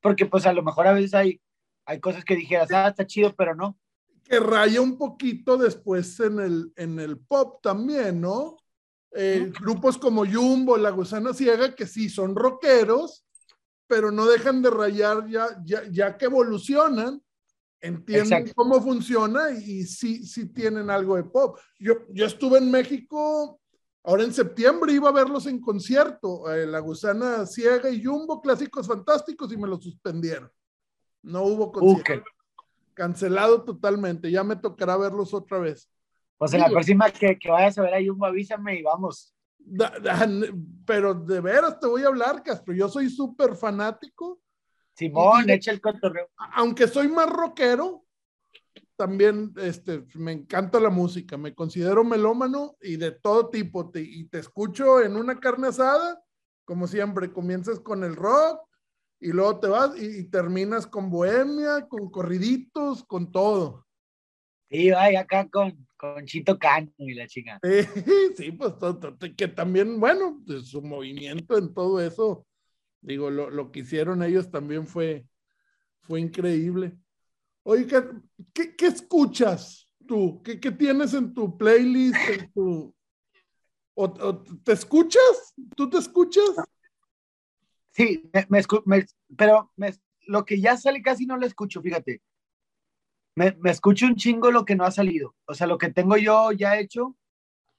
porque 0.00 0.26
pues 0.26 0.46
a 0.46 0.52
lo 0.52 0.62
mejor 0.62 0.86
a 0.86 0.92
veces 0.92 1.14
hay, 1.14 1.40
hay 1.84 2.00
cosas 2.00 2.24
que 2.24 2.36
dijeras, 2.36 2.70
ah, 2.72 2.88
está 2.88 3.06
chido, 3.06 3.34
pero 3.34 3.54
no. 3.54 3.78
Que 4.24 4.40
raya 4.40 4.80
un 4.80 4.98
poquito 4.98 5.56
después 5.56 6.18
en 6.20 6.40
el, 6.40 6.72
en 6.76 6.98
el 6.98 7.18
pop 7.18 7.60
también, 7.62 8.20
¿no? 8.20 8.56
Eh, 9.12 9.50
grupos 9.60 9.96
como 9.96 10.26
Jumbo, 10.26 10.76
La 10.76 10.90
Gusana 10.90 11.32
Ciega, 11.32 11.74
que 11.74 11.86
sí 11.86 12.08
son 12.08 12.34
rockeros, 12.34 13.24
pero 13.86 14.10
no 14.10 14.26
dejan 14.26 14.62
de 14.62 14.70
rayar 14.70 15.28
ya, 15.28 15.46
ya, 15.64 15.82
ya 15.90 16.18
que 16.18 16.26
evolucionan 16.26 17.22
entienden 17.80 18.52
cómo 18.54 18.80
funciona 18.80 19.50
y 19.50 19.84
sí, 19.84 20.24
sí 20.24 20.46
tienen 20.52 20.90
algo 20.90 21.16
de 21.16 21.24
pop. 21.24 21.58
Yo, 21.78 21.94
yo 22.10 22.26
estuve 22.26 22.58
en 22.58 22.70
México, 22.70 23.60
ahora 24.04 24.24
en 24.24 24.32
septiembre 24.32 24.92
iba 24.92 25.08
a 25.08 25.12
verlos 25.12 25.46
en 25.46 25.60
concierto, 25.60 26.52
eh, 26.52 26.66
La 26.66 26.80
Gusana 26.80 27.46
Ciega 27.46 27.90
y 27.90 28.02
Jumbo, 28.02 28.40
clásicos 28.40 28.86
fantásticos, 28.86 29.52
y 29.52 29.56
me 29.56 29.68
lo 29.68 29.80
suspendieron. 29.80 30.50
No 31.22 31.42
hubo 31.42 31.72
concierto. 31.72 32.30
Cancelado 32.94 33.62
totalmente, 33.62 34.30
ya 34.30 34.42
me 34.42 34.56
tocará 34.56 34.96
verlos 34.96 35.34
otra 35.34 35.58
vez. 35.58 35.90
Pues 36.38 36.52
en 36.54 36.60
la 36.60 36.68
próxima 36.68 37.10
que, 37.10 37.38
que 37.38 37.50
vayas 37.50 37.78
a 37.78 37.82
ver 37.82 37.94
a 37.94 37.98
Jumbo, 38.04 38.26
avísame 38.26 38.78
y 38.78 38.82
vamos. 38.82 39.34
pero 40.86 41.14
de 41.14 41.40
veras 41.40 41.78
te 41.80 41.86
voy 41.86 42.02
a 42.04 42.08
hablar, 42.08 42.42
Castro. 42.42 42.72
Yo 42.74 42.88
soy 42.88 43.10
súper 43.10 43.54
fanático 43.54 44.40
Simón, 44.96 45.50
echa 45.50 45.70
el 45.70 45.80
cotorreo. 45.80 46.30
Aunque 46.54 46.88
soy 46.88 47.08
más 47.08 47.28
rockero, 47.28 48.06
también 48.96 49.52
este, 49.58 50.04
me 50.14 50.32
encanta 50.32 50.80
la 50.80 50.88
música, 50.88 51.36
me 51.36 51.54
considero 51.54 52.02
melómano 52.02 52.76
y 52.80 52.96
de 52.96 53.12
todo 53.12 53.50
tipo, 53.50 53.90
y 53.94 54.24
te 54.28 54.38
escucho 54.38 55.02
en 55.02 55.16
una 55.16 55.38
carne 55.38 55.68
asada, 55.68 56.22
como 56.64 56.86
siempre, 56.86 57.30
comienzas 57.30 57.78
con 57.78 58.04
el 58.04 58.16
rock 58.16 58.60
y 59.20 59.32
luego 59.32 59.60
te 59.60 59.68
vas 59.68 60.00
y, 60.00 60.24
terminas 60.30 60.86
con 60.86 61.10
bohemia, 61.10 61.86
con 61.88 62.10
corriditos, 62.10 63.04
con 63.04 63.30
todo. 63.30 63.86
Sí, 64.70 64.90
vaya 64.90 65.20
acá 65.20 65.46
con, 65.48 65.86
con 65.96 66.24
Chito 66.24 66.58
Cano 66.58 66.90
y 66.96 67.14
la 67.14 67.26
chica. 67.26 67.60
Sí, 68.34 68.50
pues 68.58 68.72
que 69.36 69.48
también, 69.48 70.00
bueno, 70.00 70.40
pues, 70.46 70.68
su 70.68 70.80
movimiento 70.80 71.58
en 71.58 71.72
todo 71.74 72.00
eso 72.00 72.46
Digo, 73.06 73.30
lo, 73.30 73.50
lo, 73.50 73.70
que 73.70 73.80
hicieron 73.80 74.20
ellos 74.24 74.50
también 74.50 74.84
fue, 74.84 75.28
fue 76.00 76.20
increíble. 76.20 76.98
Oye, 77.62 77.86
¿qué, 78.52 78.74
qué, 78.74 78.86
escuchas 78.86 79.88
tú? 80.08 80.42
¿Qué, 80.42 80.58
¿Qué, 80.58 80.72
tienes 80.72 81.14
en 81.14 81.32
tu 81.32 81.56
playlist? 81.56 82.16
En 82.28 82.52
tu, 82.52 82.92
o, 83.94 84.42
¿Te 84.64 84.72
escuchas? 84.72 85.54
¿Tú 85.76 85.88
te 85.88 85.98
escuchas? 85.98 86.50
Sí, 87.92 88.28
me, 88.32 88.60
me, 88.84 89.06
pero 89.36 89.72
lo 90.26 90.44
que 90.44 90.60
ya 90.60 90.76
sale 90.76 91.00
casi 91.00 91.26
no 91.26 91.36
lo 91.36 91.46
escucho, 91.46 91.80
fíjate. 91.80 92.20
me, 93.36 93.56
me 93.60 93.70
escucho 93.70 94.06
un 94.06 94.16
chingo 94.16 94.50
lo 94.50 94.64
que 94.64 94.74
no 94.74 94.84
ha 94.84 94.90
salido. 94.90 95.36
O 95.46 95.54
sea, 95.54 95.68
lo 95.68 95.78
que 95.78 95.92
tengo 95.92 96.16
yo 96.16 96.50
ya 96.50 96.76
hecho, 96.76 97.16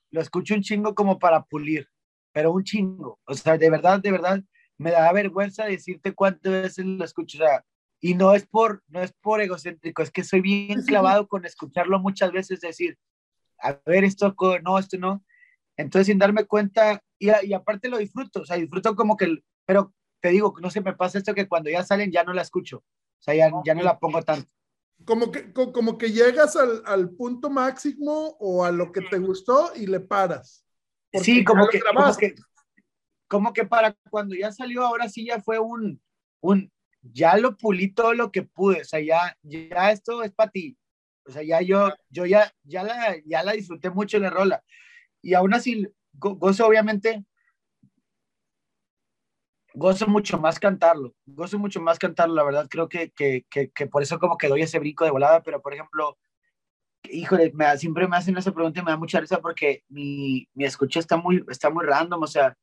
lo 0.09 0.21
escucho 0.21 0.55
un 0.55 0.61
chingo 0.61 0.95
como 0.95 1.19
para 1.19 1.43
pulir, 1.43 1.89
pero 2.31 2.53
un 2.53 2.63
chingo. 2.63 3.19
O 3.25 3.33
sea, 3.33 3.57
de 3.57 3.69
verdad, 3.69 3.99
de 3.99 4.11
verdad, 4.11 4.41
me 4.77 4.91
da 4.91 5.11
vergüenza 5.11 5.65
decirte 5.65 6.13
cuántas 6.13 6.51
veces 6.51 6.85
lo 6.85 7.03
escucho. 7.03 7.37
O 7.37 7.41
sea, 7.45 7.65
y 7.99 8.13
no 8.13 8.33
es 8.33 8.45
por, 8.45 8.83
no 8.87 9.01
es 9.01 9.11
por 9.21 9.41
egocéntrico, 9.41 10.01
es 10.01 10.11
que 10.11 10.23
soy 10.23 10.41
bien 10.41 10.83
clavado 10.83 11.27
con 11.27 11.45
escucharlo 11.45 11.99
muchas 11.99 12.31
veces, 12.31 12.61
decir, 12.61 12.97
a 13.59 13.79
ver, 13.85 14.03
esto 14.03 14.35
no, 14.63 14.77
esto 14.77 14.97
no. 14.97 15.23
Entonces, 15.77 16.07
sin 16.07 16.17
darme 16.17 16.45
cuenta, 16.45 17.01
y, 17.19 17.29
y 17.43 17.53
aparte 17.53 17.89
lo 17.89 17.97
disfruto, 17.97 18.41
o 18.41 18.45
sea, 18.45 18.57
disfruto 18.57 18.95
como 18.95 19.17
que, 19.17 19.43
pero 19.65 19.93
te 20.19 20.29
digo, 20.29 20.53
no 20.61 20.69
se 20.69 20.81
me 20.81 20.93
pasa 20.93 21.17
esto 21.17 21.33
que 21.33 21.47
cuando 21.47 21.69
ya 21.69 21.83
salen 21.83 22.11
ya 22.11 22.23
no 22.23 22.33
la 22.33 22.41
escucho, 22.41 22.77
o 22.77 23.21
sea, 23.21 23.33
ya, 23.33 23.51
ya 23.65 23.73
no 23.73 23.83
la 23.83 23.99
pongo 23.99 24.21
tanto. 24.21 24.49
Como 25.05 25.31
que, 25.31 25.53
como 25.53 25.97
que 25.97 26.11
llegas 26.11 26.55
al, 26.55 26.81
al 26.85 27.11
punto 27.11 27.51
máximo 27.51 28.35
o 28.39 28.65
a 28.65 28.71
lo 28.71 28.91
que 28.91 29.01
te 29.01 29.19
gustó 29.19 29.71
y 29.75 29.85
le 29.85 29.99
paras. 29.99 30.65
Sí, 31.13 31.43
como 31.43 31.67
que, 31.67 31.79
como 31.81 32.17
que, 32.17 32.35
como 33.27 33.53
que 33.53 33.65
para 33.65 33.95
cuando 34.09 34.35
ya 34.35 34.51
salió, 34.51 34.85
ahora 34.85 35.09
sí 35.09 35.25
ya 35.25 35.41
fue 35.41 35.59
un, 35.59 36.01
un, 36.41 36.71
ya 37.01 37.37
lo 37.37 37.57
pulí 37.57 37.91
todo 37.93 38.13
lo 38.13 38.31
que 38.31 38.43
pude, 38.43 38.81
o 38.81 38.85
sea, 38.85 38.99
ya, 38.99 39.37
ya 39.43 39.91
esto 39.91 40.23
es 40.23 40.31
para 40.33 40.51
ti. 40.51 40.77
O 41.25 41.31
sea, 41.31 41.43
ya 41.43 41.61
yo, 41.61 41.93
yo 42.09 42.25
ya, 42.25 42.51
ya, 42.63 42.83
la, 42.83 43.17
ya 43.25 43.43
la 43.43 43.51
disfruté 43.51 43.89
mucho 43.89 44.17
la 44.17 44.29
rola. 44.29 44.63
Y 45.21 45.33
aún 45.33 45.53
así, 45.53 45.87
gozo 46.13 46.65
obviamente, 46.65 47.25
gozo 49.73 50.07
mucho 50.07 50.39
más 50.39 50.59
cantarlo, 50.59 51.13
gozo 51.25 51.59
mucho 51.59 51.81
más 51.81 51.99
cantarlo, 51.99 52.33
la 52.33 52.43
verdad, 52.43 52.67
creo 52.69 52.87
que, 52.87 53.11
que, 53.11 53.45
que, 53.49 53.87
por 53.87 54.01
eso 54.01 54.19
como 54.19 54.37
que 54.37 54.47
doy 54.47 54.61
ese 54.61 54.79
brinco 54.79 55.03
de 55.05 55.11
volada, 55.11 55.43
pero 55.43 55.61
por 55.61 55.73
ejemplo, 55.73 56.17
híjole, 57.03 57.51
me, 57.53 57.77
siempre 57.77 58.07
me 58.07 58.17
hacen 58.17 58.37
esa 58.37 58.53
pregunta 58.53 58.79
y 58.79 58.83
me 58.83 58.91
da 58.91 58.97
mucha 58.97 59.19
risa 59.19 59.39
porque 59.39 59.83
mi, 59.89 60.47
mi 60.53 60.65
escucha 60.65 60.99
está 60.99 61.17
muy, 61.17 61.43
está 61.49 61.69
muy 61.69 61.85
random, 61.85 62.23
o 62.23 62.27
sea, 62.27 62.57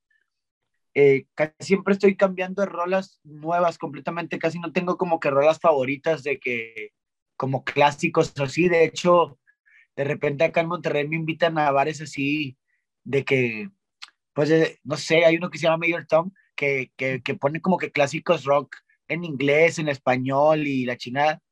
eh, 0.95 1.27
casi 1.35 1.53
siempre 1.61 1.95
estoy 1.95 2.17
cambiando 2.17 2.63
de 2.63 2.69
rolas 2.69 3.21
nuevas 3.25 3.79
completamente, 3.79 4.39
casi 4.39 4.59
no 4.61 4.73
tengo 4.73 4.97
como 4.97 5.21
que 5.21 5.31
rolas 5.31 5.59
favoritas 5.61 6.23
de 6.23 6.39
que, 6.39 6.93
como 7.37 7.65
clásicos 7.65 8.33
así, 8.41 8.69
de 8.69 8.85
hecho, 8.85 9.39
de 9.97 10.05
repente 10.05 10.45
acá 10.45 10.61
en 10.61 10.69
Monterrey 10.69 11.09
me 11.09 11.17
invitan 11.17 11.59
a 11.59 11.71
bares 11.73 12.01
así, 12.01 12.57
de 13.05 13.25
que, 13.25 13.71
pues, 14.35 14.79
no 14.85 14.97
sé, 14.97 15.25
hay 15.25 15.37
uno 15.37 15.51
que 15.51 15.59
se 15.59 15.65
llama 15.65 15.79
Mayor 15.79 16.07
Tom, 16.07 16.31
que, 16.57 16.93
que, 16.97 17.23
que 17.23 17.35
pone 17.35 17.61
como 17.61 17.79
que 17.79 17.93
clásicos 17.93 18.45
rock 18.45 18.77
en 19.09 19.25
inglés, 19.25 19.79
en 19.79 19.89
español 19.89 20.67
y 20.67 20.85
la 20.87 20.97
chingada, 20.97 21.43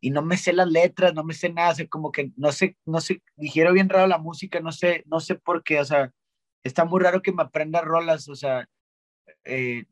y 0.00 0.10
no 0.10 0.22
me 0.22 0.36
sé 0.36 0.52
las 0.52 0.68
letras, 0.68 1.14
no 1.14 1.24
me 1.24 1.34
sé 1.34 1.50
nada, 1.50 1.74
o 1.82 1.88
como 1.88 2.12
que 2.12 2.32
no 2.36 2.52
sé, 2.52 2.76
no 2.86 3.00
sé, 3.00 3.22
dijeron 3.36 3.74
bien 3.74 3.88
raro 3.88 4.06
la 4.06 4.18
música, 4.18 4.60
no 4.60 4.72
sé, 4.72 5.04
no 5.06 5.20
sé 5.20 5.34
por 5.36 5.62
qué, 5.62 5.80
o 5.80 5.84
sea, 5.84 6.12
está 6.64 6.84
muy 6.84 7.00
raro 7.00 7.22
que 7.22 7.32
me 7.32 7.42
aprenda 7.42 7.80
rolas, 7.80 8.28
o 8.28 8.34
sea, 8.34 8.68
eh, 9.44 9.84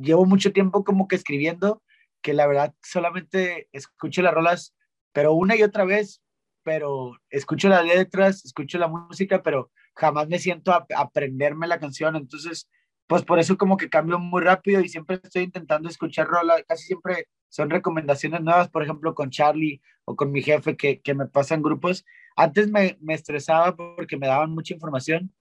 llevo 0.00 0.26
mucho 0.26 0.52
tiempo 0.52 0.84
como 0.84 1.08
que 1.08 1.16
escribiendo, 1.16 1.82
que 2.22 2.34
la 2.34 2.46
verdad 2.46 2.74
solamente 2.82 3.68
escucho 3.72 4.22
las 4.22 4.34
rolas, 4.34 4.74
pero 5.12 5.32
una 5.32 5.56
y 5.56 5.62
otra 5.62 5.84
vez, 5.84 6.22
pero 6.62 7.16
escucho 7.30 7.68
las 7.68 7.84
letras, 7.84 8.44
escucho 8.44 8.78
la 8.78 8.88
música, 8.88 9.42
pero 9.42 9.70
jamás 9.94 10.28
me 10.28 10.38
siento 10.38 10.72
a, 10.72 10.86
aprenderme 10.96 11.66
la 11.66 11.80
canción, 11.80 12.16
entonces, 12.16 12.68
pues 13.06 13.24
por 13.24 13.38
eso 13.38 13.56
como 13.56 13.76
que 13.76 13.88
cambio 13.88 14.18
muy 14.18 14.42
rápido 14.42 14.80
y 14.80 14.88
siempre 14.88 15.20
estoy 15.22 15.42
intentando 15.42 15.88
escuchar 15.88 16.28
rolas, 16.28 16.62
casi 16.68 16.86
siempre 16.86 17.26
son 17.48 17.70
recomendaciones 17.70 18.40
nuevas, 18.42 18.68
por 18.68 18.82
ejemplo, 18.82 19.14
con 19.14 19.30
Charlie 19.30 19.80
o 20.04 20.14
con 20.14 20.30
mi 20.30 20.42
jefe 20.42 20.76
que, 20.76 21.00
que 21.00 21.14
me 21.14 21.26
pasan 21.26 21.62
grupos. 21.62 22.04
Antes 22.36 22.70
me, 22.70 22.96
me 23.00 23.14
estresaba 23.14 23.74
porque 23.74 24.16
me 24.16 24.28
daban 24.28 24.52
mucha 24.52 24.74
información, 24.74 25.32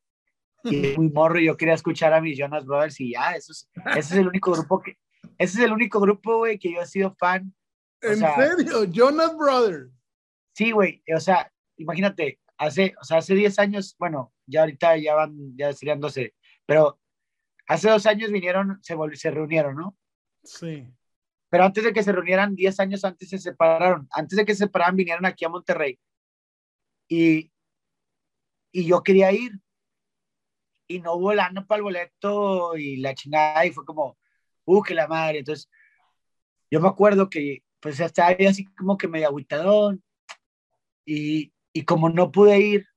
y 0.63 0.97
muy 0.97 1.09
morro, 1.09 1.39
yo 1.39 1.57
quería 1.57 1.73
escuchar 1.73 2.13
a 2.13 2.21
mis 2.21 2.37
Jonas 2.37 2.65
Brothers 2.65 2.99
y 2.99 3.13
ya, 3.13 3.33
eso 3.33 3.51
es, 3.51 3.69
ese 3.91 3.99
es 3.99 4.11
el 4.19 4.27
único 4.27 4.51
grupo 4.51 4.81
que, 4.81 4.97
ese 5.37 5.59
es 5.59 5.65
el 5.65 5.73
único 5.73 5.99
grupo, 5.99 6.37
güey, 6.37 6.59
que 6.59 6.73
yo 6.73 6.81
he 6.81 6.85
sido 6.85 7.15
fan. 7.15 7.53
¿En 8.01 8.19
serio? 8.19 8.85
Jonas 8.91 9.35
Brothers. 9.37 9.91
Sí, 10.53 10.71
güey, 10.71 11.03
o 11.15 11.19
sea, 11.19 11.51
imagínate, 11.77 12.39
hace, 12.57 12.93
o 13.01 13.03
sea, 13.03 13.17
hace 13.17 13.35
10 13.35 13.59
años, 13.59 13.95
bueno, 13.97 14.33
ya 14.45 14.61
ahorita 14.61 14.97
ya 14.97 15.15
van, 15.15 15.35
ya 15.57 15.71
serían 15.73 15.99
12, 15.99 16.33
pero 16.65 16.99
hace 17.67 17.89
dos 17.89 18.05
años 18.05 18.31
vinieron, 18.31 18.79
se, 18.81 18.95
se 19.13 19.31
reunieron, 19.31 19.75
¿no? 19.75 19.97
Sí. 20.43 20.87
Pero 21.49 21.63
antes 21.63 21.83
de 21.83 21.93
que 21.93 22.03
se 22.03 22.11
reunieran, 22.11 22.55
10 22.55 22.79
años 22.79 23.03
antes 23.03 23.29
se 23.29 23.39
separaron. 23.39 24.07
Antes 24.11 24.37
de 24.37 24.45
que 24.45 24.53
se 24.53 24.65
separaran, 24.65 24.95
vinieron 24.95 25.25
aquí 25.25 25.45
a 25.45 25.49
Monterrey. 25.49 25.99
Y, 27.07 27.51
y 28.71 28.85
yo 28.85 29.01
quería 29.01 29.31
ir, 29.31 29.59
y 30.89 30.99
no 30.99 31.17
volando 31.19 31.65
para 31.65 31.77
el 31.77 31.83
boleto 31.83 32.75
y 32.75 32.97
la 32.97 33.13
chingada 33.13 33.65
y 33.65 33.71
fue 33.71 33.85
como, 33.85 34.17
uh, 34.65 34.81
que 34.81 34.95
la 34.95 35.07
madre. 35.07 35.39
Entonces, 35.39 35.69
yo 36.69 36.81
me 36.81 36.87
acuerdo 36.87 37.29
que 37.29 37.63
pues 37.79 37.99
estaba 37.99 38.35
así 38.49 38.65
como 38.75 38.97
que 38.97 39.07
medio 39.07 39.27
agüitadón 39.27 40.03
y, 41.05 41.53
y 41.73 41.85
como 41.85 42.09
no 42.09 42.31
pude 42.31 42.59
ir, 42.59 42.87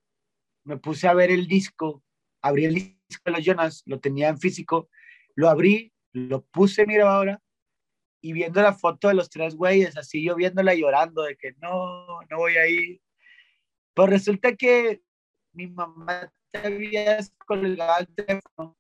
me 0.65 0.79
puse 0.79 1.07
a 1.07 1.15
ver 1.15 1.31
el 1.31 1.47
disco, 1.47 2.03
abrí 2.41 2.65
el 2.65 2.75
disco 2.75 3.23
de 3.27 3.33
los 3.33 3.45
Jonas, 3.45 3.83
lo 3.85 4.01
tenía 4.01 4.29
en 4.29 4.39
físico, 4.39 4.89
lo 5.35 5.51
abrí, 5.51 5.93
lo 6.13 6.43
puse 6.47 6.83
en 6.83 6.89
mi 6.89 6.95
grabadora 6.95 7.43
y 8.23 8.33
viendo 8.33 8.63
la 8.63 8.73
foto 8.73 9.09
de 9.09 9.15
los 9.15 9.29
tres 9.29 9.55
güeyes, 9.55 9.99
así 9.99 10.25
yo 10.25 10.35
viéndola 10.35 10.75
llorando 10.75 11.23
de 11.23 11.37
que 11.37 11.53
no, 11.61 12.23
no 12.31 12.39
voy 12.39 12.57
a 12.57 12.67
ir. 12.67 13.03
Pues 13.95 14.09
resulta 14.09 14.57
que 14.57 15.03
mi 15.53 15.67
mamá 15.67 16.33
habías 16.53 17.33
colgado 17.47 18.01
el 18.01 18.15
teléfono 18.15 18.77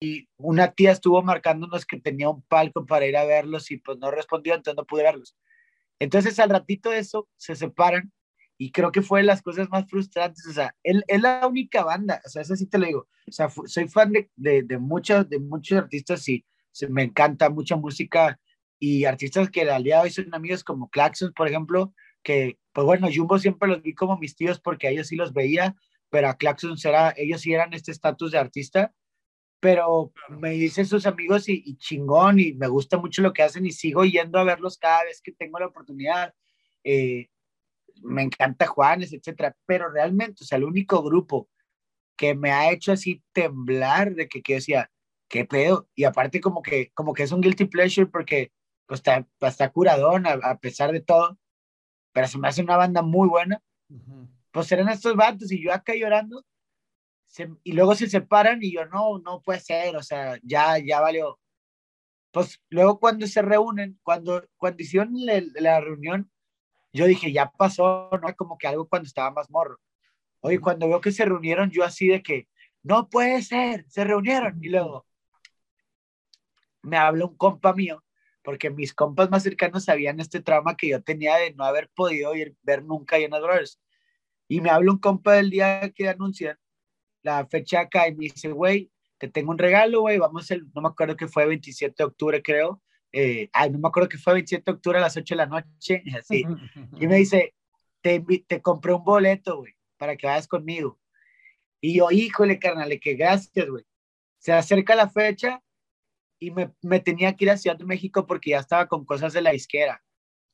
y 0.00 0.28
una 0.38 0.72
tía 0.72 0.92
estuvo 0.92 1.22
marcándonos 1.22 1.84
que 1.84 2.00
tenía 2.00 2.30
un 2.30 2.42
palco 2.42 2.86
para 2.86 3.06
ir 3.06 3.16
a 3.16 3.24
verlos 3.24 3.70
y 3.70 3.76
pues 3.76 3.98
no 3.98 4.10
respondió, 4.10 4.54
entonces 4.54 4.76
no 4.76 4.86
pude 4.86 5.02
verlos. 5.02 5.36
Entonces 5.98 6.38
al 6.38 6.50
ratito 6.50 6.90
de 6.90 6.98
eso 6.98 7.28
se 7.36 7.54
separan 7.54 8.10
y 8.56 8.72
creo 8.72 8.92
que 8.92 9.02
fue 9.02 9.20
de 9.20 9.26
las 9.26 9.42
cosas 9.42 9.68
más 9.70 9.88
frustrantes, 9.88 10.46
o 10.46 10.52
sea, 10.52 10.74
él 10.82 11.02
es 11.08 11.20
la 11.20 11.46
única 11.46 11.84
banda, 11.84 12.20
o 12.24 12.28
sea, 12.28 12.42
eso 12.42 12.56
sí 12.56 12.66
te 12.66 12.78
lo 12.78 12.86
digo, 12.86 13.08
o 13.26 13.32
sea, 13.32 13.48
soy 13.66 13.88
fan 13.88 14.12
de, 14.12 14.30
de, 14.36 14.62
de, 14.62 14.78
muchos, 14.78 15.28
de 15.28 15.38
muchos 15.38 15.78
artistas 15.78 16.28
y 16.28 16.44
me 16.88 17.04
encanta 17.04 17.48
mucha 17.48 17.76
música 17.76 18.38
y 18.78 19.04
artistas 19.04 19.50
que 19.50 19.62
al 19.62 19.82
día 19.82 19.96
de 19.96 20.02
hoy 20.02 20.10
son 20.10 20.34
amigos 20.34 20.64
como 20.64 20.90
Claxons, 20.90 21.32
por 21.32 21.48
ejemplo, 21.48 21.94
que, 22.22 22.58
pues 22.72 22.84
bueno, 22.84 23.08
Jumbo 23.14 23.38
siempre 23.38 23.68
los 23.68 23.82
vi 23.82 23.94
como 23.94 24.18
mis 24.18 24.36
tíos 24.36 24.60
porque 24.60 24.88
a 24.88 24.90
ellos 24.90 25.08
sí 25.08 25.16
los 25.16 25.32
veía 25.32 25.74
pero 26.10 26.28
a 26.28 26.34
Claxon 26.34 26.76
será, 26.76 27.14
ellos 27.16 27.40
sí 27.40 27.54
eran 27.54 27.72
este 27.72 27.92
estatus 27.92 28.32
de 28.32 28.38
artista, 28.38 28.92
pero 29.60 30.12
me 30.28 30.50
dicen 30.50 30.86
sus 30.86 31.06
amigos 31.06 31.48
y, 31.48 31.76
chingón 31.76 32.38
y 32.40 32.54
me 32.54 32.66
gusta 32.68 32.98
mucho 32.98 33.22
lo 33.22 33.32
que 33.32 33.42
hacen 33.42 33.66
y 33.66 33.72
sigo 33.72 34.04
yendo 34.04 34.38
a 34.38 34.44
verlos 34.44 34.78
cada 34.78 35.04
vez 35.04 35.20
que 35.22 35.32
tengo 35.32 35.58
la 35.58 35.66
oportunidad. 35.66 36.34
Eh, 36.82 37.28
me 38.02 38.22
encanta 38.22 38.66
Juanes, 38.66 39.12
etcétera, 39.12 39.54
pero 39.66 39.90
realmente, 39.90 40.42
o 40.42 40.46
sea, 40.46 40.58
el 40.58 40.64
único 40.64 41.02
grupo 41.02 41.48
que 42.16 42.34
me 42.34 42.50
ha 42.50 42.72
hecho 42.72 42.92
así 42.92 43.22
temblar 43.32 44.14
de 44.14 44.28
que, 44.28 44.42
que 44.42 44.54
decía, 44.54 44.90
qué 45.28 45.44
pedo, 45.44 45.88
y 45.94 46.04
aparte 46.04 46.40
como 46.40 46.62
que, 46.62 46.90
como 46.92 47.12
que 47.12 47.22
es 47.22 47.32
un 47.32 47.40
guilty 47.40 47.66
pleasure 47.66 48.06
porque 48.06 48.52
pues 48.86 48.98
está, 49.00 49.26
está 49.40 49.70
curadón 49.70 50.26
a, 50.26 50.58
pesar 50.58 50.90
de 50.90 51.00
todo, 51.00 51.38
pero 52.12 52.26
se 52.26 52.38
me 52.38 52.48
hace 52.48 52.62
una 52.62 52.76
banda 52.76 53.02
muy 53.02 53.28
buena 53.28 53.62
pues 54.52 54.70
eran 54.72 54.88
estos 54.88 55.14
vatos 55.16 55.52
y 55.52 55.62
yo 55.62 55.72
acá 55.72 55.94
llorando, 55.94 56.44
y 57.64 57.72
luego 57.72 57.94
se 57.94 58.08
separan 58.08 58.62
y 58.62 58.72
yo, 58.72 58.86
no, 58.86 59.18
no 59.18 59.40
puede 59.42 59.60
ser, 59.60 59.96
o 59.96 60.02
sea, 60.02 60.38
ya, 60.42 60.78
ya 60.78 61.00
valió. 61.00 61.38
Pues 62.32 62.60
luego 62.70 63.00
cuando 63.00 63.26
se 63.26 63.42
reúnen, 63.42 63.98
cuando, 64.02 64.44
cuando 64.56 64.82
hicieron 64.82 65.12
la, 65.14 65.80
reunión, 65.80 66.30
yo 66.92 67.06
dije, 67.06 67.32
ya 67.32 67.50
pasó, 67.50 68.10
¿no? 68.22 68.34
Como 68.36 68.58
que 68.58 68.68
algo 68.68 68.88
cuando 68.88 69.06
estaba 69.06 69.30
más 69.32 69.50
morro. 69.50 69.78
Oye, 70.40 70.60
cuando 70.60 70.88
veo 70.88 71.00
que 71.00 71.12
se 71.12 71.24
reunieron, 71.24 71.70
yo 71.70 71.84
así 71.84 72.08
de 72.08 72.22
que, 72.22 72.48
no 72.82 73.08
puede 73.08 73.42
ser, 73.42 73.84
se 73.88 74.04
reunieron. 74.04 74.58
Y 74.62 74.70
luego 74.70 75.06
me 76.82 76.96
habla 76.96 77.26
un 77.26 77.36
compa 77.36 77.72
mío, 77.74 78.04
porque 78.42 78.70
mis 78.70 78.94
compas 78.94 79.30
más 79.30 79.42
cercanos 79.42 79.84
sabían 79.84 80.20
este 80.20 80.40
trauma 80.40 80.76
que 80.76 80.88
yo 80.88 81.02
tenía 81.02 81.36
de 81.36 81.54
no 81.54 81.64
haber 81.64 81.90
podido 81.90 82.34
ir, 82.34 82.56
ver 82.62 82.84
nunca 82.84 83.16
a 83.16 83.20
Jonas 83.20 83.42
Brothers. 83.42 83.80
Y 84.50 84.60
me 84.60 84.68
habla 84.68 84.90
un 84.90 84.98
compa 84.98 85.34
del 85.34 85.48
día 85.48 85.92
que 85.94 86.08
anuncian 86.08 86.58
la 87.22 87.46
fecha 87.46 87.82
acá 87.82 88.08
y 88.08 88.16
me 88.16 88.24
dice, 88.24 88.50
güey, 88.50 88.90
te 89.16 89.28
tengo 89.28 89.52
un 89.52 89.58
regalo, 89.58 90.00
güey, 90.00 90.18
vamos 90.18 90.50
el, 90.50 90.68
no 90.74 90.82
me 90.82 90.88
acuerdo 90.88 91.16
que 91.16 91.28
fue 91.28 91.46
27 91.46 91.94
de 91.96 92.04
octubre, 92.04 92.42
creo. 92.42 92.82
Eh, 93.12 93.48
ay, 93.52 93.70
no 93.70 93.78
me 93.78 93.86
acuerdo 93.86 94.08
que 94.08 94.18
fue 94.18 94.32
27 94.32 94.64
de 94.66 94.72
octubre 94.72 94.98
a 94.98 95.02
las 95.02 95.16
8 95.16 95.34
de 95.34 95.36
la 95.36 95.46
noche, 95.46 96.02
así. 96.18 96.44
Y 96.98 97.06
me 97.06 97.18
dice, 97.18 97.54
te, 98.00 98.24
te 98.44 98.60
compré 98.60 98.92
un 98.92 99.04
boleto, 99.04 99.58
güey, 99.58 99.76
para 99.96 100.16
que 100.16 100.26
vayas 100.26 100.48
conmigo. 100.48 100.98
Y 101.80 101.94
yo, 101.94 102.10
híjole, 102.10 102.58
carnal, 102.58 102.98
que 102.98 103.14
gracias, 103.14 103.68
güey. 103.68 103.84
Se 104.38 104.52
acerca 104.52 104.96
la 104.96 105.08
fecha 105.08 105.62
y 106.40 106.50
me, 106.50 106.72
me, 106.82 106.98
tenía 106.98 107.36
que 107.36 107.44
ir 107.44 107.50
a 107.52 107.56
Ciudad 107.56 107.76
de 107.76 107.84
México 107.84 108.26
porque 108.26 108.50
ya 108.50 108.58
estaba 108.58 108.88
con 108.88 109.04
cosas 109.04 109.32
de 109.32 109.42
la 109.42 109.52
disquera. 109.52 110.02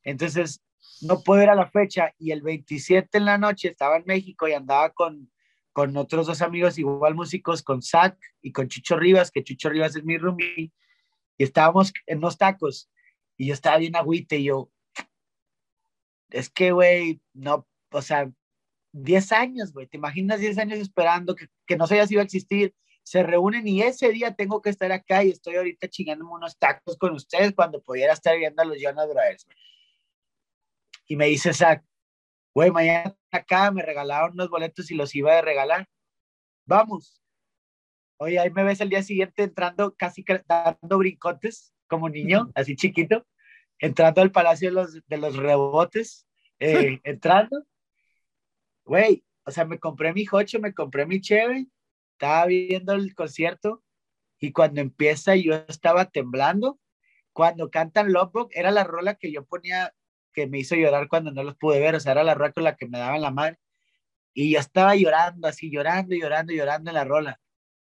Entonces, 0.03 0.61
no 1.01 1.21
puedo 1.21 1.43
ir 1.43 1.49
a 1.49 1.55
la 1.55 1.69
fecha 1.69 2.13
y 2.17 2.31
el 2.31 2.41
27 2.41 3.17
en 3.17 3.25
la 3.25 3.37
noche 3.37 3.69
estaba 3.69 3.97
en 3.97 4.05
México 4.05 4.47
y 4.47 4.53
andaba 4.53 4.91
con, 4.91 5.31
con 5.73 5.95
otros 5.97 6.27
dos 6.27 6.41
amigos 6.41 6.77
igual 6.79 7.15
músicos, 7.15 7.61
con 7.61 7.81
Zach 7.81 8.17
y 8.41 8.51
con 8.51 8.67
Chucho 8.67 8.97
Rivas, 8.97 9.31
que 9.31 9.43
Chucho 9.43 9.69
Rivas 9.69 9.95
es 9.95 10.03
mi 10.03 10.17
roomie, 10.17 10.71
y 11.37 11.43
estábamos 11.43 11.93
en 12.05 12.19
los 12.19 12.37
tacos 12.37 12.89
y 13.37 13.47
yo 13.47 13.53
estaba 13.53 13.77
bien 13.77 13.95
agüite 13.95 14.37
y 14.37 14.45
yo, 14.45 14.71
es 16.29 16.49
que, 16.49 16.71
güey, 16.71 17.21
no, 17.33 17.67
o 17.91 18.01
sea, 18.01 18.29
10 18.93 19.31
años, 19.31 19.73
güey, 19.73 19.87
¿te 19.87 19.97
imaginas 19.97 20.39
10 20.39 20.57
años 20.57 20.79
esperando 20.79 21.35
que, 21.35 21.47
que 21.65 21.77
no 21.77 21.87
sabía 21.87 22.07
si 22.07 22.15
iba 22.15 22.21
a 22.21 22.25
existir? 22.25 22.73
Se 23.03 23.23
reúnen 23.23 23.67
y 23.67 23.81
ese 23.81 24.09
día 24.09 24.35
tengo 24.35 24.61
que 24.61 24.69
estar 24.69 24.91
acá 24.91 25.23
y 25.23 25.29
estoy 25.29 25.55
ahorita 25.55 25.87
chingándome 25.87 26.31
unos 26.31 26.57
tacos 26.57 26.97
con 26.97 27.13
ustedes 27.13 27.53
cuando 27.53 27.81
pudiera 27.81 28.13
estar 28.13 28.37
viendo 28.37 28.61
a 28.61 28.65
los 28.65 28.77
Jonas 28.81 29.07
Brothers. 29.07 29.47
Y 31.07 31.15
me 31.15 31.27
dice 31.27 31.53
Zach, 31.53 31.83
güey, 32.53 32.71
mañana 32.71 33.15
acá 33.31 33.71
me 33.71 33.81
regalaron 33.81 34.33
unos 34.33 34.49
boletos 34.49 34.91
y 34.91 34.95
los 34.95 35.15
iba 35.15 35.37
a 35.37 35.41
regalar. 35.41 35.87
Vamos. 36.65 37.21
Oye, 38.17 38.39
ahí 38.39 38.49
me 38.49 38.63
ves 38.63 38.81
el 38.81 38.89
día 38.89 39.03
siguiente 39.03 39.43
entrando, 39.43 39.95
casi 39.95 40.25
dando 40.47 40.97
brincotes 40.97 41.73
como 41.87 42.09
niño, 42.09 42.51
así 42.55 42.75
chiquito, 42.75 43.25
entrando 43.79 44.21
al 44.21 44.31
Palacio 44.31 44.69
de 44.69 44.75
los, 44.75 45.07
de 45.07 45.17
los 45.17 45.35
Rebotes, 45.37 46.27
eh, 46.59 46.99
entrando. 47.03 47.65
Güey, 48.85 49.23
o 49.45 49.51
sea, 49.51 49.65
me 49.65 49.79
compré 49.79 50.13
mi 50.13 50.25
jocho, 50.25 50.59
me 50.59 50.73
compré 50.73 51.05
mi 51.05 51.21
cheve, 51.21 51.67
estaba 52.13 52.47
viendo 52.47 52.93
el 52.93 53.13
concierto 53.13 53.83
y 54.39 54.51
cuando 54.51 54.81
empieza 54.81 55.35
yo 55.35 55.53
estaba 55.67 56.05
temblando. 56.05 56.79
Cuando 57.33 57.69
cantan 57.69 58.11
Lovebook, 58.11 58.49
era 58.53 58.71
la 58.71 58.83
rola 58.83 59.13
que 59.13 59.31
yo 59.31 59.45
ponía 59.45 59.93
que 60.37 60.45
me 60.45 60.59
hizo 60.59 60.75
llorar 60.75 61.07
cuando 61.07 61.31
no 61.31 61.41
los 61.41 61.55
pude 61.57 61.79
ver, 61.79 61.95
o 61.95 61.99
sea, 61.99 62.11
era 62.11 62.23
la 62.23 62.35
rola 62.35 62.51
con 62.53 62.63
la 62.63 62.75
que 62.75 62.87
me 62.87 62.99
daban 62.99 63.21
la 63.21 63.31
madre. 63.31 63.57
Y 64.35 64.51
yo 64.53 64.59
estaba 64.59 64.95
llorando, 64.95 65.47
así, 65.47 65.71
llorando, 65.71 66.15
llorando, 66.15 66.53
llorando 66.53 66.91
en 66.91 66.93
la 66.93 67.03
rola. 67.05 67.39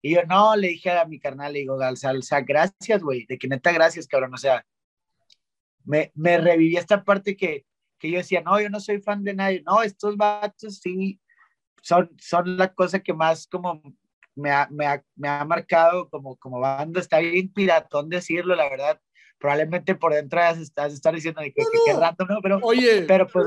Y 0.02 0.14
yo, 0.16 0.24
no, 0.24 0.56
le 0.56 0.68
dije 0.70 0.90
a 0.90 1.04
mi 1.04 1.20
carnal, 1.20 1.52
le 1.52 1.60
digo, 1.60 1.76
o 1.76 1.96
sea, 1.96 2.40
gracias, 2.40 3.02
güey, 3.02 3.24
de 3.26 3.38
que 3.38 3.46
neta, 3.46 3.70
gracias, 3.70 4.08
cabrón, 4.08 4.34
o 4.34 4.36
sea, 4.36 4.66
me, 5.84 6.10
me 6.16 6.38
reviví 6.38 6.76
esta 6.76 7.04
parte 7.04 7.36
que, 7.36 7.66
que 8.00 8.10
yo 8.10 8.18
decía, 8.18 8.40
no, 8.40 8.60
yo 8.60 8.68
no 8.68 8.80
soy 8.80 9.00
fan 9.00 9.22
de 9.22 9.34
nadie, 9.34 9.62
no, 9.64 9.80
estos 9.84 10.16
vatos 10.16 10.80
sí 10.80 11.20
son, 11.82 12.10
son 12.18 12.56
la 12.56 12.74
cosa 12.74 12.98
que 12.98 13.14
más 13.14 13.46
como 13.46 13.80
me 14.34 14.50
ha, 14.50 14.66
me 14.72 14.86
ha, 14.86 15.04
me 15.14 15.28
ha 15.28 15.44
marcado 15.44 16.08
como, 16.10 16.36
como 16.36 16.58
banda, 16.58 16.98
está 16.98 17.20
bien 17.20 17.52
piratón 17.52 18.08
decirlo, 18.08 18.56
la 18.56 18.68
verdad, 18.68 19.00
probablemente 19.40 19.94
por 19.94 20.12
dentro 20.12 20.40
estás 20.40 20.92
estar 20.92 21.14
diciendo 21.14 21.40
que, 21.42 21.52
qué 21.52 21.92
rato, 21.94 22.26
¿no? 22.26 22.40
Pero, 22.42 22.60
oye, 22.62 23.02
pero 23.02 23.26
pues, 23.26 23.46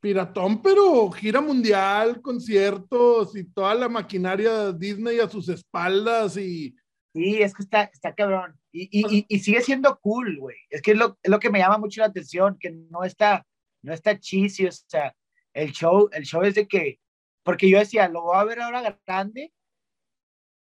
piratón, 0.00 0.62
pero 0.62 1.10
gira 1.10 1.40
mundial, 1.40 2.22
conciertos 2.22 3.36
y 3.36 3.44
toda 3.44 3.74
la 3.74 3.88
maquinaria 3.88 4.72
Disney 4.72 5.18
a 5.18 5.28
sus 5.28 5.48
espaldas 5.48 6.36
y... 6.36 6.74
Sí, 7.12 7.42
es 7.42 7.54
que 7.54 7.62
está, 7.62 7.82
está 7.84 8.14
cabrón. 8.14 8.58
Y, 8.70 8.88
y, 8.92 9.26
y, 9.26 9.38
sigue 9.40 9.62
siendo 9.62 9.98
cool, 10.00 10.38
güey. 10.38 10.56
Es 10.68 10.82
que 10.82 10.92
es 10.92 10.98
lo, 10.98 11.18
es 11.22 11.30
lo, 11.30 11.40
que 11.40 11.50
me 11.50 11.58
llama 11.58 11.78
mucho 11.78 12.02
la 12.02 12.08
atención, 12.08 12.58
que 12.60 12.70
no 12.90 13.04
está, 13.04 13.44
no 13.82 13.94
está 13.94 14.20
chisi, 14.20 14.66
o 14.66 14.72
sea, 14.72 15.14
el 15.54 15.72
show, 15.72 16.10
el 16.12 16.24
show 16.24 16.42
es 16.42 16.54
de 16.54 16.68
que, 16.68 17.00
porque 17.42 17.70
yo 17.70 17.78
decía, 17.78 18.08
lo 18.08 18.22
voy 18.22 18.36
a 18.36 18.44
ver 18.44 18.60
ahora 18.60 19.00
grande 19.06 19.50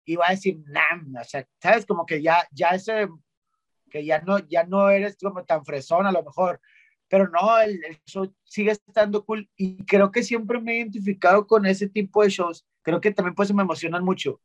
y 0.06 0.16
va 0.16 0.28
a 0.30 0.32
decir, 0.32 0.58
nam, 0.68 1.14
o 1.20 1.24
sea, 1.26 1.46
sabes, 1.62 1.86
como 1.86 2.06
que 2.06 2.22
ya, 2.22 2.48
ya 2.52 2.70
ese 2.70 3.10
que 3.90 4.06
ya 4.06 4.22
no, 4.22 4.40
ya 4.48 4.64
no 4.64 4.90
eres 4.90 5.18
como 5.22 5.44
tan 5.44 5.66
fresón 5.66 6.06
a 6.06 6.12
lo 6.12 6.24
mejor, 6.24 6.60
pero 7.10 7.30
no, 7.30 7.60
el, 7.60 7.80
show 8.06 8.34
sigue 8.44 8.72
estando 8.72 9.24
cool 9.26 9.50
y 9.56 9.84
creo 9.86 10.12
que 10.12 10.24
siempre 10.24 10.60
me 10.60 10.74
he 10.74 10.78
identificado 10.80 11.48
con 11.48 11.66
ese 11.66 11.88
tipo 11.88 12.24
de 12.24 12.30
shows, 12.30 12.66
creo 12.82 13.02
que 13.02 13.12
también 13.12 13.36
pues 13.36 13.54
me 13.54 13.64
emocionan 13.64 14.04
mucho, 14.04 14.42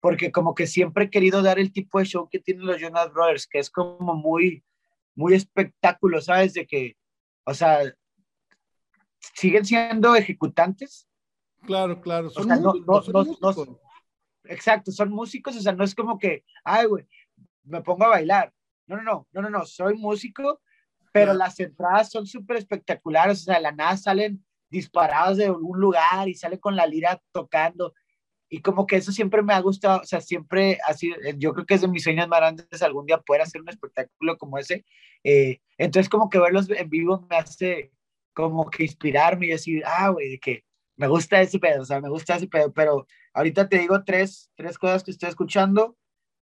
porque 0.00 0.32
como 0.32 0.54
que 0.54 0.66
siempre 0.66 1.04
he 1.04 1.10
querido 1.10 1.42
dar 1.42 1.58
el 1.58 1.72
tipo 1.72 1.98
de 1.98 2.04
show 2.04 2.28
que 2.28 2.40
tienen 2.40 2.66
los 2.66 2.80
Jonas 2.80 3.12
Brothers, 3.12 3.46
que 3.46 3.58
es 3.58 3.70
como 3.70 4.14
muy, 4.14 4.64
muy 5.14 5.34
espectáculo, 5.34 6.20
¿sabes? 6.20 6.54
De 6.54 6.66
que, 6.66 6.96
o 7.44 7.54
sea, 7.54 7.80
siguen 9.34 9.64
siendo 9.64 10.14
ejecutantes. 10.14 11.08
Claro, 11.66 12.00
claro, 12.00 12.30
son, 12.30 12.48
músicos, 12.48 13.68
exacto, 14.44 14.92
son 14.92 15.10
músicos, 15.10 15.56
o 15.56 15.60
sea, 15.60 15.72
no 15.72 15.84
es 15.84 15.94
como 15.94 16.18
que, 16.18 16.44
ay, 16.64 16.86
güey, 16.86 17.04
me 17.68 17.82
pongo 17.82 18.04
a 18.04 18.08
bailar. 18.08 18.52
No, 18.86 18.96
no, 18.96 19.02
no, 19.02 19.28
no, 19.32 19.42
no, 19.42 19.50
no, 19.50 19.66
soy 19.66 19.96
músico, 19.96 20.60
pero 21.12 21.34
las 21.34 21.58
entradas 21.60 22.10
son 22.10 22.26
súper 22.26 22.56
espectaculares, 22.56 23.42
o 23.42 23.44
sea, 23.44 23.56
de 23.56 23.60
la 23.60 23.72
nada 23.72 23.96
salen 23.96 24.44
disparados 24.70 25.38
de 25.38 25.46
algún 25.46 25.78
lugar 25.78 26.28
y 26.28 26.34
sale 26.34 26.58
con 26.58 26.76
la 26.76 26.86
lira 26.86 27.20
tocando. 27.32 27.94
Y 28.50 28.60
como 28.60 28.86
que 28.86 28.96
eso 28.96 29.12
siempre 29.12 29.42
me 29.42 29.52
ha 29.52 29.60
gustado, 29.60 30.00
o 30.00 30.04
sea, 30.04 30.20
siempre 30.20 30.78
así, 30.86 31.12
yo 31.36 31.52
creo 31.52 31.66
que 31.66 31.74
es 31.74 31.82
de 31.82 31.88
mis 31.88 32.02
sueños 32.02 32.28
más 32.28 32.40
grandes 32.40 32.82
algún 32.82 33.04
día 33.04 33.18
poder 33.20 33.42
hacer 33.42 33.60
un 33.60 33.68
espectáculo 33.68 34.38
como 34.38 34.58
ese. 34.58 34.86
Eh, 35.22 35.60
entonces 35.76 36.08
como 36.08 36.30
que 36.30 36.38
verlos 36.38 36.70
en 36.70 36.88
vivo 36.88 37.26
me 37.28 37.36
hace 37.36 37.92
como 38.32 38.70
que 38.70 38.84
inspirarme 38.84 39.46
y 39.46 39.50
decir, 39.50 39.82
ah, 39.84 40.08
güey, 40.10 40.30
de 40.30 40.38
que 40.38 40.64
me 40.96 41.08
gusta 41.08 41.40
ese 41.40 41.58
pedo, 41.58 41.82
o 41.82 41.84
sea, 41.84 42.00
me 42.00 42.08
gusta 42.08 42.36
ese 42.36 42.48
pedo, 42.48 42.72
pero 42.72 43.06
ahorita 43.34 43.68
te 43.68 43.78
digo 43.78 44.02
tres, 44.04 44.50
tres 44.56 44.78
cosas 44.78 45.04
que 45.04 45.10
estoy 45.10 45.28
escuchando 45.28 45.96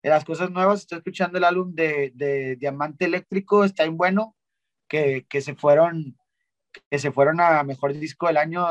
de 0.02 0.10
las 0.10 0.24
cosas 0.24 0.50
nuevas, 0.50 0.80
estoy 0.80 0.98
escuchando 0.98 1.38
el 1.38 1.44
álbum 1.44 1.74
de, 1.74 2.12
de 2.14 2.56
Diamante 2.56 3.04
Eléctrico, 3.04 3.64
está 3.64 3.84
bien 3.84 3.96
bueno, 3.96 4.36
que, 4.88 5.26
que, 5.28 5.40
se 5.40 5.54
fueron 5.54 6.16
que 6.90 6.98
se 6.98 7.12
fueron 7.12 7.40
a 7.40 7.62
mejor 7.64 7.92
disco 7.92 8.26
del 8.26 8.38
año 8.38 8.66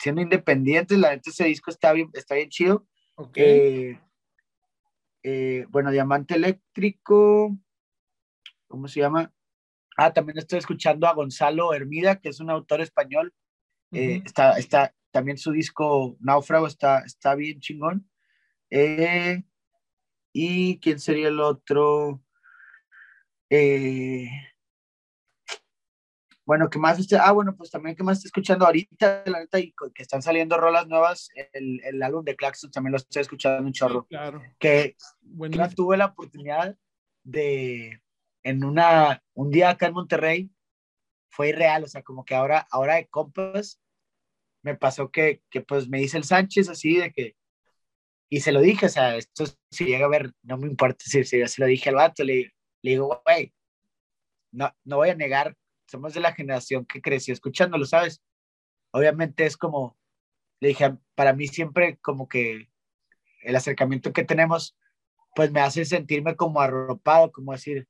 siendo 0.00 0.20
independientes, 0.20 0.98
la 0.98 1.10
gente 1.10 1.30
ese 1.30 1.44
disco 1.44 1.70
está 1.70 1.92
bien, 1.92 2.10
está 2.12 2.34
bien 2.34 2.48
chido. 2.48 2.86
Eh, 3.34 3.98
eh, 5.22 5.66
bueno, 5.70 5.90
Diamante 5.90 6.34
Eléctrico, 6.34 7.56
¿cómo 8.68 8.88
se 8.88 9.00
llama? 9.00 9.32
Ah, 9.96 10.12
también 10.12 10.38
estoy 10.38 10.58
escuchando 10.58 11.06
a 11.06 11.14
Gonzalo 11.14 11.72
Hermida, 11.72 12.20
que 12.20 12.28
es 12.28 12.40
un 12.40 12.50
autor 12.50 12.80
español. 12.80 13.32
Eh, 13.92 14.22
está, 14.24 14.58
está, 14.58 14.94
también 15.10 15.38
su 15.38 15.52
disco 15.52 16.16
Náufrago 16.20 16.66
está, 16.66 17.00
está 17.00 17.34
bien 17.34 17.60
chingón. 17.60 18.08
Eh, 18.70 19.42
¿Y 20.38 20.78
quién 20.80 21.00
sería 21.00 21.28
el 21.28 21.40
otro? 21.40 22.22
Eh, 23.48 24.28
bueno, 26.44 26.68
¿qué 26.68 26.78
más? 26.78 26.98
ah, 27.18 27.32
bueno, 27.32 27.56
pues 27.56 27.70
también, 27.70 27.96
¿qué 27.96 28.02
más 28.02 28.18
estoy 28.18 28.28
escuchando 28.28 28.66
ahorita? 28.66 29.22
La 29.24 29.40
neta, 29.40 29.58
y 29.58 29.74
que 29.94 30.02
están 30.02 30.20
saliendo 30.20 30.58
rolas 30.58 30.86
nuevas. 30.88 31.30
El, 31.54 31.80
el 31.82 32.02
álbum 32.02 32.22
de 32.22 32.36
Claxton 32.36 32.70
también 32.70 32.92
lo 32.92 32.98
estoy 32.98 33.22
escuchando 33.22 33.66
un 33.66 33.72
chorro. 33.72 34.04
claro. 34.10 34.42
Que 34.58 34.94
bueno, 35.22 35.56
tuve 35.74 35.96
la 35.96 36.06
oportunidad 36.06 36.76
de, 37.24 38.02
en 38.42 38.62
una, 38.62 39.22
un 39.32 39.50
día 39.50 39.70
acá 39.70 39.86
en 39.86 39.94
Monterrey, 39.94 40.50
fue 41.30 41.48
irreal, 41.48 41.84
o 41.84 41.88
sea, 41.88 42.02
como 42.02 42.26
que 42.26 42.34
ahora, 42.34 42.66
ahora 42.70 42.96
de 42.96 43.08
compas, 43.08 43.80
me 44.62 44.76
pasó 44.76 45.10
que, 45.10 45.40
que 45.48 45.62
pues 45.62 45.88
me 45.88 45.98
dice 45.98 46.18
el 46.18 46.24
Sánchez 46.24 46.68
así 46.68 46.98
de 46.98 47.10
que, 47.10 47.36
y 48.28 48.40
se 48.40 48.52
lo 48.52 48.60
dije, 48.60 48.86
o 48.86 48.88
sea, 48.88 49.16
esto 49.16 49.44
si 49.70 49.84
llega 49.84 50.06
a 50.06 50.10
ver, 50.10 50.32
no 50.42 50.56
me 50.58 50.66
importa 50.66 51.04
si, 51.04 51.24
si 51.24 51.46
se 51.46 51.60
lo 51.60 51.66
dije 51.66 51.90
al 51.90 51.96
vato, 51.96 52.24
le, 52.24 52.54
le 52.82 52.90
digo, 52.90 53.22
güey, 53.24 53.52
no, 54.52 54.74
no 54.84 54.96
voy 54.96 55.10
a 55.10 55.14
negar, 55.14 55.56
somos 55.86 56.14
de 56.14 56.20
la 56.20 56.32
generación 56.32 56.84
que 56.86 57.00
creció 57.00 57.32
escuchándolo, 57.32 57.84
¿sabes? 57.84 58.22
Obviamente 58.90 59.46
es 59.46 59.56
como, 59.56 59.96
le 60.60 60.68
dije, 60.68 60.96
para 61.14 61.32
mí 61.32 61.46
siempre 61.46 61.98
como 61.98 62.28
que 62.28 62.68
el 63.42 63.56
acercamiento 63.56 64.12
que 64.12 64.24
tenemos, 64.24 64.76
pues 65.34 65.52
me 65.52 65.60
hace 65.60 65.84
sentirme 65.84 66.34
como 66.34 66.60
arropado, 66.60 67.30
como 67.30 67.52
decir, 67.52 67.86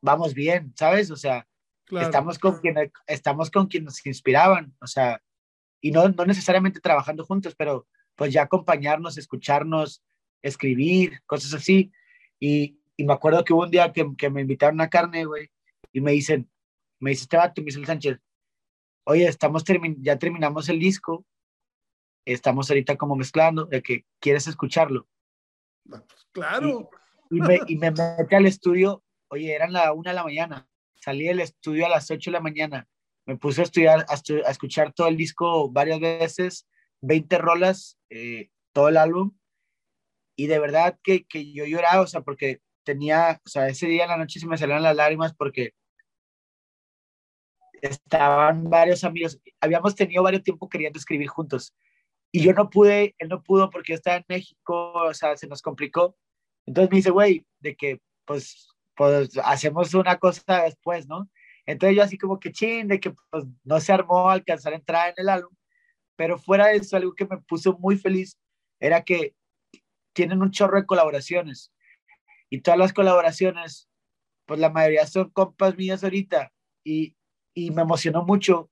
vamos 0.00 0.34
bien, 0.34 0.72
¿sabes? 0.76 1.10
O 1.10 1.16
sea, 1.16 1.48
estamos, 2.00 2.38
con 2.38 2.60
quien, 2.60 2.92
estamos 3.06 3.50
con 3.50 3.66
quien 3.66 3.84
nos 3.84 4.04
inspiraban, 4.06 4.76
o 4.80 4.86
sea, 4.86 5.20
y 5.80 5.90
no, 5.90 6.08
no 6.08 6.24
necesariamente 6.26 6.80
trabajando 6.80 7.24
juntos, 7.24 7.54
pero 7.56 7.86
pues 8.16 8.32
ya 8.32 8.42
acompañarnos, 8.42 9.18
escucharnos, 9.18 10.02
escribir, 10.42 11.20
cosas 11.26 11.54
así. 11.54 11.92
Y, 12.40 12.78
y 12.96 13.04
me 13.04 13.12
acuerdo 13.12 13.44
que 13.44 13.52
hubo 13.52 13.62
un 13.64 13.70
día 13.70 13.92
que, 13.92 14.06
que 14.16 14.30
me 14.30 14.40
invitaron 14.40 14.80
a 14.80 14.88
carne, 14.88 15.24
güey, 15.24 15.50
y 15.92 16.00
me 16.00 16.12
dicen, 16.12 16.50
me 16.98 17.10
dice 17.10 17.22
este 17.22 17.36
vato, 17.36 17.60
me 17.60 17.66
dice 17.66 17.78
el 17.78 17.86
Sánchez, 17.86 18.18
oye, 19.04 19.26
estamos 19.28 19.64
ya 19.98 20.18
terminamos 20.18 20.68
el 20.68 20.78
disco, 20.78 21.24
estamos 22.24 22.68
ahorita 22.70 22.96
como 22.96 23.16
mezclando, 23.16 23.66
de 23.66 23.82
que 23.82 24.04
quieres 24.18 24.46
escucharlo. 24.46 25.06
Pues, 25.84 26.02
claro. 26.32 26.90
Y, 27.30 27.40
me, 27.40 27.60
y 27.66 27.76
me 27.76 27.90
metí 27.90 28.34
al 28.34 28.46
estudio, 28.46 29.02
oye, 29.28 29.54
eran 29.54 29.72
la 29.72 29.92
una 29.92 30.10
de 30.10 30.16
la 30.16 30.24
mañana, 30.24 30.68
salí 30.94 31.26
del 31.26 31.40
estudio 31.40 31.86
a 31.86 31.88
las 31.88 32.10
ocho 32.10 32.30
de 32.30 32.36
la 32.36 32.40
mañana, 32.40 32.88
me 33.26 33.36
puse 33.36 33.60
a 33.60 33.64
estudiar, 33.64 34.06
a, 34.08 34.14
a 34.14 34.50
escuchar 34.50 34.92
todo 34.92 35.08
el 35.08 35.16
disco 35.16 35.70
varias 35.70 36.00
veces, 36.00 36.66
20 37.06 37.38
rolas, 37.38 37.98
eh, 38.10 38.50
todo 38.72 38.88
el 38.88 38.96
álbum, 38.96 39.32
y 40.36 40.48
de 40.48 40.58
verdad 40.58 40.98
que, 41.02 41.24
que, 41.24 41.52
yo 41.52 41.64
lloraba, 41.64 42.02
o 42.02 42.06
sea, 42.06 42.20
porque 42.20 42.60
tenía, 42.84 43.40
o 43.44 43.48
sea, 43.48 43.68
ese 43.68 43.86
día 43.86 44.04
en 44.04 44.10
la 44.10 44.18
noche 44.18 44.40
se 44.40 44.46
me 44.46 44.58
salían 44.58 44.82
las 44.82 44.96
lágrimas 44.96 45.34
porque 45.34 45.72
estaban 47.82 48.68
varios 48.68 49.04
amigos, 49.04 49.40
habíamos 49.60 49.94
tenido 49.94 50.22
varios 50.22 50.42
tiempo 50.42 50.68
queriendo 50.68 50.98
escribir 50.98 51.28
juntos 51.28 51.74
y 52.32 52.42
yo 52.42 52.52
no 52.52 52.68
pude, 52.70 53.14
él 53.18 53.28
no 53.28 53.42
pudo 53.42 53.70
porque 53.70 53.92
yo 53.92 53.96
estaba 53.96 54.18
en 54.18 54.24
México, 54.28 54.92
o 54.92 55.14
sea, 55.14 55.36
se 55.36 55.46
nos 55.46 55.62
complicó. 55.62 56.16
Entonces 56.66 56.90
me 56.90 56.96
dice, 56.98 57.10
güey, 57.10 57.46
de 57.60 57.76
que 57.76 58.00
pues, 58.26 58.68
pues 58.94 59.30
hacemos 59.42 59.94
una 59.94 60.18
cosa 60.18 60.64
después, 60.64 61.06
¿no? 61.08 61.30
Entonces 61.64 61.96
yo 61.96 62.02
así 62.02 62.18
como 62.18 62.38
que 62.38 62.52
chin, 62.52 62.88
de 62.88 63.00
que 63.00 63.14
pues 63.30 63.44
no 63.64 63.80
se 63.80 63.92
armó 63.92 64.28
alcanzar 64.28 64.72
a 64.72 64.76
entrar 64.76 65.08
en 65.10 65.14
el 65.18 65.28
álbum, 65.28 65.54
pero 66.16 66.38
fuera 66.38 66.68
de 66.68 66.76
eso, 66.76 66.96
algo 66.96 67.14
que 67.14 67.26
me 67.26 67.38
puso 67.38 67.76
muy 67.78 67.96
feliz 67.96 68.38
era 68.80 69.04
que 69.04 69.34
tienen 70.12 70.42
un 70.42 70.50
chorro 70.50 70.78
de 70.78 70.86
colaboraciones. 70.86 71.72
Y 72.48 72.60
todas 72.60 72.78
las 72.78 72.92
colaboraciones, 72.92 73.88
pues 74.46 74.58
la 74.60 74.70
mayoría 74.70 75.06
son 75.06 75.30
compas 75.30 75.76
mías 75.76 76.02
ahorita. 76.02 76.52
Y, 76.84 77.16
y 77.54 77.70
me 77.70 77.82
emocionó 77.82 78.24
mucho 78.24 78.70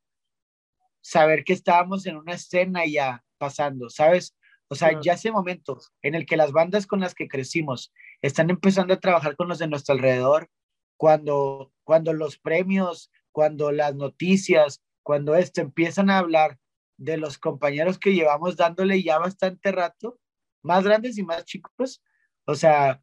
saber 1.02 1.44
que 1.44 1.52
estábamos 1.52 2.06
en 2.06 2.16
una 2.16 2.32
escena 2.32 2.86
ya 2.86 3.22
pasando, 3.36 3.90
¿sabes? 3.90 4.34
O 4.68 4.74
sea, 4.74 4.98
ya 5.00 5.12
hace 5.12 5.30
momentos 5.30 5.92
en 6.02 6.14
el 6.14 6.24
que 6.24 6.38
las 6.38 6.52
bandas 6.52 6.86
con 6.86 7.00
las 7.00 7.14
que 7.14 7.28
crecimos 7.28 7.92
están 8.22 8.48
empezando 8.48 8.94
a 8.94 9.00
trabajar 9.00 9.36
con 9.36 9.48
los 9.48 9.58
de 9.58 9.68
nuestro 9.68 9.94
alrededor, 9.94 10.48
cuando, 10.96 11.72
cuando 11.84 12.14
los 12.14 12.38
premios, 12.38 13.10
cuando 13.32 13.70
las 13.70 13.94
noticias, 13.94 14.82
cuando 15.02 15.34
esto 15.34 15.60
empiezan 15.60 16.08
a 16.08 16.18
hablar 16.18 16.58
de 16.96 17.16
los 17.16 17.38
compañeros 17.38 17.98
que 17.98 18.14
llevamos 18.14 18.56
dándole 18.56 19.02
ya 19.02 19.18
bastante 19.18 19.72
rato, 19.72 20.18
más 20.62 20.84
grandes 20.84 21.18
y 21.18 21.22
más 21.22 21.44
chicos, 21.44 22.02
o 22.46 22.54
sea, 22.54 23.02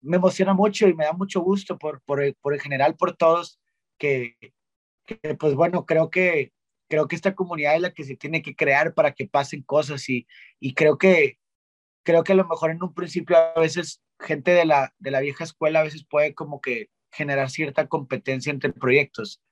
me 0.00 0.16
emociona 0.16 0.54
mucho 0.54 0.88
y 0.88 0.94
me 0.94 1.04
da 1.04 1.12
mucho 1.12 1.40
gusto 1.40 1.78
por, 1.78 2.02
por, 2.02 2.22
por 2.36 2.54
en 2.54 2.60
general, 2.60 2.96
por 2.96 3.16
todos, 3.16 3.60
que, 3.98 4.36
que 5.06 5.34
pues 5.34 5.54
bueno, 5.54 5.86
creo 5.86 6.10
que 6.10 6.52
creo 6.88 7.06
que 7.06 7.16
esta 7.16 7.34
comunidad 7.34 7.76
es 7.76 7.82
la 7.82 7.92
que 7.92 8.04
se 8.04 8.16
tiene 8.16 8.42
que 8.42 8.56
crear 8.56 8.94
para 8.94 9.12
que 9.12 9.28
pasen 9.28 9.62
cosas 9.62 10.08
y, 10.08 10.26
y 10.58 10.74
creo 10.74 10.96
que 10.98 11.38
creo 12.02 12.24
que 12.24 12.32
a 12.32 12.36
lo 12.36 12.48
mejor 12.48 12.70
en 12.70 12.82
un 12.82 12.94
principio 12.94 13.36
a 13.36 13.60
veces 13.60 14.02
gente 14.18 14.52
de 14.52 14.64
la, 14.64 14.94
de 14.98 15.10
la 15.10 15.20
vieja 15.20 15.44
escuela 15.44 15.80
a 15.80 15.84
veces 15.84 16.06
puede 16.08 16.34
como 16.34 16.60
que 16.60 16.88
generar 17.12 17.50
cierta 17.50 17.86
competencia 17.88 18.50
entre 18.50 18.72
proyectos. 18.72 19.42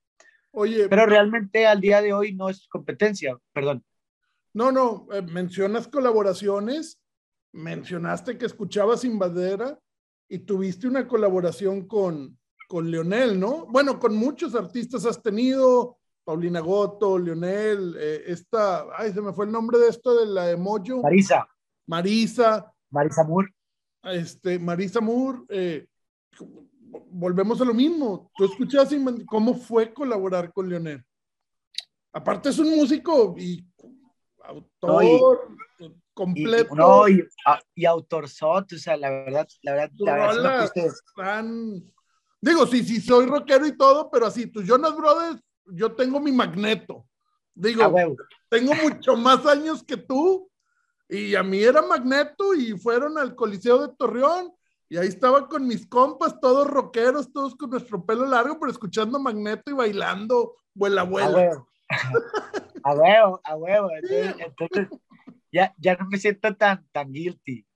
Oye, 0.58 0.88
pero 0.88 1.04
realmente 1.04 1.66
al 1.66 1.82
día 1.82 2.00
de 2.00 2.14
hoy 2.14 2.32
no 2.32 2.48
es 2.48 2.66
competencia, 2.68 3.38
perdón. 3.52 3.84
No, 4.54 4.72
no, 4.72 5.06
eh, 5.12 5.20
mencionas 5.20 5.86
colaboraciones, 5.86 6.98
mencionaste 7.52 8.38
que 8.38 8.46
escuchabas 8.46 9.04
Invadera 9.04 9.78
y 10.30 10.38
tuviste 10.38 10.88
una 10.88 11.06
colaboración 11.06 11.86
con, 11.86 12.38
con 12.68 12.90
Leonel, 12.90 13.38
¿no? 13.38 13.66
Bueno, 13.66 13.98
con 13.98 14.16
muchos 14.16 14.54
artistas 14.54 15.04
has 15.04 15.20
tenido, 15.20 15.98
Paulina 16.24 16.60
Goto, 16.60 17.18
Leonel, 17.18 17.94
eh, 17.98 18.22
esta, 18.26 18.86
ay, 18.96 19.12
se 19.12 19.20
me 19.20 19.34
fue 19.34 19.44
el 19.44 19.52
nombre 19.52 19.78
de 19.78 19.88
esto 19.88 20.18
de 20.18 20.24
la 20.24 20.50
emojo. 20.50 21.02
Marisa. 21.02 21.46
Marisa. 21.86 22.72
Marisa 22.88 23.24
Moore. 23.24 23.54
Este, 24.04 24.58
Marisa 24.58 25.02
Moore, 25.02 25.40
eh, 25.50 25.86
volvemos 27.10 27.60
a 27.60 27.64
lo 27.64 27.74
mismo. 27.74 28.30
Tú 28.36 28.44
escuchas 28.44 28.94
cómo 29.26 29.54
fue 29.54 29.92
colaborar 29.92 30.52
con 30.52 30.68
Leonel. 30.68 31.04
Aparte 32.12 32.48
es 32.48 32.58
un 32.58 32.74
músico 32.74 33.34
y 33.38 33.64
autor 34.44 35.48
completo. 36.14 36.74
Y, 36.74 36.76
no, 36.76 37.08
y, 37.08 37.28
y 37.74 37.84
autor 37.84 38.28
sot, 38.28 38.72
o 38.72 38.78
sea, 38.78 38.96
la 38.96 39.10
verdad, 39.10 39.46
la 39.62 39.74
verdad, 39.74 39.92
la 39.98 40.14
verdad 40.14 40.72
Digo, 42.40 42.66
sí, 42.66 42.84
sí, 42.84 43.00
soy 43.00 43.26
rockero 43.26 43.66
y 43.66 43.76
todo, 43.76 44.10
pero 44.10 44.26
así, 44.26 44.46
tus 44.46 44.64
Jonas 44.64 44.94
Brothers 44.96 45.40
yo 45.66 45.92
tengo 45.94 46.20
mi 46.20 46.32
magneto. 46.32 47.06
Digo, 47.54 48.16
tengo 48.48 48.74
mucho 48.74 49.16
más 49.16 49.44
años 49.46 49.82
que 49.82 49.96
tú 49.96 50.50
y 51.08 51.34
a 51.34 51.42
mí 51.42 51.62
era 51.62 51.82
magneto 51.82 52.54
y 52.54 52.78
fueron 52.78 53.18
al 53.18 53.34
Coliseo 53.34 53.86
de 53.86 53.94
Torreón 53.96 54.52
y 54.88 54.96
ahí 54.96 55.08
estaba 55.08 55.48
con 55.48 55.66
mis 55.66 55.86
compas, 55.86 56.40
todos 56.40 56.66
rockeros, 56.66 57.32
todos 57.32 57.56
con 57.56 57.70
nuestro 57.70 58.04
pelo 58.04 58.26
largo, 58.26 58.58
pero 58.58 58.70
escuchando 58.70 59.18
magneto 59.18 59.70
y 59.70 59.74
bailando 59.74 60.56
vuela 60.74 61.02
vuela. 61.02 61.64
A 62.82 62.94
huevo, 62.94 63.40
a 63.42 63.56
huevo. 63.56 63.90
Entonces, 64.38 64.88
ya, 65.52 65.74
ya 65.78 65.96
no 65.96 66.06
me 66.08 66.18
siento 66.18 66.54
tan, 66.54 66.86
tan 66.92 67.12
guilty. 67.12 67.66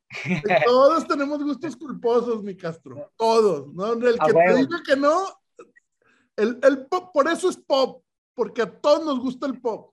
Todos 0.65 1.07
tenemos 1.07 1.43
gustos 1.43 1.77
culposos, 1.77 2.43
mi 2.43 2.57
Castro. 2.57 3.11
Todos, 3.17 3.73
¿no? 3.75 3.93
El 3.93 4.19
que 4.19 4.33
te 4.33 4.55
diga 4.57 4.83
que 4.87 4.97
no, 4.97 5.27
el, 6.37 6.87
pop, 6.87 7.11
por 7.13 7.29
eso 7.29 7.49
es 7.49 7.57
pop, 7.57 8.03
porque 8.35 8.63
a 8.63 8.81
todos 8.81 9.05
nos 9.05 9.21
gusta 9.21 9.47
el 9.47 9.61
pop. 9.61 9.93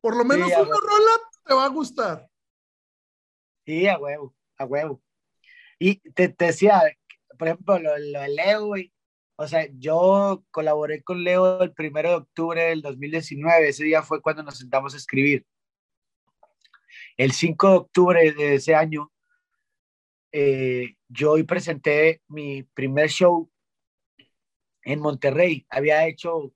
Por 0.00 0.16
lo 0.16 0.24
menos 0.24 0.48
una 0.48 0.56
rola 0.56 1.10
te 1.44 1.54
va 1.54 1.64
a 1.64 1.68
gustar. 1.68 2.28
Sí, 3.64 3.86
a 3.86 3.98
huevo, 3.98 4.34
a 4.58 4.64
huevo. 4.64 5.00
Y 5.78 5.96
te, 6.12 6.28
decía, 6.38 6.82
por 7.38 7.48
ejemplo, 7.48 7.78
lo, 7.78 7.92
de 7.94 8.28
Leo, 8.28 8.66
güey. 8.66 8.92
O 9.36 9.46
sea, 9.46 9.68
yo 9.78 10.44
colaboré 10.50 11.02
con 11.02 11.22
Leo 11.22 11.62
el 11.62 11.72
primero 11.72 12.10
de 12.10 12.16
octubre 12.16 12.62
del 12.64 12.82
2019. 12.82 13.68
Ese 13.68 13.84
día 13.84 14.02
fue 14.02 14.20
cuando 14.20 14.42
nos 14.42 14.58
sentamos 14.58 14.94
a 14.94 14.96
escribir. 14.96 15.46
El 17.16 17.32
5 17.32 17.68
de 17.68 17.76
octubre 17.76 18.32
de 18.32 18.54
ese 18.54 18.74
año, 18.74 19.12
eh, 20.32 20.96
yo 21.08 21.32
hoy 21.32 21.44
presenté 21.44 22.22
mi 22.28 22.62
primer 22.62 23.08
show 23.10 23.50
en 24.82 25.00
Monterrey. 25.00 25.66
Había 25.70 26.06
hecho 26.06 26.52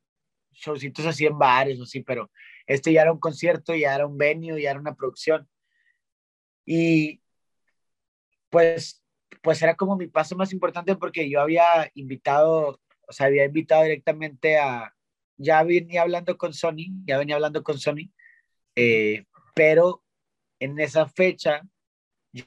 showcitos 0.53 1.07
así 1.07 1.27
en 1.27 1.39
bares 1.39 1.79
o 1.81 1.85
así, 1.85 2.03
pero 2.03 2.31
este 2.66 2.93
ya 2.93 3.03
era 3.03 3.12
un 3.12 3.20
concierto, 3.20 3.75
ya 3.75 3.95
era 3.95 4.07
un 4.07 4.18
venue, 4.18 4.61
ya 4.61 4.70
era 4.70 4.81
una 4.81 4.95
producción. 4.95 5.49
Y 6.64 7.20
pues, 8.51 9.01
pues 9.43 9.62
era 9.62 9.74
como 9.76 9.97
mi 9.97 10.07
paso 10.07 10.37
más 10.37 10.53
importante 10.53 10.97
porque 10.97 11.28
yo 11.30 11.41
había 11.41 11.91
invitado, 11.95 12.80
o 13.09 13.12
sea, 13.12 13.26
había 13.26 13.45
invitado 13.45 13.85
directamente 13.85 14.59
a, 14.59 14.95
ya 15.37 15.62
venía 15.62 16.03
hablando 16.03 16.37
con 16.37 16.53
Sony, 16.53 17.05
ya 17.05 17.18
venía 17.18 17.37
hablando 17.37 17.62
con 17.62 17.78
Sony, 17.78 18.11
eh, 18.76 19.24
pero 19.55 20.03
en 20.61 20.78
esa 20.78 21.07
fecha 21.09 21.62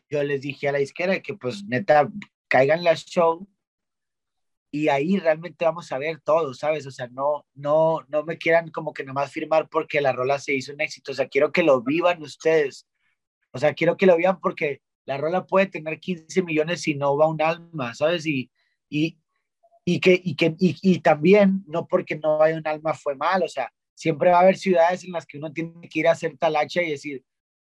yo 0.09 0.23
les 0.23 0.41
dije 0.41 0.67
a 0.67 0.71
la 0.71 0.81
izquierda 0.81 1.21
que 1.21 1.35
pues 1.35 1.63
neta 1.65 2.09
caigan 2.47 2.83
las 2.83 3.05
show 3.05 3.47
y 4.71 4.89
ahí 4.89 5.17
realmente 5.17 5.63
vamos 5.63 5.91
a 5.91 5.97
ver 5.97 6.19
todo, 6.21 6.53
¿sabes? 6.53 6.85
O 6.85 6.91
sea, 6.91 7.07
no, 7.07 7.45
no, 7.53 8.05
no 8.09 8.23
me 8.23 8.37
quieran 8.37 8.71
como 8.71 8.93
que 8.93 9.05
nomás 9.05 9.31
firmar 9.31 9.69
porque 9.69 10.01
la 10.01 10.11
rola 10.11 10.39
se 10.39 10.53
hizo 10.53 10.73
un 10.73 10.81
éxito, 10.81 11.11
o 11.11 11.15
sea, 11.15 11.27
quiero 11.27 11.51
que 11.51 11.63
lo 11.63 11.81
vivan 11.81 12.21
ustedes, 12.21 12.87
o 13.51 13.57
sea, 13.57 13.73
quiero 13.73 13.95
que 13.95 14.05
lo 14.05 14.17
vivan 14.17 14.39
porque 14.41 14.81
la 15.05 15.17
rola 15.17 15.45
puede 15.45 15.67
tener 15.67 15.99
15 15.99 16.43
millones 16.43 16.87
y 16.87 16.95
no 16.95 17.15
va 17.17 17.27
un 17.27 17.41
alma, 17.41 17.93
¿sabes? 17.93 18.25
Y, 18.25 18.51
y, 18.89 19.17
y 19.85 19.99
que, 19.99 20.19
y, 20.23 20.35
que 20.35 20.55
y, 20.59 20.77
y 20.81 20.99
también, 20.99 21.63
no 21.67 21.87
porque 21.87 22.17
no 22.17 22.39
vaya 22.39 22.57
un 22.57 22.67
alma 22.67 22.93
fue 22.93 23.15
mal, 23.15 23.43
o 23.43 23.47
sea, 23.47 23.71
siempre 23.93 24.31
va 24.31 24.39
a 24.39 24.41
haber 24.41 24.57
ciudades 24.57 25.03
en 25.03 25.11
las 25.11 25.25
que 25.25 25.37
uno 25.37 25.53
tiene 25.53 25.87
que 25.89 25.99
ir 25.99 26.07
a 26.07 26.11
hacer 26.11 26.37
talacha 26.37 26.81
y 26.81 26.91
decir, 26.91 27.23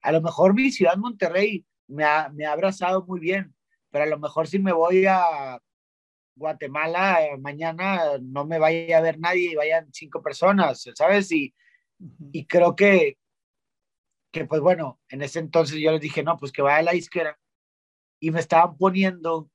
a 0.01 0.13
lo 0.13 0.23
mejor 0.23 0.55
mi 0.55 0.71
ciudad 0.71 0.97
Monterrey 0.97 1.67
me 1.89 2.05
ha, 2.05 2.29
me 2.31 2.47
ha 2.47 2.53
abrazado 2.53 3.05
muy 3.07 3.21
bien, 3.21 3.55
pero 3.91 4.05
a 4.05 4.09
lo 4.09 4.19
mejor 4.19 4.47
si 4.47 4.59
me 4.59 4.73
voy 4.73 5.05
a 5.07 5.61
Guatemala 6.37 7.25
eh, 7.25 7.39
mañana 7.39 8.19
no 8.21 8.45
me 8.45 8.59
vaya 8.59 8.99
a 8.99 9.01
ver 9.01 9.19
nadie 9.19 9.53
y 9.53 9.55
vayan 9.55 9.89
cinco 9.93 10.23
personas, 10.23 10.85
¿sabes? 10.95 11.33
Y, 11.33 11.55
y 12.33 12.47
creo 12.47 12.77
que, 12.77 13.19
pues 14.45 14.61
bueno, 14.61 15.01
en 15.09 15.23
ese 15.23 15.39
entonces 15.39 15.79
yo 15.79 15.93
les 15.93 16.01
dije, 16.01 16.23
no, 16.23 16.37
pues 16.39 16.53
que 16.53 16.63
vaya 16.63 16.79
a 16.79 16.83
la 16.83 16.95
izquierda. 16.95 17.39
Y 18.21 18.31
me 18.31 18.41
estaban 18.41 18.77
poniendo, 18.77 19.51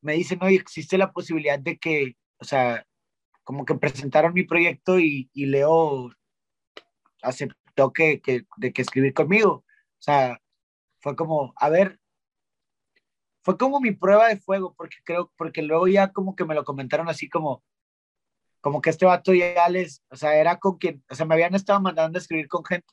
me 0.00 0.14
dicen, 0.14 0.42
oye, 0.42 0.56
existe 0.56 0.98
la 0.98 1.12
posibilidad 1.12 1.58
de 1.58 1.78
que, 1.78 2.16
o 2.38 2.44
sea, 2.44 2.86
como 3.44 3.64
que 3.64 3.74
presentaron 3.74 4.34
mi 4.34 4.44
proyecto 4.44 4.98
y, 5.00 5.30
y 5.32 5.46
Leo 5.46 6.10
aceptó 7.22 7.92
que, 7.92 8.20
que, 8.20 8.46
de 8.56 8.72
que 8.72 8.82
escribir 8.82 9.14
conmigo. 9.14 9.52
O 9.52 10.02
sea, 10.02 10.40
fue 11.00 11.16
como, 11.16 11.52
a 11.56 11.68
ver, 11.68 11.98
fue 13.42 13.56
como 13.58 13.80
mi 13.80 13.92
prueba 13.92 14.28
de 14.28 14.38
fuego, 14.38 14.74
porque 14.76 14.96
creo, 15.04 15.32
porque 15.36 15.62
luego 15.62 15.88
ya 15.88 16.12
como 16.12 16.36
que 16.36 16.44
me 16.44 16.54
lo 16.54 16.64
comentaron 16.64 17.08
así 17.08 17.28
como, 17.28 17.62
como 18.60 18.80
que 18.80 18.90
este 18.90 19.06
vato 19.06 19.32
ya 19.34 19.68
les, 19.68 20.02
o 20.10 20.16
sea, 20.16 20.34
era 20.36 20.58
con 20.58 20.78
quien, 20.78 21.02
o 21.10 21.14
sea, 21.14 21.26
me 21.26 21.34
habían 21.34 21.54
estado 21.54 21.80
mandando 21.80 22.18
a 22.18 22.20
escribir 22.20 22.48
con 22.48 22.64
gente 22.64 22.86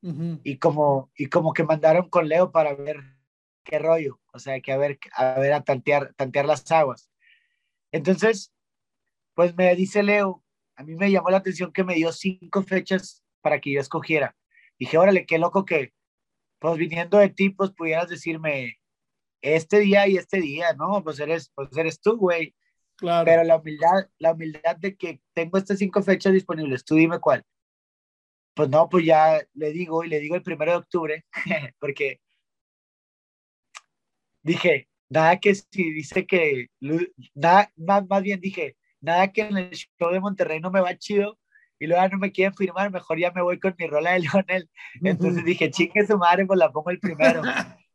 y 0.00 0.58
como, 0.58 1.10
y 1.16 1.26
como 1.26 1.52
que 1.52 1.64
mandaron 1.64 2.08
con 2.08 2.28
Leo 2.28 2.52
para 2.52 2.74
ver 2.74 3.02
qué 3.64 3.78
rollo, 3.78 4.20
o 4.32 4.38
sea, 4.38 4.60
que 4.60 4.72
a 4.72 4.76
ver, 4.76 4.98
a 5.12 5.38
ver, 5.38 5.52
a 5.52 5.62
tantear, 5.62 6.14
tantear 6.14 6.46
las 6.46 6.70
aguas. 6.70 7.10
Entonces, 7.92 8.52
pues 9.34 9.54
me 9.56 9.74
dice 9.74 10.02
Leo, 10.02 10.44
a 10.76 10.84
mí 10.84 10.94
me 10.94 11.10
llamó 11.10 11.30
la 11.30 11.38
atención 11.38 11.72
que 11.72 11.84
me 11.84 11.94
dio 11.94 12.12
cinco 12.12 12.62
fechas 12.62 13.24
para 13.40 13.60
que 13.60 13.72
yo 13.72 13.80
escogiera. 13.80 14.36
Dije, 14.78 14.96
órale, 14.98 15.26
qué 15.26 15.38
loco 15.38 15.64
que, 15.64 15.92
pues 16.60 16.76
viniendo 16.76 17.18
de 17.18 17.28
ti, 17.30 17.50
pues 17.50 17.70
pudieras 17.70 18.08
decirme, 18.08 18.78
este 19.42 19.80
día 19.80 20.06
y 20.08 20.16
este 20.16 20.40
día, 20.40 20.72
¿no? 20.74 21.02
Pues 21.02 21.20
eres, 21.20 21.50
pues 21.54 21.68
eres 21.76 22.00
tú, 22.00 22.16
güey. 22.16 22.54
Claro. 22.96 23.24
Pero 23.24 23.44
la 23.44 23.56
humildad, 23.56 24.08
la 24.18 24.32
humildad 24.32 24.76
de 24.76 24.96
que 24.96 25.20
tengo 25.32 25.58
estas 25.58 25.78
cinco 25.78 26.02
fechas 26.02 26.32
disponibles, 26.32 26.84
tú 26.84 26.96
dime 26.96 27.20
cuál. 27.20 27.44
Pues 28.58 28.70
no, 28.70 28.88
pues 28.88 29.04
ya 29.04 29.40
le 29.54 29.70
digo 29.70 30.02
y 30.02 30.08
le 30.08 30.18
digo 30.18 30.34
el 30.34 30.42
primero 30.42 30.72
de 30.72 30.78
octubre, 30.78 31.24
porque 31.78 32.20
dije, 34.42 34.88
nada 35.08 35.38
que 35.38 35.54
si 35.54 35.92
dice 35.92 36.26
que, 36.26 36.66
nada, 37.34 37.70
más, 37.76 38.04
más 38.08 38.20
bien 38.20 38.40
dije, 38.40 38.76
nada 39.00 39.32
que 39.32 39.42
en 39.42 39.58
el 39.58 39.70
show 39.70 40.10
de 40.10 40.18
Monterrey 40.18 40.58
no 40.58 40.72
me 40.72 40.80
va 40.80 40.98
chido 40.98 41.38
y 41.78 41.86
luego 41.86 42.08
no 42.08 42.18
me 42.18 42.32
quieren 42.32 42.52
firmar, 42.52 42.90
mejor 42.90 43.20
ya 43.20 43.30
me 43.30 43.42
voy 43.42 43.60
con 43.60 43.76
mi 43.78 43.86
rola 43.86 44.14
de 44.14 44.18
Lionel. 44.48 44.68
Entonces 45.04 45.44
dije, 45.44 45.70
chingue 45.70 46.04
su 46.04 46.18
madre, 46.18 46.44
pues 46.44 46.58
la 46.58 46.72
pongo 46.72 46.90
el 46.90 46.98
primero. 46.98 47.42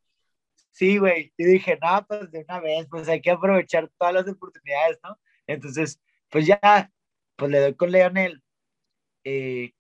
Sí, 0.71 0.97
güey. 0.97 1.31
Y 1.37 1.43
dije, 1.43 1.77
no, 1.81 2.05
pues 2.07 2.31
de 2.31 2.39
una 2.39 2.59
vez, 2.59 2.87
pues 2.89 3.07
hay 3.07 3.21
que 3.21 3.29
aprovechar 3.29 3.91
todas 3.95 4.13
las 4.13 4.27
oportunidades, 4.27 4.97
¿no? 5.03 5.19
Entonces, 5.45 6.01
pues 6.29 6.47
ya, 6.47 6.91
pues 7.35 7.51
le 7.51 7.59
doy 7.59 7.75
con 7.75 7.91
Leonel. 7.91 8.41
Eh, 9.23 9.73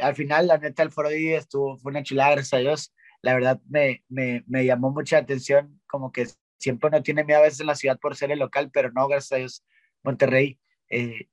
al 0.00 0.14
final, 0.14 0.46
la 0.46 0.58
neta, 0.58 0.82
el 0.82 0.90
foro 0.92 1.10
estuvo, 1.10 1.78
fue 1.78 1.90
una 1.90 2.02
chulada, 2.02 2.32
gracias 2.32 2.54
a 2.54 2.58
Dios. 2.58 2.94
La 3.22 3.34
verdad, 3.34 3.60
me, 3.68 4.04
me, 4.08 4.44
me 4.46 4.64
llamó 4.64 4.90
mucha 4.90 5.18
atención, 5.18 5.80
como 5.86 6.12
que 6.12 6.26
siempre 6.58 6.88
uno 6.88 7.02
tiene 7.02 7.24
miedo 7.24 7.40
a 7.40 7.44
veces 7.44 7.60
en 7.60 7.66
la 7.66 7.74
ciudad 7.74 7.98
por 7.98 8.16
ser 8.16 8.30
el 8.30 8.38
local, 8.38 8.70
pero 8.72 8.90
no, 8.92 9.08
gracias 9.08 9.32
a 9.32 9.36
Dios, 9.36 9.64
Monterrey 10.02 10.58
eh, 10.88 11.28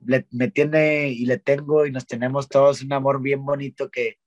me 0.00 0.48
tiene 0.48 1.08
y 1.08 1.26
le 1.26 1.38
tengo 1.38 1.86
y 1.86 1.90
nos 1.90 2.06
tenemos 2.06 2.48
todos 2.48 2.82
un 2.82 2.92
amor 2.92 3.20
bien 3.20 3.44
bonito 3.44 3.90
que, 3.90 4.18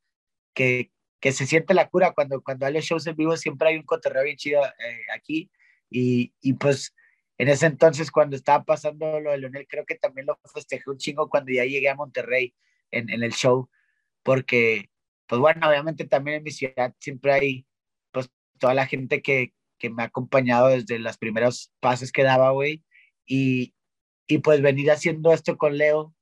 que, 0.54 0.92
que 1.20 1.32
se 1.32 1.46
siente 1.46 1.74
la 1.74 1.90
cura 1.90 2.12
cuando, 2.12 2.42
cuando 2.42 2.66
hay 2.66 2.74
shows 2.82 3.08
en 3.08 3.16
vivo, 3.16 3.38
siempre 3.38 3.70
hay 3.70 3.78
un 3.78 3.84
cotorreo 3.84 4.24
bien 4.24 4.38
chido 4.38 4.64
eh, 4.66 5.02
aquí. 5.16 5.50
Y, 5.90 6.34
y, 6.42 6.54
pues 6.54 6.94
en 7.38 7.50
ese 7.50 7.66
entonces, 7.66 8.12
cuando 8.12 8.36
estaba 8.36 8.64
pasando 8.64 9.20
lo 9.20 9.32
de 9.32 9.38
Leonel, 9.40 9.68
creo 9.68 9.86
que 9.86 9.96
también 9.96 10.28
lo 10.28 10.40
festejé 10.54 10.90
un 10.90 10.98
chingo 10.98 11.30
cuando 11.30 11.52
ya 11.52 11.66
llegué 11.66 11.90
a 11.90 11.96
Monterrey 11.96 12.54
en, 12.92 13.10
en 13.10 13.24
el 13.24 13.34
show, 13.34 13.70
porque, 14.24 14.90
pues 15.28 15.40
bueno, 15.40 15.68
obviamente 15.68 16.06
también 16.06 16.38
en 16.38 16.44
mi 16.44 16.52
ciudad 16.52 16.94
siempre 17.00 17.34
hay, 17.34 17.66
pues 18.12 18.30
toda 18.60 18.74
la 18.74 18.88
gente 18.88 19.22
que, 19.22 19.54
que 19.78 19.90
me 19.90 20.04
ha 20.04 20.08
acompañado 20.08 20.68
desde 20.68 21.00
las 21.00 21.18
primeros 21.18 21.72
pases 21.80 22.12
que 22.12 22.24
daba, 22.24 22.52
güey. 22.52 22.84
Y, 23.26 23.74
y 24.28 24.38
pues 24.40 24.62
venir 24.62 24.92
haciendo 24.92 25.34
esto 25.34 25.58
con 25.58 25.78
Leo, 25.78 26.14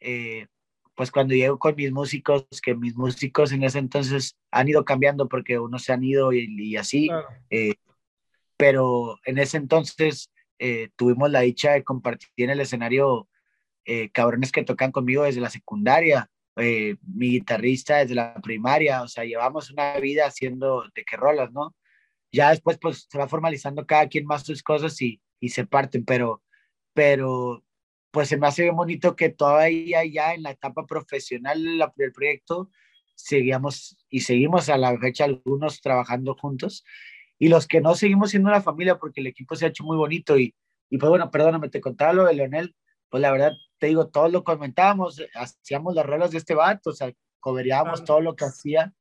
eh, 0.00 0.46
pues 0.94 1.10
cuando 1.10 1.34
llego 1.34 1.58
con 1.58 1.74
mis 1.76 1.92
músicos, 1.92 2.44
que 2.62 2.74
mis 2.74 2.96
músicos 2.96 3.52
en 3.52 3.62
ese 3.62 3.78
entonces 3.78 4.36
han 4.50 4.68
ido 4.68 4.84
cambiando 4.84 5.28
porque 5.28 5.58
unos 5.58 5.84
se 5.84 5.92
han 5.92 6.04
ido 6.04 6.32
y, 6.32 6.76
así, 6.76 7.08
eh, 7.48 7.74
pero 8.56 9.18
en 9.24 9.38
ese 9.38 9.56
entonces 9.56 10.30
eh, 10.58 10.90
tuvimos 10.96 11.30
la 11.30 11.40
dicha 11.40 11.72
de 11.72 11.84
compartir 11.84 12.28
en 12.36 12.50
el 12.50 12.60
escenario 12.60 13.28
cabrones 14.12 14.52
que 14.52 14.62
tocan 14.62 14.92
conmigo 14.92 15.24
desde 15.24 15.40
la 15.40 15.50
secundaria, 15.50 16.30
mi 16.56 17.30
guitarrista 17.30 17.98
desde 17.98 18.14
la 18.14 18.34
primaria, 18.34 19.02
o 19.02 19.08
sea, 19.08 19.24
llevamos 19.24 19.70
una 19.70 19.98
vida 19.98 20.26
haciendo 20.26 20.84
de 20.94 21.04
qué 21.04 21.16
rolas, 21.16 21.52
¿no? 21.52 21.74
Ya 22.32 22.50
después 22.50 22.78
pues 22.78 23.06
se 23.10 23.18
va 23.18 23.28
formalizando 23.28 23.86
cada 23.86 24.08
quien 24.08 24.26
más 24.26 24.44
sus 24.44 24.62
cosas 24.62 25.00
y, 25.02 25.20
y 25.40 25.50
se 25.50 25.66
parten, 25.66 26.04
pero 26.04 26.42
pero 26.94 27.64
pues 28.10 28.28
se 28.28 28.36
me 28.36 28.46
hace 28.46 28.62
bien 28.62 28.76
bonito 28.76 29.16
que 29.16 29.30
todavía 29.30 30.04
ya 30.04 30.34
en 30.34 30.42
la 30.42 30.50
etapa 30.50 30.86
profesional 30.86 31.62
del 31.96 32.12
proyecto 32.12 32.70
seguíamos 33.14 33.96
y 34.08 34.20
seguimos 34.20 34.68
a 34.68 34.78
la 34.78 34.98
fecha 34.98 35.24
algunos 35.24 35.80
trabajando 35.80 36.34
juntos 36.34 36.84
y 37.38 37.48
los 37.48 37.66
que 37.66 37.80
no 37.80 37.94
seguimos 37.94 38.30
siendo 38.30 38.48
una 38.48 38.60
familia 38.60 38.98
porque 38.98 39.20
el 39.20 39.28
equipo 39.28 39.54
se 39.54 39.66
ha 39.66 39.68
hecho 39.68 39.84
muy 39.84 39.96
bonito 39.96 40.38
y, 40.38 40.54
y 40.90 40.98
pues 40.98 41.08
bueno, 41.08 41.30
perdóname, 41.30 41.68
te 41.68 41.80
contaba 41.80 42.12
lo 42.12 42.24
de 42.26 42.34
Leonel, 42.34 42.74
pues 43.10 43.20
la 43.20 43.32
verdad 43.32 43.52
te 43.78 43.88
digo, 43.88 44.08
todos 44.08 44.30
lo 44.32 44.44
comentábamos, 44.44 45.22
hacíamos 45.34 45.94
las 45.94 46.06
rolas 46.06 46.30
de 46.30 46.38
este 46.38 46.54
vato, 46.54 46.90
o 46.90 46.92
sea, 46.92 47.12
coberíamos 47.40 48.04
todo 48.04 48.20
lo 48.20 48.36
que 48.36 48.44
hacía. 48.44 48.94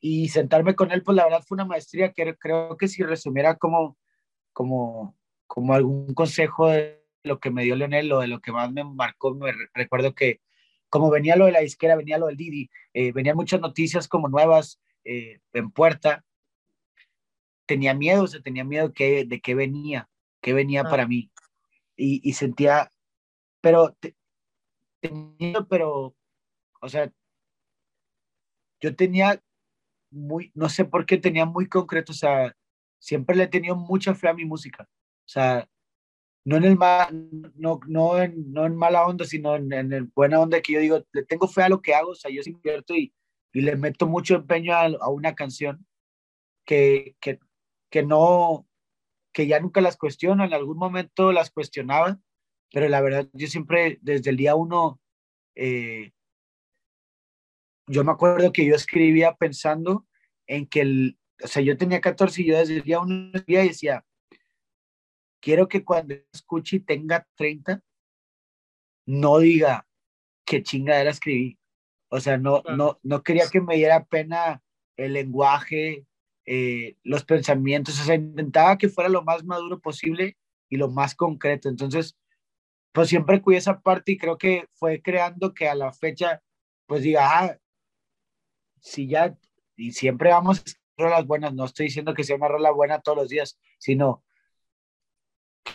Y 0.00 0.28
sentarme 0.28 0.74
con 0.74 0.92
él, 0.92 1.02
pues 1.02 1.16
la 1.16 1.24
verdad 1.24 1.42
fue 1.46 1.56
una 1.56 1.64
maestría 1.64 2.12
que 2.12 2.36
creo 2.36 2.76
que 2.76 2.88
si 2.88 3.02
resumiera 3.02 3.56
como, 3.56 3.96
como, 4.52 5.16
como 5.46 5.74
algún 5.74 6.14
consejo 6.14 6.68
de 6.68 7.04
lo 7.24 7.40
que 7.40 7.50
me 7.50 7.64
dio 7.64 7.76
Leonel, 7.76 8.08
lo 8.08 8.20
de 8.20 8.28
lo 8.28 8.40
que 8.40 8.52
más 8.52 8.70
me 8.72 8.84
marcó, 8.84 9.34
me 9.34 9.52
recuerdo 9.74 10.14
que 10.14 10.40
como 10.88 11.10
venía 11.10 11.36
lo 11.36 11.46
de 11.46 11.52
la 11.52 11.60
disquera, 11.60 11.96
venía 11.96 12.18
lo 12.18 12.26
del 12.26 12.36
Didi, 12.36 12.70
eh, 12.94 13.12
venían 13.12 13.36
muchas 13.36 13.60
noticias 13.60 14.08
como 14.08 14.28
nuevas 14.28 14.80
eh, 15.04 15.40
en 15.52 15.70
puerta, 15.70 16.24
tenía 17.66 17.94
miedo, 17.94 18.24
o 18.24 18.28
tenía 18.42 18.64
miedo 18.64 18.92
que, 18.92 19.24
de 19.24 19.40
qué 19.40 19.54
venía, 19.54 20.08
qué 20.40 20.54
venía 20.54 20.84
para 20.84 21.06
mí. 21.06 21.30
Y, 21.96 22.32
sentía, 22.34 22.90
pero, 23.68 23.94
tenía, 25.02 25.60
pero, 25.68 26.16
o 26.80 26.88
sea, 26.88 27.12
yo 28.80 28.96
tenía 28.96 29.42
muy, 30.10 30.50
no 30.54 30.70
sé 30.70 30.86
por 30.86 31.04
qué 31.04 31.18
tenía 31.18 31.44
muy 31.44 31.68
concreto, 31.68 32.12
o 32.12 32.14
sea, 32.14 32.56
siempre 32.98 33.36
le 33.36 33.42
he 33.44 33.48
tenido 33.48 33.76
mucha 33.76 34.14
fe 34.14 34.28
a 34.28 34.32
mi 34.32 34.46
música. 34.46 34.84
O 34.84 35.28
sea, 35.28 35.68
no 36.46 36.56
en 36.56 36.64
el 36.64 36.78
no, 37.56 37.80
no, 37.86 38.22
en, 38.22 38.50
no 38.50 38.64
en 38.64 38.74
mala 38.74 39.06
onda, 39.06 39.26
sino 39.26 39.54
en, 39.56 39.70
en 39.70 39.92
el 39.92 40.04
buena 40.04 40.40
onda 40.40 40.62
que 40.62 40.72
yo 40.72 40.80
digo, 40.80 41.04
le 41.12 41.24
tengo 41.24 41.46
fe 41.46 41.64
a 41.64 41.68
lo 41.68 41.82
que 41.82 41.94
hago, 41.94 42.12
o 42.12 42.14
sea, 42.14 42.30
yo 42.30 42.40
invierto 42.46 42.94
y, 42.96 43.12
y 43.52 43.60
le 43.60 43.76
meto 43.76 44.06
mucho 44.06 44.36
empeño 44.36 44.72
a, 44.74 44.86
a 44.86 45.10
una 45.10 45.34
canción 45.34 45.86
que, 46.64 47.16
que, 47.20 47.38
que, 47.90 48.02
no, 48.02 48.66
que 49.34 49.46
ya 49.46 49.60
nunca 49.60 49.82
las 49.82 49.98
cuestiono, 49.98 50.42
en 50.42 50.54
algún 50.54 50.78
momento 50.78 51.32
las 51.32 51.50
cuestionaba, 51.50 52.18
pero 52.72 52.88
la 52.88 53.00
verdad 53.00 53.28
yo 53.32 53.46
siempre 53.46 53.98
desde 54.02 54.30
el 54.30 54.36
día 54.36 54.54
uno, 54.54 55.00
eh, 55.54 56.12
yo 57.86 58.04
me 58.04 58.12
acuerdo 58.12 58.52
que 58.52 58.66
yo 58.66 58.74
escribía 58.74 59.34
pensando 59.34 60.06
en 60.46 60.66
que 60.66 60.80
el, 60.80 61.18
o 61.42 61.46
sea, 61.46 61.62
yo 61.62 61.76
tenía 61.76 62.00
14 62.00 62.42
y 62.42 62.46
yo 62.46 62.58
desde 62.58 62.76
el 62.76 62.82
día 62.82 63.00
uno 63.00 63.30
escribía 63.34 63.64
y 63.64 63.68
decía, 63.68 64.04
quiero 65.40 65.68
que 65.68 65.84
cuando 65.84 66.14
escuche 66.32 66.76
y 66.76 66.80
tenga 66.80 67.26
30, 67.36 67.82
no 69.06 69.38
diga 69.38 69.86
qué 70.44 70.62
chingadera 70.62 71.10
escribí. 71.10 71.58
O 72.10 72.20
sea, 72.20 72.38
no, 72.38 72.62
no, 72.76 72.98
no 73.02 73.22
quería 73.22 73.48
que 73.48 73.60
me 73.60 73.76
diera 73.76 74.04
pena 74.04 74.62
el 74.96 75.12
lenguaje, 75.12 76.06
eh, 76.44 76.96
los 77.04 77.24
pensamientos, 77.24 78.00
o 78.00 78.04
sea, 78.04 78.14
intentaba 78.14 78.78
que 78.78 78.88
fuera 78.88 79.10
lo 79.10 79.22
más 79.22 79.44
maduro 79.44 79.80
posible 79.80 80.36
y 80.68 80.76
lo 80.76 80.88
más 80.90 81.14
concreto. 81.14 81.68
Entonces, 81.68 82.16
pues 82.92 83.08
siempre 83.08 83.42
cuidé 83.42 83.58
esa 83.58 83.80
parte 83.80 84.12
y 84.12 84.18
creo 84.18 84.38
que 84.38 84.66
fue 84.74 85.02
creando 85.02 85.54
que 85.54 85.68
a 85.68 85.74
la 85.74 85.92
fecha, 85.92 86.42
pues 86.86 87.02
diga, 87.02 87.28
ah, 87.40 87.58
si 88.80 89.08
ya, 89.08 89.36
y 89.76 89.92
siempre 89.92 90.30
vamos 90.30 90.60
a 90.60 91.02
rolas 91.02 91.26
buenas, 91.26 91.54
no 91.54 91.64
estoy 91.64 91.86
diciendo 91.86 92.14
que 92.14 92.24
sea 92.24 92.36
una 92.36 92.48
rola 92.48 92.70
buena 92.70 93.00
todos 93.00 93.18
los 93.18 93.28
días, 93.28 93.58
sino 93.78 94.24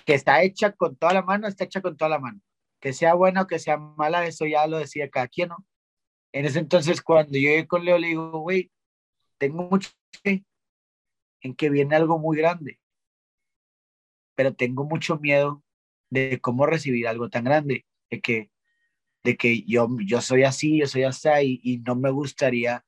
que 0.06 0.14
está 0.16 0.44
hecha 0.44 0.72
con 0.74 0.96
toda 0.96 1.14
la 1.14 1.22
mano, 1.22 1.48
está 1.48 1.64
hecha 1.64 1.82
con 1.82 1.96
toda 1.98 2.10
la 2.10 2.20
mano. 2.20 2.42
Que 2.80 2.94
sea 2.94 3.14
buena 3.14 3.44
o 3.44 3.48
que 3.48 3.60
sea 3.60 3.78
mala, 3.78 4.26
eso 4.26 4.46
ya 4.46 4.68
lo 4.68 4.78
decía 4.78 5.10
cada 5.10 5.28
quien, 5.28 5.50
¿no? 5.50 5.66
En 6.34 6.46
ese 6.46 6.60
entonces, 6.60 7.02
cuando 7.02 7.34
yo 7.34 7.50
llegué 7.50 7.68
con 7.68 7.86
Leo, 7.86 7.98
le 7.98 8.08
digo, 8.08 8.40
güey, 8.40 8.72
tengo 9.38 9.64
mucho 9.64 9.90
en 10.24 11.56
que 11.56 11.70
viene 11.70 11.96
algo 11.96 12.18
muy 12.20 12.38
grande, 12.38 12.80
pero 14.36 14.54
tengo 14.54 14.84
mucho 14.84 15.20
miedo 15.20 15.64
de 16.14 16.40
cómo 16.42 16.66
recibir 16.66 17.08
algo 17.08 17.30
tan 17.30 17.44
grande, 17.46 17.86
de 18.10 18.22
que, 18.22 18.52
de 19.24 19.38
que 19.38 19.64
yo, 19.64 19.88
yo 20.06 20.22
soy 20.22 20.44
así, 20.44 20.80
yo 20.80 20.88
soy 20.88 21.04
así, 21.04 21.60
y, 21.64 21.80
no 21.80 21.96
me 21.96 22.12
gustaría 22.12 22.86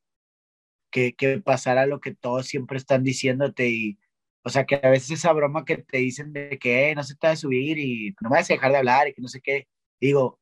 que, 0.92 1.16
que 1.16 1.40
pasara 1.42 1.86
lo 1.88 2.00
que 2.02 2.16
todos 2.16 2.48
siempre 2.48 2.78
están 2.78 3.04
diciéndote 3.04 3.70
y, 3.70 4.00
o 4.44 4.50
sea, 4.50 4.66
que 4.66 4.76
a 4.76 4.90
veces 4.90 5.12
esa 5.12 5.34
broma 5.34 5.66
que 5.66 5.78
te 5.78 5.98
dicen 5.98 6.34
de 6.34 6.60
que 6.60 6.94
no 6.96 7.04
se 7.04 7.16
te 7.16 7.28
va 7.28 7.34
a 7.34 7.36
subir 7.36 7.80
y 7.80 8.16
no 8.22 8.30
me 8.30 8.38
vas 8.38 8.50
a 8.52 8.54
dejar 8.54 8.72
de 8.72 8.78
hablar 8.78 9.08
y 9.08 9.14
que 9.14 9.22
no 9.22 9.28
sé 9.28 9.42
qué. 9.42 9.68
Digo, 10.00 10.40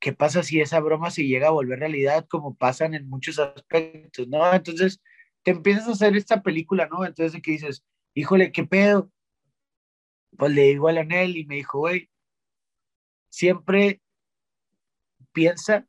¿qué 0.00 0.12
pasa 0.12 0.42
si 0.42 0.60
esa 0.60 0.80
broma 0.80 1.10
se 1.10 1.24
llega 1.26 1.48
a 1.48 1.52
volver 1.52 1.78
realidad 1.80 2.26
como 2.28 2.54
pasan 2.56 2.94
en 2.94 3.08
muchos 3.08 3.38
aspectos, 3.38 4.28
¿no? 4.28 4.52
Entonces, 4.52 5.00
te 5.42 5.52
empiezas 5.52 5.88
a 5.88 5.92
hacer 5.92 6.16
esta 6.16 6.42
película, 6.42 6.88
¿no? 6.90 7.06
Entonces, 7.06 7.40
¿qué 7.42 7.52
dices? 7.52 7.84
Híjole, 8.14 8.52
¿qué 8.52 8.64
pedo? 8.64 9.10
Pues 10.36 10.52
le 10.52 10.62
digo 10.62 10.88
a 10.88 10.92
Leonel 10.92 11.36
y 11.36 11.44
me 11.44 11.56
dijo, 11.56 11.78
güey, 11.78 12.10
siempre 13.28 14.00
piensa 15.32 15.86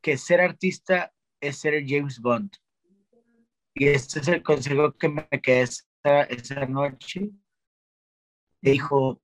que 0.00 0.16
ser 0.16 0.40
artista 0.40 1.12
es 1.40 1.58
ser 1.58 1.84
James 1.86 2.20
Bond. 2.20 2.52
Y 3.74 3.88
este 3.88 4.20
es 4.20 4.28
el 4.28 4.42
consejo 4.42 4.92
que 4.96 5.08
me 5.08 5.28
quedé 5.42 5.62
esa, 5.62 6.66
noche, 6.66 7.30
dijo, 8.60 9.22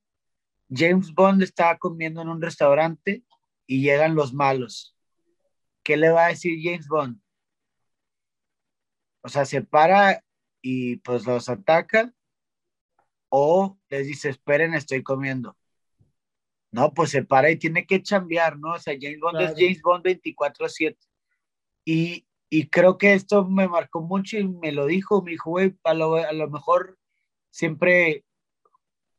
James 0.71 1.13
Bond 1.13 1.43
estaba 1.43 1.79
comiendo 1.79 2.23
en 2.23 2.29
un 2.29 2.41
restaurante 2.41 3.25
y 3.67 3.83
llegan 3.83 4.15
los 4.15 4.33
malos. 4.33 4.97
¿Qué 5.83 5.97
le 5.97 6.11
va 6.11 6.27
a 6.27 6.29
decir 6.29 6.59
James 6.63 6.89
Bond? 6.89 7.21
O 9.23 9.29
sea, 9.29 9.45
se 9.45 9.63
para 9.63 10.23
y 10.63 10.97
pues 10.99 11.27
los 11.27 11.49
ataca 11.49 12.13
o 13.39 13.79
les 13.91 14.07
dice, 14.07 14.31
esperen, 14.31 14.73
estoy 14.73 15.03
comiendo. 15.03 15.59
no, 16.71 16.95
pues 16.95 17.11
se 17.11 17.23
para 17.23 17.51
y 17.51 17.57
tiene 17.57 17.87
que 17.87 18.03
chambear, 18.03 18.59
¿no? 18.59 18.73
O 18.73 18.79
sea, 18.79 18.95
James 18.99 19.21
Bond 19.21 19.41
es 19.43 19.55
James 19.57 19.83
Bond 19.83 20.05
24/7. 20.05 20.97
Y, 21.85 22.27
y 22.51 22.69
creo 22.69 22.97
que 22.97 23.13
esto 23.13 23.45
me 23.45 23.69
marcó 23.69 24.01
mucho 24.01 24.39
y 24.39 24.49
me 24.49 24.73
lo 24.73 24.87
dijo, 24.87 25.23
me 25.23 25.33
dijo, 25.33 25.51
güey, 25.51 25.77
a 25.85 25.93
lo, 25.95 26.15
a 26.17 26.33
lo 26.33 26.49
mejor 26.49 26.99
siempre, 27.51 28.25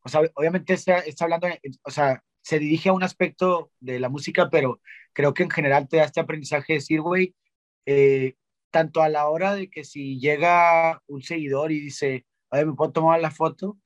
o 0.03 0.09
sea, 0.09 0.21
obviamente 0.35 0.73
está, 0.73 0.99
está 0.99 1.25
hablando, 1.25 1.47
o 1.83 1.91
sea, 1.91 2.23
se 2.41 2.59
dirige 2.59 2.89
a 2.89 2.93
un 2.93 3.03
aspecto 3.03 3.71
de 3.79 3.99
la 3.99 4.09
música, 4.09 4.49
pero 4.49 4.81
creo 5.13 5.33
que 5.33 5.43
en 5.43 5.51
general 5.51 5.87
te 5.87 5.97
da 5.97 6.05
este 6.05 6.21
aprendizaje 6.21 6.73
de 6.73 6.79
decir, 6.79 7.01
güey, 7.01 7.35
eh, 7.85 8.35
tanto 8.71 9.01
a 9.03 9.09
la 9.09 9.29
hora 9.29 9.53
de 9.53 9.69
que 9.69 9.83
si 9.83 10.19
llega 10.19 11.03
un 11.07 11.21
seguidor 11.21 11.71
y 11.71 11.81
dice, 11.81 12.25
oye, 12.49 12.65
¿me 12.65 12.73
puedo 12.73 12.91
tomar 12.91 13.21
la 13.21 13.31
foto? 13.31 13.77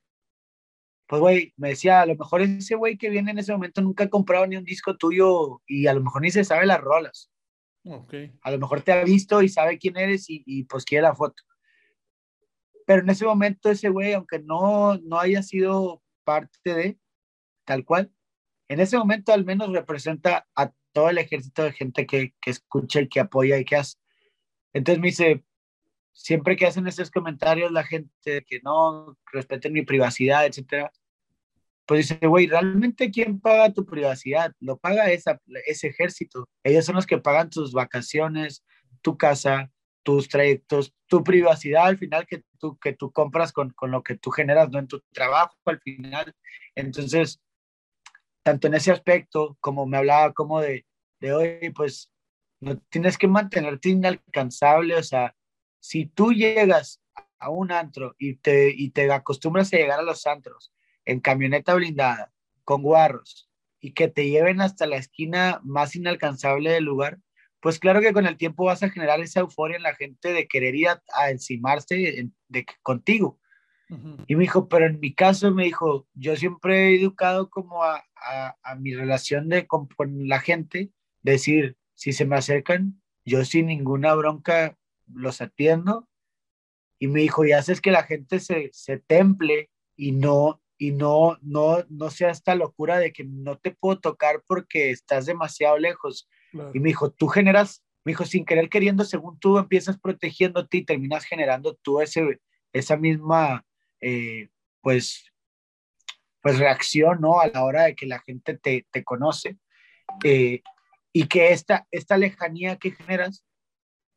Pues, 1.12 1.20
güey, 1.20 1.52
me 1.58 1.68
decía, 1.68 2.00
a 2.00 2.06
lo 2.06 2.16
mejor 2.16 2.40
ese 2.40 2.74
güey 2.74 2.96
que 2.96 3.10
viene 3.10 3.32
en 3.32 3.38
ese 3.38 3.52
momento 3.52 3.82
nunca 3.82 4.04
ha 4.04 4.08
comprado 4.08 4.46
ni 4.46 4.56
un 4.56 4.64
disco 4.64 4.96
tuyo 4.96 5.60
y 5.66 5.86
a 5.86 5.92
lo 5.92 6.02
mejor 6.02 6.22
ni 6.22 6.30
se 6.30 6.42
sabe 6.42 6.64
las 6.64 6.80
rolas. 6.80 7.30
Okay. 7.84 8.32
A 8.40 8.50
lo 8.50 8.58
mejor 8.58 8.80
te 8.80 8.92
ha 8.92 9.04
visto 9.04 9.42
y 9.42 9.50
sabe 9.50 9.76
quién 9.76 9.98
eres 9.98 10.30
y, 10.30 10.42
y 10.46 10.64
pues 10.64 10.86
quiere 10.86 11.02
la 11.02 11.14
foto. 11.14 11.42
Pero 12.86 13.02
en 13.02 13.10
ese 13.10 13.26
momento 13.26 13.70
ese 13.70 13.90
güey, 13.90 14.14
aunque 14.14 14.38
no, 14.38 14.96
no 15.04 15.20
haya 15.20 15.42
sido 15.42 16.02
parte 16.24 16.74
de 16.74 16.98
tal 17.66 17.84
cual, 17.84 18.10
en 18.68 18.80
ese 18.80 18.96
momento 18.96 19.34
al 19.34 19.44
menos 19.44 19.70
representa 19.70 20.48
a 20.56 20.72
todo 20.92 21.10
el 21.10 21.18
ejército 21.18 21.62
de 21.62 21.72
gente 21.72 22.06
que, 22.06 22.32
que 22.40 22.50
escucha 22.50 23.02
y 23.02 23.08
que 23.10 23.20
apoya 23.20 23.58
y 23.58 23.66
que 23.66 23.76
hace. 23.76 23.98
Entonces 24.72 24.98
me 24.98 25.08
dice, 25.08 25.44
siempre 26.12 26.56
que 26.56 26.64
hacen 26.64 26.86
esos 26.86 27.10
comentarios 27.10 27.70
la 27.70 27.84
gente 27.84 28.46
que 28.46 28.60
no 28.62 29.18
respeten 29.30 29.74
mi 29.74 29.82
privacidad, 29.82 30.46
etcétera, 30.46 30.90
pues 31.86 32.08
dice, 32.08 32.26
güey, 32.26 32.46
¿realmente 32.46 33.10
quién 33.10 33.40
paga 33.40 33.72
tu 33.72 33.84
privacidad? 33.84 34.54
Lo 34.60 34.78
paga 34.78 35.10
esa, 35.10 35.40
ese 35.66 35.88
ejército. 35.88 36.48
Ellos 36.62 36.84
son 36.84 36.94
los 36.94 37.06
que 37.06 37.18
pagan 37.18 37.50
tus 37.50 37.72
vacaciones, 37.72 38.64
tu 39.02 39.16
casa, 39.16 39.70
tus 40.02 40.28
trayectos, 40.28 40.94
tu 41.06 41.24
privacidad 41.24 41.86
al 41.86 41.98
final 41.98 42.26
que 42.26 42.44
tú, 42.58 42.78
que 42.78 42.92
tú 42.92 43.10
compras 43.10 43.52
con, 43.52 43.70
con 43.70 43.90
lo 43.90 44.02
que 44.02 44.16
tú 44.16 44.30
generas, 44.30 44.70
no 44.70 44.78
en 44.78 44.86
tu 44.86 45.00
trabajo 45.12 45.56
al 45.64 45.80
final. 45.80 46.34
Entonces, 46.74 47.40
tanto 48.42 48.68
en 48.68 48.74
ese 48.74 48.92
aspecto 48.92 49.56
como 49.60 49.86
me 49.86 49.98
hablaba 49.98 50.32
como 50.32 50.60
de, 50.60 50.86
de 51.20 51.32
hoy, 51.32 51.70
pues 51.70 52.10
no 52.60 52.78
tienes 52.90 53.18
que 53.18 53.26
mantenerte 53.26 53.88
inalcanzable, 53.88 54.94
o 54.94 55.02
sea, 55.02 55.34
si 55.80 56.06
tú 56.06 56.32
llegas 56.32 57.00
a 57.40 57.50
un 57.50 57.72
antro 57.72 58.14
y 58.18 58.36
te, 58.36 58.70
y 58.70 58.90
te 58.90 59.10
acostumbras 59.10 59.72
a 59.72 59.76
llegar 59.76 59.98
a 59.98 60.04
los 60.04 60.26
antros 60.26 60.72
en 61.04 61.20
camioneta 61.20 61.74
blindada, 61.74 62.32
con 62.64 62.82
guarros, 62.82 63.50
y 63.80 63.92
que 63.92 64.08
te 64.08 64.28
lleven 64.28 64.60
hasta 64.60 64.86
la 64.86 64.96
esquina 64.96 65.60
más 65.64 65.96
inalcanzable 65.96 66.70
del 66.70 66.84
lugar, 66.84 67.18
pues 67.60 67.78
claro 67.78 68.00
que 68.00 68.12
con 68.12 68.26
el 68.26 68.36
tiempo 68.36 68.64
vas 68.64 68.82
a 68.82 68.90
generar 68.90 69.20
esa 69.20 69.40
euforia 69.40 69.76
en 69.76 69.82
la 69.82 69.94
gente 69.94 70.32
de 70.32 70.48
querer 70.48 70.74
ir 70.74 70.88
a, 70.88 71.30
encimarse 71.30 72.30
de, 72.48 72.66
contigo. 72.82 73.38
Y 74.26 74.36
me 74.36 74.44
dijo, 74.44 74.68
pero 74.68 74.86
en 74.86 74.98
mi 75.00 75.12
caso 75.14 75.50
me 75.52 75.64
dijo, 75.64 76.08
yo 76.14 76.34
siempre 76.34 76.88
he 76.88 77.00
educado 77.00 77.50
como 77.50 77.84
a, 77.84 78.02
a, 78.62 78.74
mi 78.76 78.94
relación 78.94 79.50
de, 79.50 79.66
con, 79.66 79.86
la 80.26 80.40
gente, 80.40 80.90
decir, 81.20 81.76
si 81.94 82.14
se 82.14 82.24
me 82.24 82.36
acercan, 82.36 83.02
yo 83.26 83.44
sin 83.44 83.66
ninguna 83.66 84.14
bronca 84.14 84.78
los 85.12 85.42
atiendo. 85.42 86.08
Y 86.98 87.08
me 87.08 87.20
dijo, 87.20 87.44
y 87.44 87.52
haces 87.52 87.82
que 87.82 87.90
la 87.90 88.04
gente 88.04 88.40
se, 88.40 88.70
se 88.72 88.98
temple 88.98 89.70
y 89.94 90.12
no, 90.12 90.61
y 90.82 90.90
no, 90.90 91.38
no, 91.42 91.84
no 91.90 92.10
sea 92.10 92.30
esta 92.30 92.56
locura 92.56 92.98
de 92.98 93.12
que 93.12 93.22
no 93.22 93.56
te 93.56 93.70
puedo 93.70 94.00
tocar 94.00 94.42
porque 94.48 94.90
estás 94.90 95.26
demasiado 95.26 95.78
lejos. 95.78 96.28
Y 96.74 96.80
me 96.80 96.88
dijo, 96.88 97.12
tú 97.12 97.28
generas, 97.28 97.84
me 98.04 98.10
dijo, 98.10 98.24
sin 98.24 98.44
querer 98.44 98.68
queriendo, 98.68 99.04
según 99.04 99.38
tú 99.38 99.58
empiezas 99.58 100.00
protegiéndote 100.00 100.78
y 100.78 100.84
terminas 100.84 101.24
generando 101.24 101.76
tú 101.76 102.00
ese, 102.00 102.40
esa 102.72 102.96
misma, 102.96 103.64
eh, 104.00 104.48
pues, 104.80 105.32
pues 106.40 106.58
reacción, 106.58 107.20
¿no? 107.20 107.40
A 107.40 107.46
la 107.46 107.62
hora 107.62 107.84
de 107.84 107.94
que 107.94 108.06
la 108.06 108.18
gente 108.18 108.58
te, 108.58 108.84
te 108.90 109.04
conoce. 109.04 109.58
Eh, 110.24 110.62
y 111.12 111.28
que 111.28 111.52
esta, 111.52 111.86
esta 111.92 112.16
lejanía 112.16 112.76
que 112.76 112.90
generas, 112.90 113.44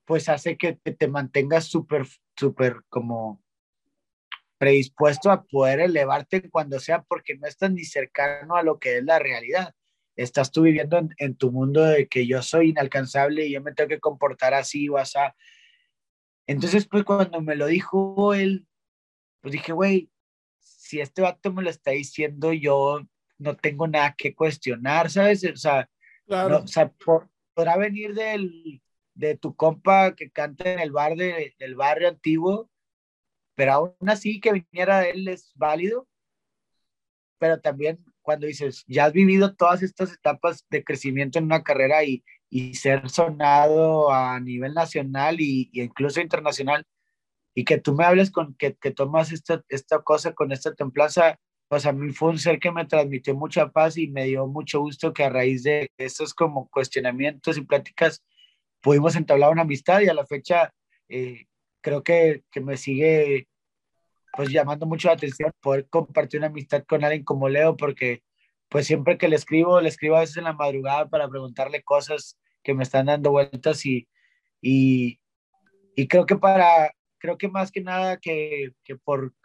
pues 0.03 0.29
hace 0.29 0.57
que 0.57 0.73
te, 0.73 0.95
te 0.95 1.07
mantengas 1.07 1.65
súper, 1.65 2.07
súper 2.35 2.81
como 2.89 3.44
predispuesto 4.57 5.31
a 5.31 5.43
poder 5.43 5.79
elevarte 5.79 6.49
cuando 6.49 6.79
sea, 6.79 7.03
porque 7.03 7.35
no 7.35 7.47
estás 7.47 7.71
ni 7.71 7.83
cercano 7.83 8.55
a 8.55 8.63
lo 8.63 8.79
que 8.79 8.97
es 8.97 9.03
la 9.03 9.19
realidad. 9.19 9.73
Estás 10.15 10.51
tú 10.51 10.61
viviendo 10.61 10.97
en, 10.97 11.09
en 11.17 11.35
tu 11.35 11.51
mundo 11.51 11.83
de 11.83 12.07
que 12.07 12.25
yo 12.25 12.41
soy 12.41 12.69
inalcanzable 12.69 13.45
y 13.45 13.51
yo 13.51 13.61
me 13.61 13.73
tengo 13.73 13.89
que 13.89 13.99
comportar 13.99 14.53
así 14.53 14.87
o 14.89 14.97
así. 14.97 15.19
Entonces, 16.47 16.87
pues 16.87 17.03
cuando 17.03 17.41
me 17.41 17.55
lo 17.55 17.65
dijo 17.67 18.33
él, 18.33 18.67
pues 19.41 19.51
dije, 19.51 19.73
güey, 19.73 20.09
si 20.59 20.99
este 21.01 21.21
vato 21.21 21.51
me 21.51 21.63
lo 21.63 21.69
está 21.69 21.91
diciendo, 21.91 22.53
yo 22.53 23.01
no 23.37 23.55
tengo 23.55 23.87
nada 23.87 24.15
que 24.17 24.33
cuestionar, 24.33 25.09
¿sabes? 25.09 25.43
O 25.43 25.55
sea, 25.55 25.89
claro. 26.25 26.59
o 26.63 26.67
sea 26.67 26.91
podrá 27.53 27.77
venir 27.77 28.13
del, 28.13 28.81
de 29.13 29.37
tu 29.37 29.55
compa 29.55 30.15
que 30.15 30.29
canta 30.29 30.71
en 30.71 30.79
el 30.79 30.91
bar 30.91 31.15
de, 31.15 31.55
del 31.57 31.75
barrio 31.75 32.09
antiguo, 32.09 32.69
pero 33.55 33.73
aún 33.73 33.95
así 34.07 34.39
que 34.39 34.53
viniera 34.53 35.07
él 35.07 35.27
es 35.27 35.51
válido. 35.55 36.07
Pero 37.37 37.59
también 37.59 38.03
cuando 38.21 38.47
dices, 38.47 38.83
ya 38.87 39.05
has 39.05 39.13
vivido 39.13 39.55
todas 39.55 39.83
estas 39.83 40.13
etapas 40.13 40.65
de 40.69 40.83
crecimiento 40.83 41.39
en 41.39 41.45
una 41.45 41.63
carrera 41.63 42.03
y, 42.03 42.23
y 42.49 42.73
ser 42.75 43.09
sonado 43.09 44.11
a 44.11 44.39
nivel 44.39 44.73
nacional 44.73 45.39
y, 45.39 45.69
y 45.71 45.81
incluso 45.81 46.21
internacional, 46.21 46.85
y 47.53 47.63
que 47.63 47.79
tú 47.79 47.93
me 47.95 48.03
hables 48.03 48.31
con 48.31 48.55
que, 48.55 48.75
que 48.75 48.91
tomas 48.91 49.31
esta, 49.31 49.63
esta 49.69 49.99
cosa 50.01 50.33
con 50.33 50.51
esta 50.51 50.73
templanza, 50.73 51.39
pues 51.67 51.85
a 51.85 51.93
mí 51.93 52.11
fue 52.11 52.29
un 52.29 52.39
ser 52.39 52.59
que 52.59 52.71
me 52.71 52.85
transmitió 52.85 53.35
mucha 53.35 53.69
paz 53.71 53.97
y 53.97 54.09
me 54.09 54.25
dio 54.25 54.47
mucho 54.47 54.81
gusto 54.81 55.13
que 55.13 55.23
a 55.23 55.29
raíz 55.29 55.63
de 55.63 55.89
estos 55.97 56.33
como 56.33 56.69
cuestionamientos 56.69 57.57
y 57.57 57.61
pláticas 57.61 58.23
pudimos 58.81 59.15
entablar 59.15 59.51
una 59.51 59.63
amistad 59.63 60.01
y 60.01 60.09
a 60.09 60.13
la 60.13 60.25
fecha 60.25 60.71
eh, 61.09 61.45
creo 61.85 62.01
que, 62.01 62.43
que, 62.51 62.61
me 62.61 62.77
sigue 62.77 63.47
pues 64.33 64.49
llamando 64.49 64.87
mucho 64.87 65.07
la 65.07 65.13
atención 65.13 65.51
poder 65.61 65.87
compartir 65.87 66.39
una 66.39 66.47
amistad 66.47 66.83
con 66.83 67.03
alguien 67.03 67.23
como 67.23 67.47
Leo 67.47 67.77
porque 67.77 68.23
pues 68.69 68.87
siempre 68.87 69.19
que 69.19 69.27
le 69.27 69.35
escribo, 69.35 69.79
le 69.79 69.89
escribo 69.89 70.15
a 70.15 70.21
veces 70.21 70.37
en 70.37 70.45
la 70.45 70.53
madrugada 70.53 71.07
para 71.07 71.29
preguntarle 71.29 71.83
cosas 71.83 72.39
que 72.63 72.73
me 72.73 72.81
están 72.81 73.05
dando 73.05 73.29
vueltas 73.29 73.85
y, 73.85 74.07
y, 74.63 75.19
y 75.95 76.07
creo 76.07 76.25
que 76.25 76.37
para, 76.37 76.91
creo 77.19 77.37
que 77.37 77.49
más 77.49 77.71
que 77.71 77.81
nada 77.81 78.17
que, 78.17 78.71
que 78.83 78.95
por 78.95 79.35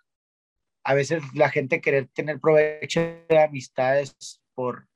a 0.82 0.94
veces 0.94 1.22
la 1.34 1.50
gente 1.50 1.82
querer 1.82 2.08
tener 2.08 2.40
provecho 2.40 3.00
de 3.28 3.38
amistades 3.38 4.16
por, 4.54 4.88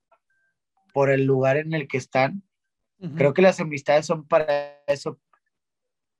por 0.94 1.10
el 1.10 1.26
lugar 1.26 1.58
en 1.58 1.74
el 1.74 1.88
que 1.88 1.98
están. 1.98 2.42
Creo 3.18 3.34
que 3.34 3.42
las 3.42 3.60
amistades 3.60 4.06
son 4.06 4.26
para 4.26 4.82
eso, 4.86 5.20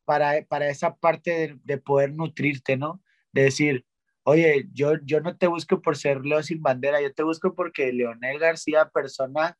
para, 0.04 0.44
para 0.46 0.68
esa 0.68 0.96
parte 0.96 1.30
de, 1.30 1.58
de, 1.64 1.78
poder 1.78 2.12
nutrirte, 2.12 2.76
¿no? 2.76 3.02
De 3.32 3.44
decir, 3.44 3.84
oye, 4.24 4.68
yo, 4.72 4.94
yo 5.04 5.20
no 5.20 5.36
te 5.36 5.46
busco 5.46 5.80
por 5.82 5.96
ser 5.96 6.24
Leo 6.24 6.42
sin 6.42 6.62
bandera, 6.62 7.00
yo 7.00 7.12
te 7.12 7.22
busco 7.22 7.54
porque 7.54 7.92
Leonel 7.92 8.38
García, 8.38 8.90
persona, 8.90 9.56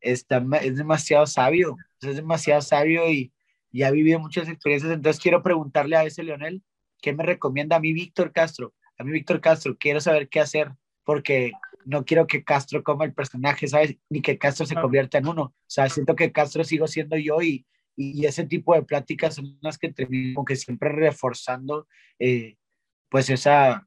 está, 0.00 0.44
es 0.62 0.76
demasiado 0.76 1.26
sabio, 1.26 1.76
es 2.02 2.16
demasiado 2.16 2.62
sabio 2.62 3.10
y, 3.10 3.32
y 3.70 3.82
ha 3.82 3.90
vivido 3.90 4.18
muchas 4.18 4.48
experiencias. 4.48 4.92
Entonces 4.92 5.22
quiero 5.22 5.42
preguntarle 5.42 5.96
a 5.96 6.04
ese 6.04 6.22
Leonel, 6.22 6.62
¿qué 7.00 7.12
me 7.12 7.24
recomienda 7.24 7.76
a 7.76 7.80
mí 7.80 7.92
Víctor 7.92 8.32
Castro? 8.32 8.74
A 8.98 9.04
mí 9.04 9.12
Víctor 9.12 9.40
Castro, 9.40 9.76
quiero 9.78 10.00
saber 10.00 10.28
qué 10.28 10.40
hacer 10.40 10.72
porque 11.04 11.52
no 11.84 12.04
quiero 12.04 12.26
que 12.26 12.44
Castro 12.44 12.82
coma 12.82 13.04
el 13.04 13.14
personaje, 13.14 13.66
¿sabes? 13.66 13.96
Ni 14.08 14.20
que 14.20 14.38
Castro 14.38 14.66
se 14.66 14.74
convierta 14.74 15.18
en 15.18 15.28
uno. 15.28 15.42
O 15.42 15.54
sea, 15.66 15.88
siento 15.88 16.14
que 16.14 16.32
Castro 16.32 16.62
sigo 16.64 16.86
siendo 16.86 17.16
yo 17.16 17.40
y, 17.40 17.66
y 17.96 18.24
ese 18.24 18.46
tipo 18.46 18.74
de 18.74 18.82
pláticas 18.82 19.34
son 19.34 19.58
las 19.60 19.78
que 19.78 19.92
termino 19.92 20.44
que 20.44 20.56
siempre 20.56 20.90
reforzando 20.90 21.86
eh, 22.18 22.56
pues 23.08 23.28
esa, 23.30 23.86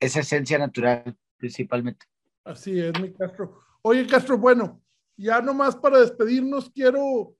esa 0.00 0.20
esencia 0.20 0.58
natural 0.58 1.16
principalmente. 1.36 2.06
Así 2.44 2.78
es, 2.78 2.98
mi 3.00 3.12
Castro. 3.12 3.60
Oye, 3.82 4.06
Castro, 4.06 4.38
bueno, 4.38 4.82
ya 5.16 5.40
nomás 5.40 5.76
para 5.76 6.00
despedirnos 6.00 6.70
quiero 6.70 7.36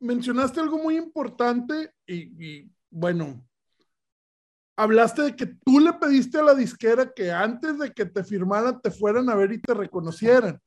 mencionaste 0.00 0.60
algo 0.60 0.78
muy 0.78 0.96
importante 0.96 1.92
y, 2.06 2.68
bueno, 2.90 3.46
hablaste 4.76 5.22
de 5.22 5.36
que 5.36 5.46
tú 5.46 5.78
le 5.78 5.92
pediste 5.92 6.38
a 6.38 6.42
la 6.42 6.54
disquera 6.54 7.12
que 7.12 7.30
antes 7.30 7.78
de 7.78 7.92
que 7.92 8.06
te 8.06 8.24
firmaran 8.24 8.80
te 8.80 8.90
fueran 8.90 9.28
a 9.28 9.34
ver 9.34 9.52
y 9.52 9.60
te 9.60 9.74
reconocieran. 9.74 10.58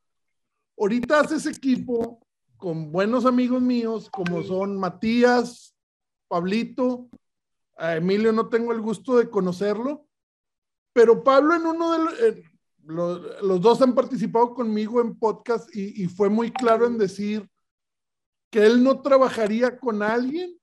Ahorita 0.78 1.20
haces 1.20 1.46
equipo 1.48 2.23
con 2.64 2.94
buenos 2.94 3.26
amigos 3.26 3.62
míos 3.62 4.10
como 4.10 4.42
son 4.42 4.78
Matías, 4.78 5.76
Pablito, 6.30 7.10
a 7.76 7.98
Emilio 7.98 8.32
no 8.32 8.48
tengo 8.48 8.72
el 8.72 8.80
gusto 8.80 9.18
de 9.18 9.30
conocerlo, 9.30 10.08
pero 10.94 11.26
Pablo 11.26 11.56
en 11.56 11.66
uno 11.66 11.92
de 11.92 12.42
los 12.86 13.60
dos 13.60 13.82
han 13.82 13.94
participado 13.94 14.54
conmigo 14.54 15.02
en 15.02 15.20
podcast 15.20 15.76
y, 15.76 16.04
y 16.04 16.08
fue 16.08 16.30
muy 16.30 16.54
claro 16.54 16.88
en 16.88 16.98
decir 16.98 17.50
que 18.50 18.66
él 18.66 18.82
no 18.82 19.02
trabajaría 19.02 19.78
con 19.78 20.02
alguien 20.02 20.58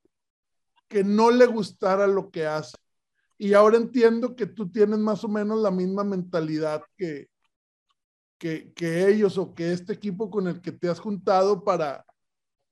que 0.88 1.04
no 1.04 1.30
le 1.30 1.44
gustara 1.44 2.06
lo 2.06 2.30
que 2.30 2.46
hace. 2.46 2.78
Y 3.36 3.52
ahora 3.52 3.76
entiendo 3.76 4.34
que 4.34 4.46
tú 4.46 4.70
tienes 4.70 4.98
más 5.00 5.22
o 5.22 5.28
menos 5.28 5.60
la 5.60 5.70
misma 5.70 6.02
mentalidad 6.02 6.82
que, 6.96 7.28
que, 8.40 8.72
que, 8.72 9.06
ellos 9.06 9.36
o 9.36 9.54
que 9.54 9.72
este 9.72 9.92
equipo 9.92 10.30
con 10.30 10.48
el 10.48 10.62
que 10.62 10.72
te 10.72 10.88
has 10.88 10.98
juntado 10.98 11.62
para, 11.62 12.06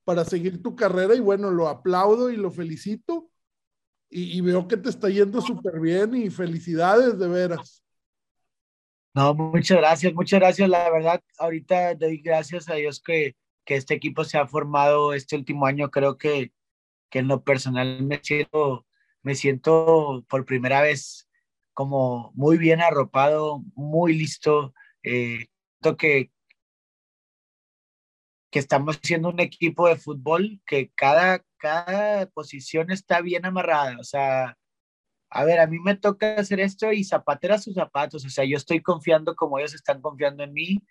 para 0.03 0.25
seguir 0.25 0.61
tu 0.63 0.75
carrera. 0.75 1.13
Y 1.13 1.19
bueno, 1.19 1.51
lo 1.51 1.67
aplaudo 1.67 2.31
y 2.31 2.35
lo 2.35 2.49
felicito. 2.49 3.29
Y, 4.09 4.41
veo 4.41 4.67
que 4.67 4.75
te 4.75 4.89
está 4.89 5.07
yendo 5.09 5.39
súper 5.39 5.79
bien 5.79 6.15
y 6.15 6.31
felicidades 6.31 7.19
de 7.19 7.27
veras. 7.27 7.83
No, 9.13 9.35
muchas 9.35 9.77
gracias, 9.77 10.11
muchas 10.15 10.39
gracias. 10.39 10.67
La 10.67 10.89
verdad, 10.89 11.21
ahorita 11.37 11.93
doy 11.93 12.17
gracias 12.17 12.67
a 12.69 12.73
Dios 12.73 12.99
que, 12.99 13.35
que 13.63 13.75
este 13.75 13.93
equipo 13.93 14.23
se 14.23 14.39
ha 14.39 14.47
formado 14.47 15.13
este 15.13 15.35
último 15.35 15.67
año. 15.67 15.91
Creo 15.91 16.17
que, 16.17 16.51
que 17.11 17.19
en 17.19 17.27
lo 17.27 17.43
personal 17.43 18.01
me 18.01 18.19
siento, 18.23 18.87
me 19.21 19.35
siento 19.35 20.25
por 20.27 20.43
primera 20.45 20.81
vez 20.81 21.29
como 21.75 22.31
muy 22.33 22.57
bien 22.57 22.81
arropado, 22.81 23.63
muy 23.75 24.17
listo. 24.17 24.73
Eh, 25.03 25.45
que, 25.81 26.31
que 28.51 28.59
estamos 28.59 28.99
siendo 29.01 29.29
un 29.29 29.39
equipo 29.39 29.87
de 29.87 29.95
fútbol 29.95 30.61
que 30.65 30.91
cada, 30.95 31.43
cada 31.57 32.25
posición 32.27 32.91
está 32.91 33.21
bien 33.21 33.45
amarrada. 33.45 33.97
O 33.99 34.03
sea, 34.03 34.57
a 35.29 35.43
ver, 35.43 35.59
a 35.59 35.67
mí 35.67 35.79
me 35.79 35.95
toca 35.95 36.35
hacer 36.35 36.59
esto 36.59 36.91
y 36.91 37.03
zapatera 37.03 37.57
sus 37.59 37.75
zapatos. 37.75 38.25
O 38.25 38.29
sea, 38.29 38.45
yo 38.45 38.57
estoy 38.57 38.81
confiando 38.81 39.35
como 39.35 39.59
ellos 39.59 39.73
están 39.73 40.01
confiando 40.01 40.43
en 40.43 40.53
mí. 40.53 40.83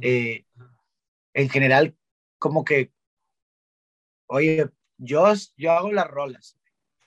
Eh, 0.00 0.44
en 1.34 1.48
general, 1.48 1.96
como 2.38 2.64
que, 2.64 2.92
oye, 4.26 4.70
yo, 4.98 5.24
yo 5.56 5.72
hago 5.72 5.92
las 5.92 6.08
rolas. 6.08 6.58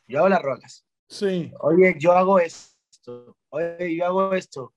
Yo 0.07 0.19
hago 0.19 0.29
las 0.29 0.41
rolas. 0.41 0.85
Sí. 1.07 1.51
Oye, 1.61 1.95
yo 1.97 2.11
hago 2.11 2.39
esto. 2.39 3.37
Oye, 3.49 3.95
yo 3.95 4.05
hago 4.05 4.33
esto. 4.33 4.74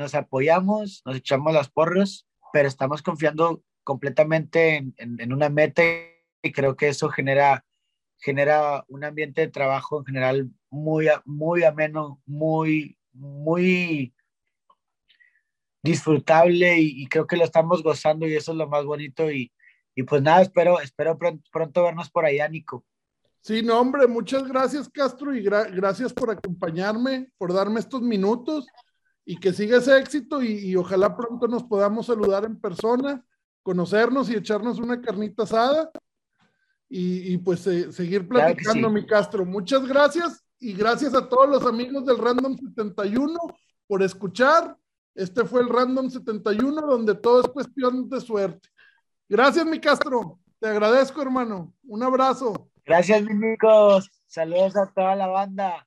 Nos 0.00 0.14
apoyamos, 0.14 1.02
nos 1.04 1.16
echamos 1.16 1.52
las 1.52 1.68
porros, 1.68 2.26
pero 2.52 2.66
estamos 2.66 3.02
confiando 3.02 3.62
completamente 3.84 4.76
en, 4.76 4.94
en, 4.96 5.20
en 5.20 5.32
una 5.32 5.48
meta 5.48 5.82
y 6.42 6.52
creo 6.52 6.76
que 6.76 6.88
eso 6.88 7.08
genera 7.10 7.64
genera 8.20 8.84
un 8.88 9.04
ambiente 9.04 9.40
de 9.40 9.48
trabajo 9.48 9.98
en 9.98 10.04
general 10.04 10.50
muy, 10.68 11.08
muy 11.24 11.64
ameno, 11.64 12.20
muy, 12.26 12.98
muy 13.12 14.14
disfrutable 15.82 16.78
y, 16.78 17.06
creo 17.08 17.26
que 17.26 17.36
lo 17.36 17.44
estamos 17.44 17.82
gozando 17.82 18.26
y 18.28 18.36
eso 18.36 18.52
es 18.52 18.58
lo 18.58 18.68
más 18.68 18.84
bonito 18.84 19.30
y, 19.30 19.50
y 19.94 20.02
pues 20.02 20.20
nada, 20.20 20.42
espero, 20.42 20.78
espero 20.80 21.16
pronto, 21.16 21.42
pronto, 21.50 21.82
vernos 21.82 22.10
por 22.10 22.26
allá, 22.26 22.46
Nico. 22.48 22.84
Sí, 23.40 23.62
no, 23.62 23.80
hombre, 23.80 24.06
muchas 24.06 24.46
gracias, 24.46 24.90
Castro, 24.90 25.34
y 25.34 25.42
gra 25.42 25.64
gracias 25.64 26.12
por 26.12 26.30
acompañarme, 26.30 27.30
por 27.38 27.54
darme 27.54 27.80
estos 27.80 28.02
minutos 28.02 28.66
y 29.24 29.38
que 29.38 29.52
siga 29.52 29.78
ese 29.78 29.98
éxito 29.98 30.42
y, 30.42 30.52
y, 30.70 30.76
ojalá 30.76 31.16
pronto 31.16 31.46
nos 31.46 31.62
podamos 31.64 32.06
saludar 32.06 32.44
en 32.44 32.60
persona, 32.60 33.24
conocernos 33.62 34.30
y 34.30 34.34
echarnos 34.34 34.78
una 34.78 35.00
carnita 35.00 35.42
asada 35.44 35.90
y, 36.88 37.34
y 37.34 37.38
pues 37.38 37.66
eh, 37.66 37.92
seguir 37.92 38.26
platicando, 38.26 38.72
claro 38.72 38.88
sí. 38.88 38.94
mi 38.94 39.06
Castro. 39.06 39.46
Muchas 39.46 39.86
gracias 39.86 40.44
y 40.58 40.72
gracias 40.72 41.14
a 41.14 41.28
todos 41.28 41.48
los 41.48 41.66
amigos 41.66 42.04
del 42.04 42.18
Random 42.18 42.56
71 42.56 43.38
por 43.86 44.02
escuchar. 44.02 44.76
Este 45.14 45.44
fue 45.44 45.62
el 45.62 45.68
Random 45.68 46.08
71, 46.08 46.80
donde 46.82 47.14
todo 47.14 47.40
es 47.40 47.48
cuestión 47.48 48.08
de 48.08 48.20
suerte. 48.20 48.68
Gracias, 49.28 49.64
mi 49.66 49.78
Castro. 49.80 50.38
Te 50.58 50.68
agradezco, 50.68 51.22
hermano. 51.22 51.74
Un 51.84 52.02
abrazo. 52.02 52.70
Gracias, 52.84 53.22
mis 53.22 53.30
amigos. 53.30 54.10
Saludos 54.26 54.76
a 54.76 54.90
toda 54.94 55.14
la 55.16 55.26
banda. 55.26 55.86